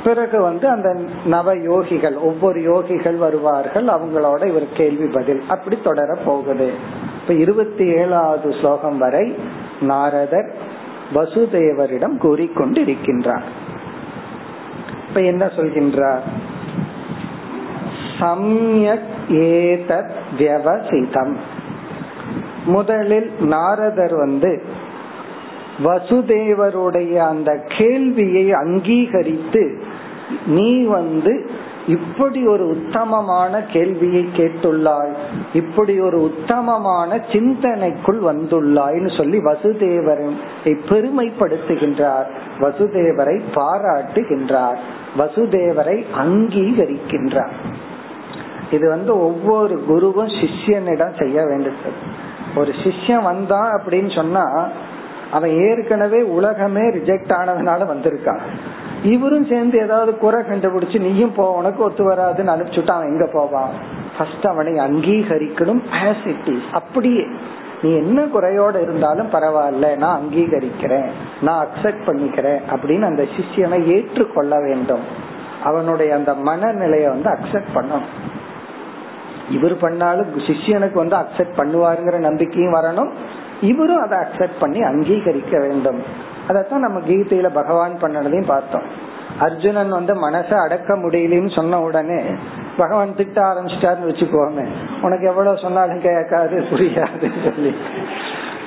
பிறகு 0.04 0.40
வந்து 0.40 0.68
அந்த 0.68 1.00
நவ 1.24 1.54
யோகிகள் 1.54 2.18
ஒவ்வொரு 2.18 2.60
யோகிகள் 2.60 3.16
வருவார்கள் 3.16 3.84
அவங்களோட 3.84 4.46
இவர் 4.46 4.72
கேள்வி 4.74 5.06
பதில். 5.06 5.42
அப்படி 5.48 5.78
தொடர 5.84 6.14
போகுது. 6.24 6.72
இப்ப 7.20 7.34
இருபத்தி 7.34 7.86
ஏழாவது 7.86 8.52
ஸ்லோகம் 8.52 8.98
வரை 8.98 9.38
நாரதர் 9.80 10.54
வசுதேவரிடம் 11.12 12.16
கூறிக்கொண்டு 12.16 12.82
இருக்கின்றார் 12.82 13.42
இப்ப 15.08 15.20
என்ன 15.20 15.46
சொல்கின்றார்? 15.46 16.20
சம்யக் 18.20 19.12
ஏதத் 19.28 20.10
வியவசிதம். 20.38 21.34
முதலில் 22.64 23.32
நாரதர் 23.40 24.14
வந்து 24.14 24.62
வசுதேவருடைய 25.84 27.16
அந்த 27.16 27.64
கேள்வியை 27.78 28.52
அங்கீகரித்து 28.52 29.82
நீ 30.46 30.84
வந்து 30.84 31.50
இப்படி 31.86 32.46
ஒரு 32.46 32.68
உத்தமமான 32.68 33.62
கேள்வியை 33.62 34.28
கேட்டுள்ளாய். 34.36 35.12
இப்படி 35.52 36.00
ஒரு 36.00 36.22
உத்தமமான 36.22 37.16
சிந்தனைக்குள் 37.16 38.20
வந்துள்ளாய்னு 38.20 39.16
சொல்லி 39.16 39.38
வசுதேவரை 39.38 40.30
பெருமைப்படுத்துகின்றார். 40.64 42.26
வசுதேவரை 42.60 43.42
பாராட்டுகின்றார். 43.54 44.76
வசுதேவரை 45.18 46.04
அங்கீகரிக்கின்றார். 46.18 47.50
இது 48.70 48.88
வந்து 48.88 49.20
ஒவ்வொரு 49.20 49.84
குருவும் 49.88 50.44
சிஷ்யனிடம் 50.44 51.18
செய்ய 51.18 51.42
வேண்டியது. 51.44 52.22
ஒரு 52.56 52.70
சிஷ்யன் 52.70 53.22
வந்தான் 53.22 53.82
அப்படின்னு 53.82 54.14
சொன்னா 54.14 54.68
அவன் 55.32 55.50
ஏற்கனவே 55.50 56.22
உலகமே 56.22 56.80
ரிஜெக்ட் 56.80 57.32
ஆனதுனால 57.32 57.86
வந்திருக்கான். 57.86 58.40
இவரும் 59.12 59.48
சேர்ந்து 59.48 59.78
ஏதாவது 59.78 60.18
குறை 60.18 60.40
கண்டுபிடிச்சு 60.40 60.98
நீயும் 61.00 61.34
போ 61.34 61.52
உனக்கு 61.52 61.82
ஒத்து 61.82 62.04
வராதுன்னு 62.10 62.54
அனுப்பிச்சுட்டு 62.54 62.94
அவன் 62.94 63.10
எங்க 63.12 63.26
போவான் 63.32 63.72
ஃபர்ஸ்ட் 64.18 64.46
அவனை 64.46 64.72
அங்கீகரிக்கணும் 64.74 65.82
ஆஸ் 66.04 66.26
அப்படியே. 66.72 67.26
நீ 67.82 67.96
என்ன 67.96 68.24
குறையோட 68.24 68.82
இருந்தாலும் 68.82 69.30
பரவாயில்ல 69.32 69.96
நான் 69.96 70.20
அங்கீகரிக்கிறேன் 70.20 71.08
நான் 71.42 71.66
அக்செப்ட் 71.66 72.06
பண்ணிக்கிறேன் 72.06 72.60
அப்படின்னு 72.72 73.02
அந்த 73.02 73.22
சிஷியனை 73.36 73.86
ஏற்றுக்கொள்ள 73.86 74.60
வேண்டும். 74.60 75.04
அவனுடைய 75.62 76.14
அந்த 76.14 76.34
மனநிலையை 76.34 77.08
வந்து 77.08 77.30
அக்செப்ட் 77.30 77.74
பண்ணணும் 77.74 78.06
இவர் 79.50 79.76
பண்ணாலும் 79.76 80.30
சிஷியனுக்கு 80.48 80.94
வந்து 80.94 81.16
அக்செப்ட் 81.16 81.58
பண்ணுவாருங்கிற 81.58 82.18
நம்பிக்கையும் 82.18 82.74
வரணும். 82.74 83.10
இவரும் 83.60 84.02
அதை 84.02 84.18
அக்செப்ட் 84.18 84.60
பண்ணி 84.60 84.80
அங்கீகரிக்க 84.82 85.58
வேண்டும். 85.60 86.00
அதத்தான் 86.48 86.76
நம்ம 86.76 87.00
கீதையில 87.00 87.48
பகவான் 87.48 87.98
பண்ணதையும் 88.00 88.46
பார்த்தோம். 88.46 89.12
அர்ஜுனன் 89.38 89.88
வந்து 89.88 90.30
மனசை 90.30 90.54
அடக்க 90.54 90.96
முடியலன்னு 90.96 91.54
சொன்ன 91.54 91.80
உடனே 91.80 92.22
பகவான் 92.76 93.16
திட்ட 93.16 93.42
ஆரம்பிச்சிட்டாருன்னு 93.42 94.08
வச்சுக்கோமே. 94.08 94.66
உனக்கு 95.02 95.26
எவ்வளவு 95.26 95.58
சொன்னாலும் 95.58 96.00
கேட்காது 96.00 96.60
புரியாதுன்னு 96.60 97.50
சொல்லி. 97.50 97.74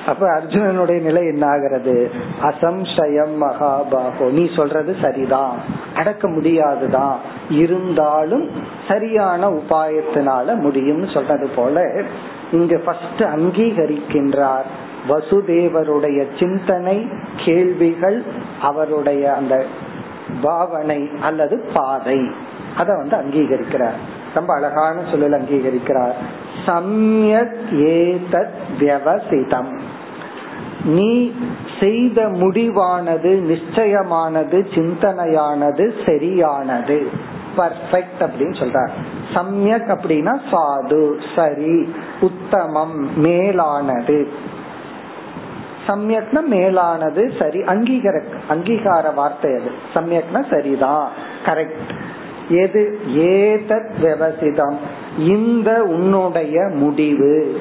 அப்ப 0.06 0.40
அர்ஜுனனுடைய 0.40 1.02
நிலை 1.02 1.26
என்ன 1.26 1.46
ஆகிறது? 1.46 2.10
அசம்சயம் 2.42 3.36
மகாபாகோ. 3.40 4.30
நீ 4.30 4.48
சொல்றது 4.56 4.96
சரிதான். 5.02 5.56
அடக்க 5.94 6.28
முடியாதுதான். 6.28 7.18
இருந்தாலும் 7.50 8.50
சரியான 8.88 9.50
உபாயத்தினால 9.50 10.46
முடியும்னு 10.46 11.12
சொல்றது 11.12 11.48
போல 11.56 12.02
இங்க 12.52 12.78
ஃபர்ஸ்ட் 12.78 13.20
அங்கீகரிக்கின்றார். 13.20 14.64
வசுதேவருடைய 15.08 16.24
சிந்தனை 16.38 17.08
கேள்விகள் 17.44 18.22
அவருடைய 18.62 19.32
அந்த 19.32 19.64
பாவனை 20.42 21.10
அல்லது 21.20 21.70
பாதை. 21.74 22.30
அத 22.76 22.94
வந்து 22.94 23.16
அங்கீகரிக்கிறார். 23.16 23.98
ரொம்ப 24.34 24.54
அழகான 24.54 25.00
சொல்லல் 25.00 25.40
அங்கீகரிக்கிறார். 25.40 26.12
சம்யக் 26.66 27.54
ஏதத் 27.70 28.54
வியவசிதம். 28.80 29.78
நீ 30.84 31.32
செய்த 31.80 32.22
முடிவானது 32.22 33.40
நிச்சயமானது 33.40 34.66
சிந்தனையானது 34.74 35.92
சரியானது. 36.06 37.10
பர்ஃபெக்ட் 37.56 38.20
அப்படின்னு 38.20 38.58
சொல்றார். 38.58 38.90
சம்யக் 39.34 39.98
அப்படின்னா 39.98 40.38
சாது 40.50 41.22
சரி 41.36 41.92
உத்தமம் 42.20 43.18
மேலானது. 43.18 44.28
சமயக்னா 45.88 46.44
மேலானது 46.44 47.32
சரி 47.38 47.62
அங்கீகர 47.62 48.22
அங்கீகார 48.48 49.14
வார்த்தை 49.14 49.54
அது. 49.54 49.70
சமயக்னா 49.94 50.50
சரிதான் 50.50 51.08
கரெக்ட் 51.44 52.06
எது? 52.48 52.98
ஏதத் 53.16 53.90
விவசிதம். 54.02 54.76
இந்த 55.18 55.82
உன்னுடைய 55.82 56.68
முடிவு. 56.74 57.60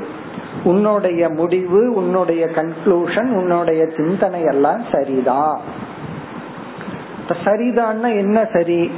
உன்னுடைய 0.63 1.30
முடிவு 1.30 1.93
உன்னுடைய 1.95 2.45
கன்க்ளூஷன் 2.45 3.32
உன்னுடைய 3.32 3.86
சிந்தனை 3.97 4.41
எல்லாம் 4.41 4.82
சரிதான் 4.91 5.59
இப்ப 7.21 7.51
சரிதான்னா 7.51 8.17
என்ன 8.17 8.49
சரி? 8.53 8.91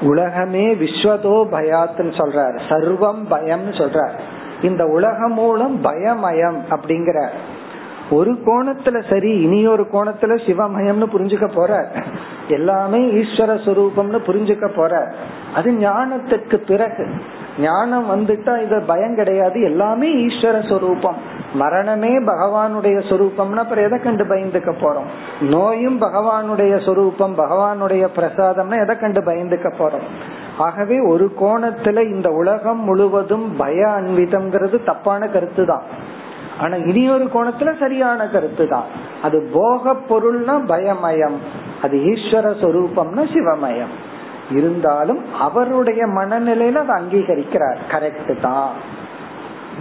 உலகமே 0.00 0.74
விஸ்வதோ 0.74 1.46
பயாத்துன்னு 1.52 2.12
சொல்றார். 2.12 2.60
சர்வம் 2.68 3.24
பயம்னு 3.30 3.72
சொல்றார். 3.72 4.12
இந்த 4.62 4.84
உலகம் 4.84 5.32
மூலம் 5.32 5.84
பயமயம் 5.84 6.56
அப்படிங்கிற 6.70 7.28
ஒரு 8.14 8.32
கோணத்துல 8.46 8.96
சரி 9.12 9.32
இனி 9.42 9.60
ஒரு 9.66 9.84
கோணத்துல 9.92 10.32
சிவமயம்னு 10.46 11.06
புரிஞ்சுக்க 11.14 11.46
போற 11.54 11.72
எல்லாமே 12.48 13.00
ஈஸ்வர 13.20 13.52
சுரூபம்னு 13.66 14.18
புரிஞ்சுக்க 14.28 14.66
போற 14.76 14.92
அது 15.54 15.70
ஞானத்துக்கு 15.72 16.56
பிறகு. 16.56 17.04
ஞானம் 17.60 18.06
வந்துட்டா 18.10 18.54
இது 18.62 18.76
பயம் 18.86 19.14
கிடையாது. 19.14 19.58
எல்லாமே 19.60 20.08
ஈஸ்வர 20.26 20.68
சொரூபம். 20.68 21.18
மரணமே 21.54 22.12
பகவானுடைய 22.20 22.96
சொரூபம்னா 23.10 23.60
அப்புறம் 23.64 23.84
எதை 23.84 23.98
கண்டு 23.98 24.24
பயந்துக்க 24.24 24.70
போறோம்? 24.80 25.08
நோயும் 25.40 26.00
பகவானுடைய 26.00 26.72
சொரூபம் 26.86 27.36
பகவானுடைய 27.38 28.04
பிரசாதம்னா 28.16 28.82
எதை 28.82 28.96
கண்டு 28.96 29.20
பயந்துக்க 29.20 29.68
போறோம்? 29.78 30.08
ஆகவே 30.58 30.96
ஒரு 31.10 31.26
கோணத்துல 31.40 31.98
இந்த 32.14 32.28
உலகம் 32.30 32.82
முழுவதும் 32.84 33.46
பய 33.56 33.86
அன்விதம்ங்கிறது 33.98 34.84
தப்பான 34.84 35.28
கருத்து 35.28 35.64
தான் 35.66 35.82
ஆனா 36.60 36.76
இனி 36.76 37.10
ஒரு 37.10 37.28
கோணத்துல 37.34 37.78
சரியான 37.78 38.28
கருத்து 38.28 38.68
தான் 38.68 38.84
அது 39.22 39.50
போக 39.52 39.92
பொருள்னா 39.92 40.54
பயமயம். 40.68 41.38
அது 41.82 41.96
ஈஸ்வர 41.98 42.46
சொரூபம்னா 42.60 43.24
சிவமயம். 43.24 43.94
இருந்தாலும் 44.50 45.34
அவருடைய 45.34 46.06
மனநிலையில 46.06 46.74
அதை 46.74 47.02
அங்கீகரிக்கிறார். 47.02 47.76
கரெக்ட் 47.90 48.40
தான். 48.40 48.68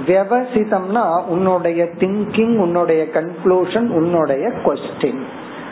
வியவசிதம்னா 0.08 1.26
உன்னுடைய 1.26 1.90
திங்கிங் 2.00 2.58
உன்னுடைய 2.58 3.08
கன்க்ளூஷன் 3.14 3.90
உன்னுடைய 3.90 4.48
கொஸ்டின் 4.48 5.22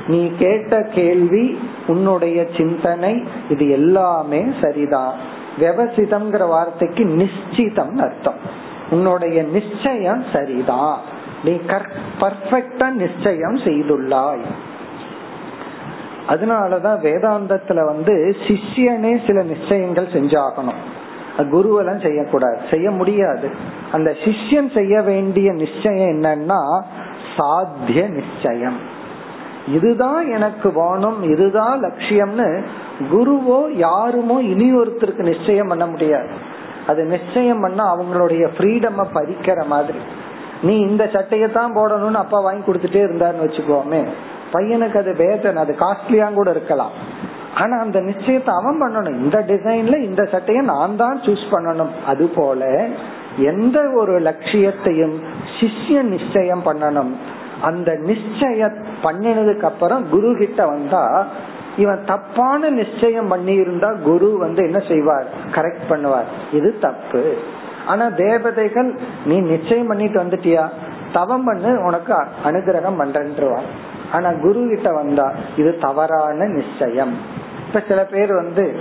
நீ 0.07 0.31
கேட்ட 0.39 0.81
கேள்வி 0.81 1.59
உன்னுடைய 1.87 2.47
சிந்தனை 2.57 3.23
இது 3.49 3.69
எல்லாமே 3.69 4.45
சரிதான். 4.61 5.13
விவசிதம்ங்கிற 5.59 6.47
வார்த்தைக்கு 6.47 7.03
நிச்சிதம் 7.03 7.97
அர்த்தம். 7.97 8.60
உன்னுடைய 8.91 9.43
நிச்சயம் 9.43 10.23
சரிதான். 10.33 10.99
நீ 11.43 11.51
பர்ஃபெக்டா 12.19 12.89
நிச்சயம் 12.89 13.55
செய்துள்ளாய். 13.55 14.43
அதனாலதான் 16.29 16.99
வேதாந்தத்துல 16.99 17.85
வந்து 17.85 18.35
சிஷ்யனே 18.47 19.27
சில 19.27 19.43
நிச்சயங்கள் 19.43 20.05
செஞ்சாகணும். 20.05 20.81
குருவெல்லாம் 21.37 22.01
செய்யக்கூடாது. 22.01 22.57
செய்ய 22.71 22.91
முடியாது. 22.91 23.51
அந்த 23.91 24.11
சிஷ்யன் 24.11 24.73
செய்ய 24.73 25.01
வேண்டிய 25.01 25.51
நிச்சயம் 25.51 26.11
என்னன்னா 26.11 26.81
சாத்திய 27.37 28.07
நிச்சயம். 28.07 28.77
இதுதான் 29.67 30.31
எனக்கு 30.31 30.73
வேணும் 30.73 31.23
இதுதான் 31.23 31.81
லட்சியம்னு 31.81 32.63
குருவோ 33.11 33.71
யாருமோ 33.71 34.41
இனி 34.41 34.75
ஒருத்தருக்கு 34.75 35.37
நிச்சயம் 35.37 35.67
பண்ண 35.67 35.85
முடியாது. 35.85 36.49
அது 36.87 37.03
நிச்சயம் 37.05 37.59
பண்ணா 37.59 37.95
அவங்களுடைய 37.95 38.43
ஃப்ரீடம் 38.57 38.99
பறிக்கிற 39.13 39.65
மாதிரி. 39.65 39.99
நீ 40.61 40.79
இந்த 40.79 41.09
சட்டையை 41.13 41.51
தான் 41.51 41.75
போடணும்னு 41.75 42.23
அப்பா 42.23 42.39
வாங்கி 42.39 42.71
கொடுத்துட்டே 42.71 43.01
இருந்தாருன்னு 43.07 43.45
வச்சுக்கோமே. 43.47 44.03
பையனுக்கு 44.53 44.97
அது 44.97 45.15
வேதனை 45.15 45.61
அது 45.61 45.75
காஸ்ட்லியா 45.79 46.33
கூட 46.33 46.49
இருக்கலாம். 46.49 46.91
ஆனா 47.55 47.79
அந்த 47.79 47.99
நிச்சயத்தை 47.99 48.51
அவன் 48.59 48.81
பண்ணணும். 48.81 49.17
இந்த 49.23 49.39
டிசைன்ல 49.47 50.01
இந்த 50.01 50.25
சட்டையை 50.25 50.63
நான் 50.63 50.95
தான் 50.95 51.21
சூஸ் 51.25 51.45
பண்ணணும். 51.51 51.89
அது 52.05 52.27
போல 52.27 52.89
எந்த 53.37 53.89
ஒரு 53.95 54.19
லட்சியத்தையும் 54.19 55.21
சிஷ்ய 55.59 56.01
நிச்சயம் 56.01 56.63
பண்ணணும். 56.65 57.11
அந்த 57.61 57.91
நிச்சய 57.91 58.71
பண்ணினதுக்கு 59.03 59.61
அப்புறம் 59.61 60.09
குரு 60.09 60.35
கிட்ட 60.37 60.67
வந்தா 60.67 61.27
இவன் 61.77 62.03
தப்பான 62.05 62.69
நிச்சயம் 62.69 63.27
பண்ணி 63.27 63.53
இருந்தா 63.53 63.93
குரு 63.93 64.37
வந்து 64.37 64.63
என்ன 64.63 64.79
செய்வார்? 64.79 65.25
கரெக்ட் 65.51 65.81
பண்ணுவார். 65.89 66.55
இது 66.55 66.79
தப்பு. 66.79 67.37
ஆனா 67.85 68.09
தேவதைகள் 68.09 68.95
நீ 69.25 69.39
நிச்சயம் 69.39 69.87
பண்ணிட்டு 69.87 70.23
வந்துட்டியா? 70.23 70.69
தவம் 71.13 71.43
பண்ணு 71.43 71.83
உனக்கு 71.83 72.13
அனுகிரகம் 72.45 72.99
பண்றேன்றுவார். 72.99 73.69
ஆனா 74.11 74.31
குரு 74.31 74.67
கிட்ட 74.67 74.91
வந்தா 74.91 75.33
இது 75.55 75.77
தவறான 75.77 76.45
நிச்சயம். 76.45 77.17
இப்ப 77.67 77.83
சில 77.87 78.03
பேர் 78.03 78.33
வந்து 78.33 78.79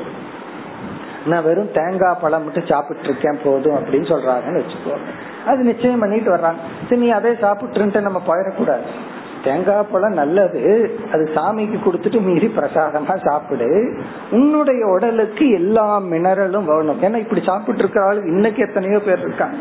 நான் 1.26 1.45
வெறும் 1.45 1.72
தேங்காய் 1.72 2.18
பழம் 2.20 2.45
மட்டும் 2.45 2.66
சாப்பிட்டு 2.66 3.03
இருக்கேன் 3.03 3.38
போதும் 3.45 3.74
அப்படின்னு 3.74 4.03
சொல்றாங்கன்னு 4.03 4.62
வச்சுக்கோ. 4.62 4.97
அது 5.47 5.59
நிச்சயம் 5.59 5.99
பண்ணிட்டு 5.99 6.34
வர்றாங்க. 6.34 6.61
சரி 6.88 7.01
நீ 7.01 7.11
அதே 7.11 7.34
சாப்பிட்டு 7.41 8.01
நம்ம 8.01 8.22
போயிடக்கூடாது. 8.26 8.82
தேங்காய் 9.45 9.86
பழம் 9.93 10.12
நல்லது 10.12 10.62
அது 11.12 11.30
சாமிக்கு 11.34 11.78
கொடுத்துட்டு 11.84 12.22
மீறி 12.22 12.53
பிரசாதமா 12.57 13.28
சாப்பிடு. 13.28 13.99
உன்னுடைய 14.30 14.86
உடலுக்கு 14.86 15.51
எல்லா 15.51 16.01
மினரலும் 16.01 16.64
வேணும் 16.64 17.03
ஏன்னா 17.03 17.16
இப்படி 17.16 17.43
சாப்பிட்டு 17.45 17.80
இருக்கிற 17.80 18.07
ஆளு 18.07 18.26
இன்னைக்கு 18.26 18.62
எத்தனையோ 18.62 18.99
பேர் 18.99 19.18
இருக்காங்க. 19.18 19.57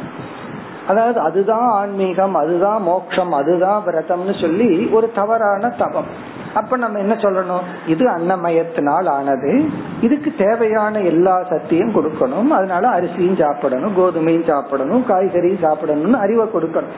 அதாவது 0.87 1.19
அதுதான் 1.19 1.67
ஆன்மீகம் 1.69 2.35
அதுதான் 2.35 2.81
மோட்சம் 2.81 3.31
அதுதான் 3.31 3.83
விரதம்னு 3.85 4.41
சொல்லி 4.41 4.89
ஒரு 4.91 5.11
தவறான 5.15 5.69
தவம். 5.69 6.37
அப்ப 6.53 6.77
நம்ம 6.77 6.99
என்ன 6.99 7.13
சொல்லணும்? 7.13 7.61
இது 7.87 8.05
அன்னமயத்தினால் 8.09 9.09
ஆனது. 9.09 9.69
இதுக்கு 10.01 10.33
தேவையான 10.37 10.99
எல்லா 10.99 11.43
சக்தியும் 11.43 11.95
கொடுக்கணும். 11.95 12.47
அதனால 12.47 12.87
அரிசியும் 12.87 13.35
சாப்பிடணும் 13.35 13.97
கோதுமையும் 13.97 14.47
சாப்பிடணும் 14.47 15.05
காய்கறியும் 15.09 15.63
சாப்பிடணும்னு 15.65 16.19
அறிவை 16.19 16.45
கொடுக்கணும். 16.45 16.97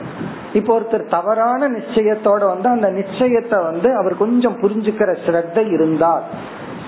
இப்போ 0.52 0.80
ஒருத்தர் 0.80 1.08
தவறான 1.08 1.68
நிச்சயத்தோட 1.68 2.46
வந்து 2.46 2.68
அந்த 2.68 2.90
நிச்சயத்தை 2.90 3.62
வந்து 3.62 3.96
அவர் 3.96 4.16
கொஞ்சம் 4.16 4.58
புரிஞ்சுக்கிற 4.62 5.16
ஸ்ரத்த 5.26 5.72
இருந்தால் 5.72 6.22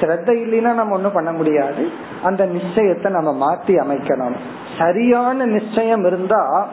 ஸ்ரத்த 0.01 0.31
இல்லைன்னா 0.45 0.73
நம்ம 0.75 0.95
ஒண்ணும் 0.95 1.13
பண்ண 1.13 1.33
முடியாது. 1.33 1.91
அந்த 2.23 2.47
நிச்சயத்தை 2.47 3.11
நம்ம 3.11 3.31
மாத்தி 3.45 3.75
அமைக்கணும். 3.85 4.37
சரியான 4.79 5.45
நிச்சயம் 5.45 6.05
இருந்தா 6.05 6.69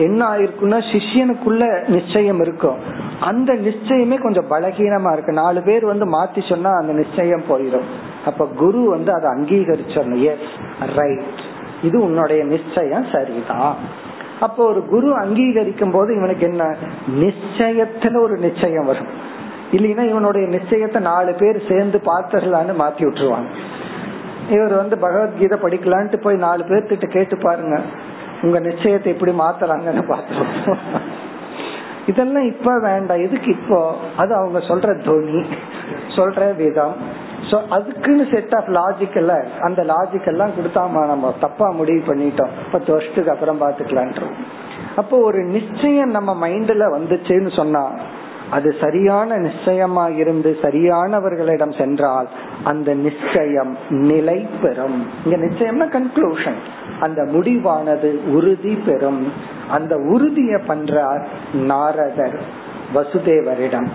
என்ன 0.00 0.28
ஆயிருக்குன்னா 0.28 0.78
சிஷியனுக்குள்ள 0.92 1.88
நிச்சயம் 1.88 2.40
இருக்கும். 2.40 2.78
அந்த 3.20 3.54
நிச்சயமே 3.54 4.20
கொஞ்சம் 4.22 4.50
பலகீனமா 4.50 5.12
இருக்கு. 5.12 5.32
நாலு 5.32 5.62
பேர் 5.62 5.84
வந்து 5.84 6.06
மாத்தி 6.06 6.48
சொன்னா 6.48 6.70
அந்த 6.70 6.92
நிச்சயம் 6.92 7.42
போயிடும். 7.48 7.88
அப்ப 8.24 8.46
குரு 8.46 8.82
வந்து 8.90 9.12
அதை 9.12 9.30
அங்கீகரிச்சிடணும். 9.30 10.22
எஸ் 10.22 10.50
ரைட் 10.96 11.40
இது 11.82 12.02
உன்னுடைய 12.02 12.44
நிச்சயம் 12.44 13.06
சரிதான். 13.12 13.76
அப்போ 14.40 14.64
ஒரு 14.64 14.86
குரு 14.86 15.14
அங்கீகரிக்கும் 15.16 15.90
போது 15.90 16.16
இவனுக்கு 16.16 16.46
என்ன? 16.46 16.76
நிச்சயத்துல 17.14 18.20
ஒரு 18.20 18.36
நிச்சயம் 18.36 18.84
வரும். 18.84 19.10
இல்லைன்னா 19.72 20.08
இவனுடைய 20.08 20.58
நிச்சயத்தை 20.58 21.00
நாலு 21.00 21.34
பேர் 21.34 21.62
சேர்ந்து 21.68 21.98
பார்த்தர்களான்னு 21.98 22.74
மாத்தி 22.78 23.02
விட்டுருவாங்க. 23.02 23.50
இவர் 24.50 24.74
வந்து 24.74 24.98
பகவத்கீதை 24.98 25.58
படிக்கலான்ட்டு 25.58 26.16
போய் 26.16 26.36
நாலு 26.36 26.64
பேர்த்திட்ட 26.64 27.06
கேட்டு 27.10 27.36
பாருங்க. 27.36 27.80
உங்க 28.42 28.60
நிச்சயத்தை 28.60 29.06
எப்படி 29.06 29.32
மாத்துறாங்கன்னு 29.32 30.04
பாத்துருவோம் 30.12 30.78
இதெல்லாம் 32.06 32.46
இப்ப 32.46 32.78
வேண்டாம். 32.80 33.18
எதுக்கு 33.18 33.50
இப்போ? 33.50 33.96
அது 34.16 34.34
அவங்க 34.34 34.58
சொல்ற 34.58 35.04
துணி 35.04 35.42
சொல்ற 36.16 36.56
விதம். 36.56 36.94
அதுக்குன்னு 37.70 38.24
செட் 38.32 38.54
ஆஃப் 38.54 38.68
லாஜிக் 38.68 39.16
எல்லாம் 39.16 39.44
அந்த 39.60 39.82
லாஜிக் 39.82 40.26
எல்லாம் 40.26 40.50
கொடுத்தாமா 40.50 41.00
நம்ம 41.06 41.34
தப்பா 41.40 41.70
முடிவு 41.70 42.02
பண்ணிட்டோம். 42.06 42.54
பத்து 42.72 42.92
வருஷத்துக்கு 42.92 43.30
அப்புறம் 43.30 43.60
பாத்துக்கலான் 43.60 44.14
அப்போ 44.96 45.16
ஒரு 45.18 45.42
நிச்சயம் 45.44 46.10
நம்ம 46.10 46.48
மைண்ட்ல 46.48 46.84
வந்துச்சுன்னு 46.96 47.56
சொன்னா 47.56 47.82
அது 48.50 48.74
சரியான 48.80 49.36
நிச்சயமா 49.36 50.16
இருந்து 50.16 50.56
சரியானவர்களிடம் 50.62 51.78
சென்றால் 51.78 52.28
அந்த 52.64 52.94
நிச்சயம் 52.94 53.76
நிலை 53.88 54.48
பெறும் 54.62 55.06
இங்க 55.24 55.36
நிச்சயம்னா 55.36 55.88
கன்க்ளூஷன் 55.88 56.78
அந்த 57.00 57.22
முடிவானது 57.22 58.28
உறுதி 58.28 58.74
பெறும். 58.74 59.32
அந்த 59.70 59.96
உறுதிய 59.96 60.60
பண்றார் 60.68 61.24
நாரதர் 61.52 62.40
வசுதேவரிடம். 62.94 63.86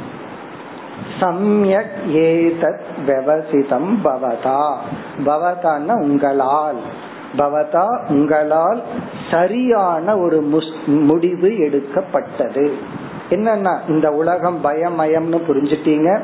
சம்யக் 1.19 1.95
ஏதத் 2.07 2.79
விவசிதம் 3.07 3.97
பவதா. 4.03 4.75
பவதான்னா 5.25 6.01
உங்களால். 6.01 6.79
பவதா 7.37 8.09
உங்களால் 8.09 8.83
சரியான 9.31 10.17
ஒரு 10.17 10.63
முடிவு 10.85 11.57
எடுக்கப்பட்டது. 11.57 12.73
என்னன்னா 13.29 13.73
இந்த 13.87 14.11
உலகம் 14.11 14.63
பயமயம்னு 14.63 15.39
புரிஞ்சுட்டீங்க. 15.47 16.21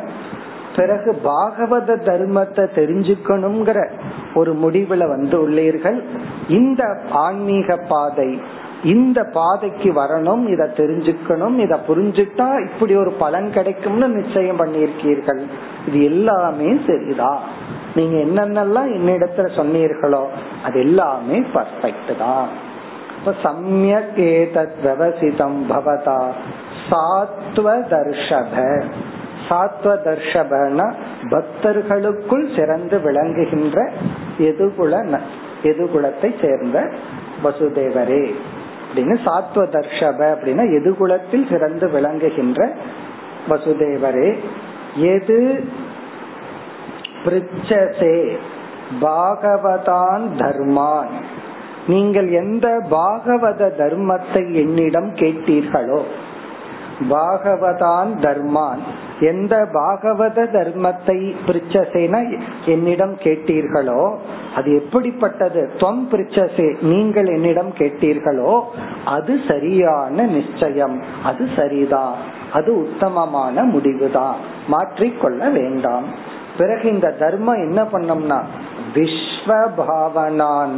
பிறகு 0.75 1.21
பாகவத 1.23 1.95
தர்மத்தை 2.09 2.65
தெரிஞ்சுக்கணுங்கிற 2.75 3.89
ஒரு 4.33 4.53
முடிவுல 4.53 5.07
வந்து 5.07 5.49
உள்ளீர்கள். 5.49 6.03
இந்த 6.47 6.97
ஆன்மீக 7.11 7.75
பாதை 7.75 8.39
இந்த 8.83 9.23
பாதைக்கு 9.23 9.93
வரணும் 9.93 10.47
இத 10.47 10.71
தெரிஞ்சுக்கணும் 10.77 11.57
இத 11.57 11.79
புரிஞ்சுட்டா 11.87 12.69
இப்படி 12.69 12.95
ஒரு 12.95 13.11
பலன் 13.11 13.51
கிடைக்கும்னு 13.51 14.07
நிச்சயம் 14.07 14.59
பண்ணியிருக்கீர்கள். 14.59 15.41
இது 15.87 16.03
எல்லாமே 16.03 16.77
சரிதான் 16.87 17.39
நீங்க 17.95 18.17
என்னென்னலாம் 18.17 18.89
என்னிடத்துல 18.97 19.47
சொன்னீர்களோ 19.55 20.23
அது 20.63 20.79
எல்லாமே 20.79 21.39
பர்ஃபெக்ட் 21.39 22.17
தான். 22.17 22.47
இப்ப 23.17 23.33
சமயக் 23.43 24.15
ஏதத் 24.15 24.79
விவசிதம் 24.83 25.59
பவதா. 25.69 26.31
சாத்வ 26.91 27.79
தர்ஷப 27.89 28.83
சாத்வ 29.49 29.95
தர்ஷபன 30.05 30.93
பக்தர்களுக்குள் 31.29 32.59
சிறந்து 32.59 32.99
விளங்குகின்ற 32.99 33.91
எதுகுல 34.37 35.19
எதுகுலத்தை 35.63 36.41
சேர்ந்த 36.41 36.91
வசுதேவரே. 37.43 38.33
அப்படின்னு 38.93 39.17
சாத்வ 39.25 39.55
தர்ஷப 39.55 40.35
அப்படின்னா 40.35 40.65
எதுகுலத்தில் 40.69 41.51
சிறந்து 41.51 41.89
விளங்குகின்ற 41.89 42.71
வசுதேவரே. 43.49 44.39
எது? 44.95 45.63
பிரிச்சசே. 47.25 48.37
பாகவதான் 49.01 50.21
தர்மான். 50.37 51.09
நீங்கள் 51.87 52.29
எந்த 52.29 52.81
பாகவத 52.91 53.71
தர்மத்தை 53.77 54.53
என்னிடம் 54.53 55.15
கேட்டீர்களோ 55.15 56.01
பாகவதான் 57.09 58.11
தர்மான். 58.19 58.81
எந்த 59.19 59.55
பாகவத 59.73 60.45
தர்மத்தை 60.55 61.17
பிரிச்சசேன 61.47 62.39
என்னிடம் 62.65 63.15
கேட்டீர்களோ 63.15 64.17
அது 64.55 64.69
எப்படிப்பட்டது? 64.75 65.71
தொம் 65.79 66.07
பிரிச்சசே 66.11 66.67
நீங்கள் 66.81 67.25
என்னிடம் 67.25 67.71
கேட்டீர்களோ 67.77 68.61
அது 69.05 69.39
சரியான 69.47 70.23
நிச்சயம். 70.23 71.03
அது 71.23 71.47
சரிதான் 71.55 72.15
அது 72.53 72.71
உத்தமமான 72.77 73.63
முடிவுதான் 73.63 74.35
மாற்றிக்கொள்ள 74.67 75.51
வேண்டாம். 75.51 76.03
பிறகு 76.57 76.89
இந்த 76.89 77.09
தர்மம் 77.19 77.63
என்ன 77.67 77.81
பண்ணோம்னா 77.83 78.39
விஸ்வபாவனான். 78.95 80.75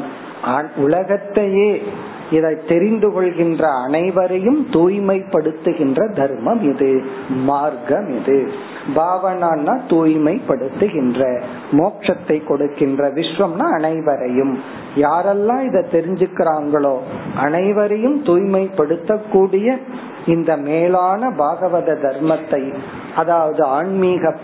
உலகத்தையே 0.76 1.84
இதை 2.32 2.66
தெரிந்து 2.68 3.12
கொள்கின்ற 3.12 3.70
அனைவரையும் 3.70 4.68
தூய்மைப்படுத்துகின்ற 4.72 6.14
தர்மம் 6.14 6.74
இது 6.74 7.04
மார்க்கம் 7.30 8.20
இது. 8.20 8.52
பாவனான்னா 8.96 9.80
தூய்மைப்படுத்துகின்ற 9.90 11.42
மோட்சத்தை 11.72 12.44
கொடுக்கின்ற 12.44 13.10
விஸ்வம்னா 13.10 13.74
அனைவரையும். 13.74 14.60
யாரெல்லாம் 14.96 15.66
இதை 15.66 15.84
தெரிஞ்சுக்கிறாங்களோ 15.92 16.98
அனைவரையும் 17.36 18.24
தூய்மைப்படுத்தக்கூடிய 18.24 19.78
இந்த 20.26 20.58
மேலான 20.58 21.30
பாகவத 21.30 21.98
தர்மத்தை 22.02 22.74
அதாவது 23.16 23.64
ஆன்மீக 23.64 24.36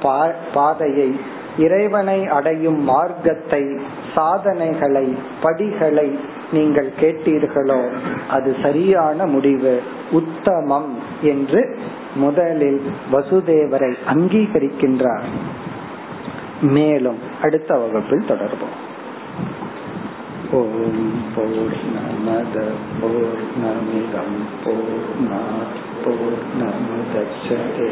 பாதையை 0.54 1.20
இறைவனை 1.66 2.20
அடையும் 2.38 2.80
மார்க்கத்தை 2.90 3.64
சாதனைகளை 4.16 5.08
படிகளை 5.44 6.10
நீங்கள் 6.56 6.90
கேட்டீர்களோ 7.02 7.80
அது 8.28 8.50
சரியான 8.64 9.26
முடிவு. 9.34 9.74
உத்தமம் 10.20 10.92
என்று 11.32 11.62
முதலில் 12.16 12.82
வசுதேவரை 13.14 13.92
அங்கீகரிக்கின்றார். 14.14 15.28
மேலும் 16.76 17.20
அடுத்த 17.42 17.72
வகுப்பில் 17.84 18.30
தொடர்போம். 18.32 18.78
ஓம் 20.58 21.12
பூர்ணமத 21.34 22.56
பூர்ணமிதம் 23.00 24.38
பூர்ணா 24.64 25.42
பூர்ணமுதச்சதே. 26.04 27.92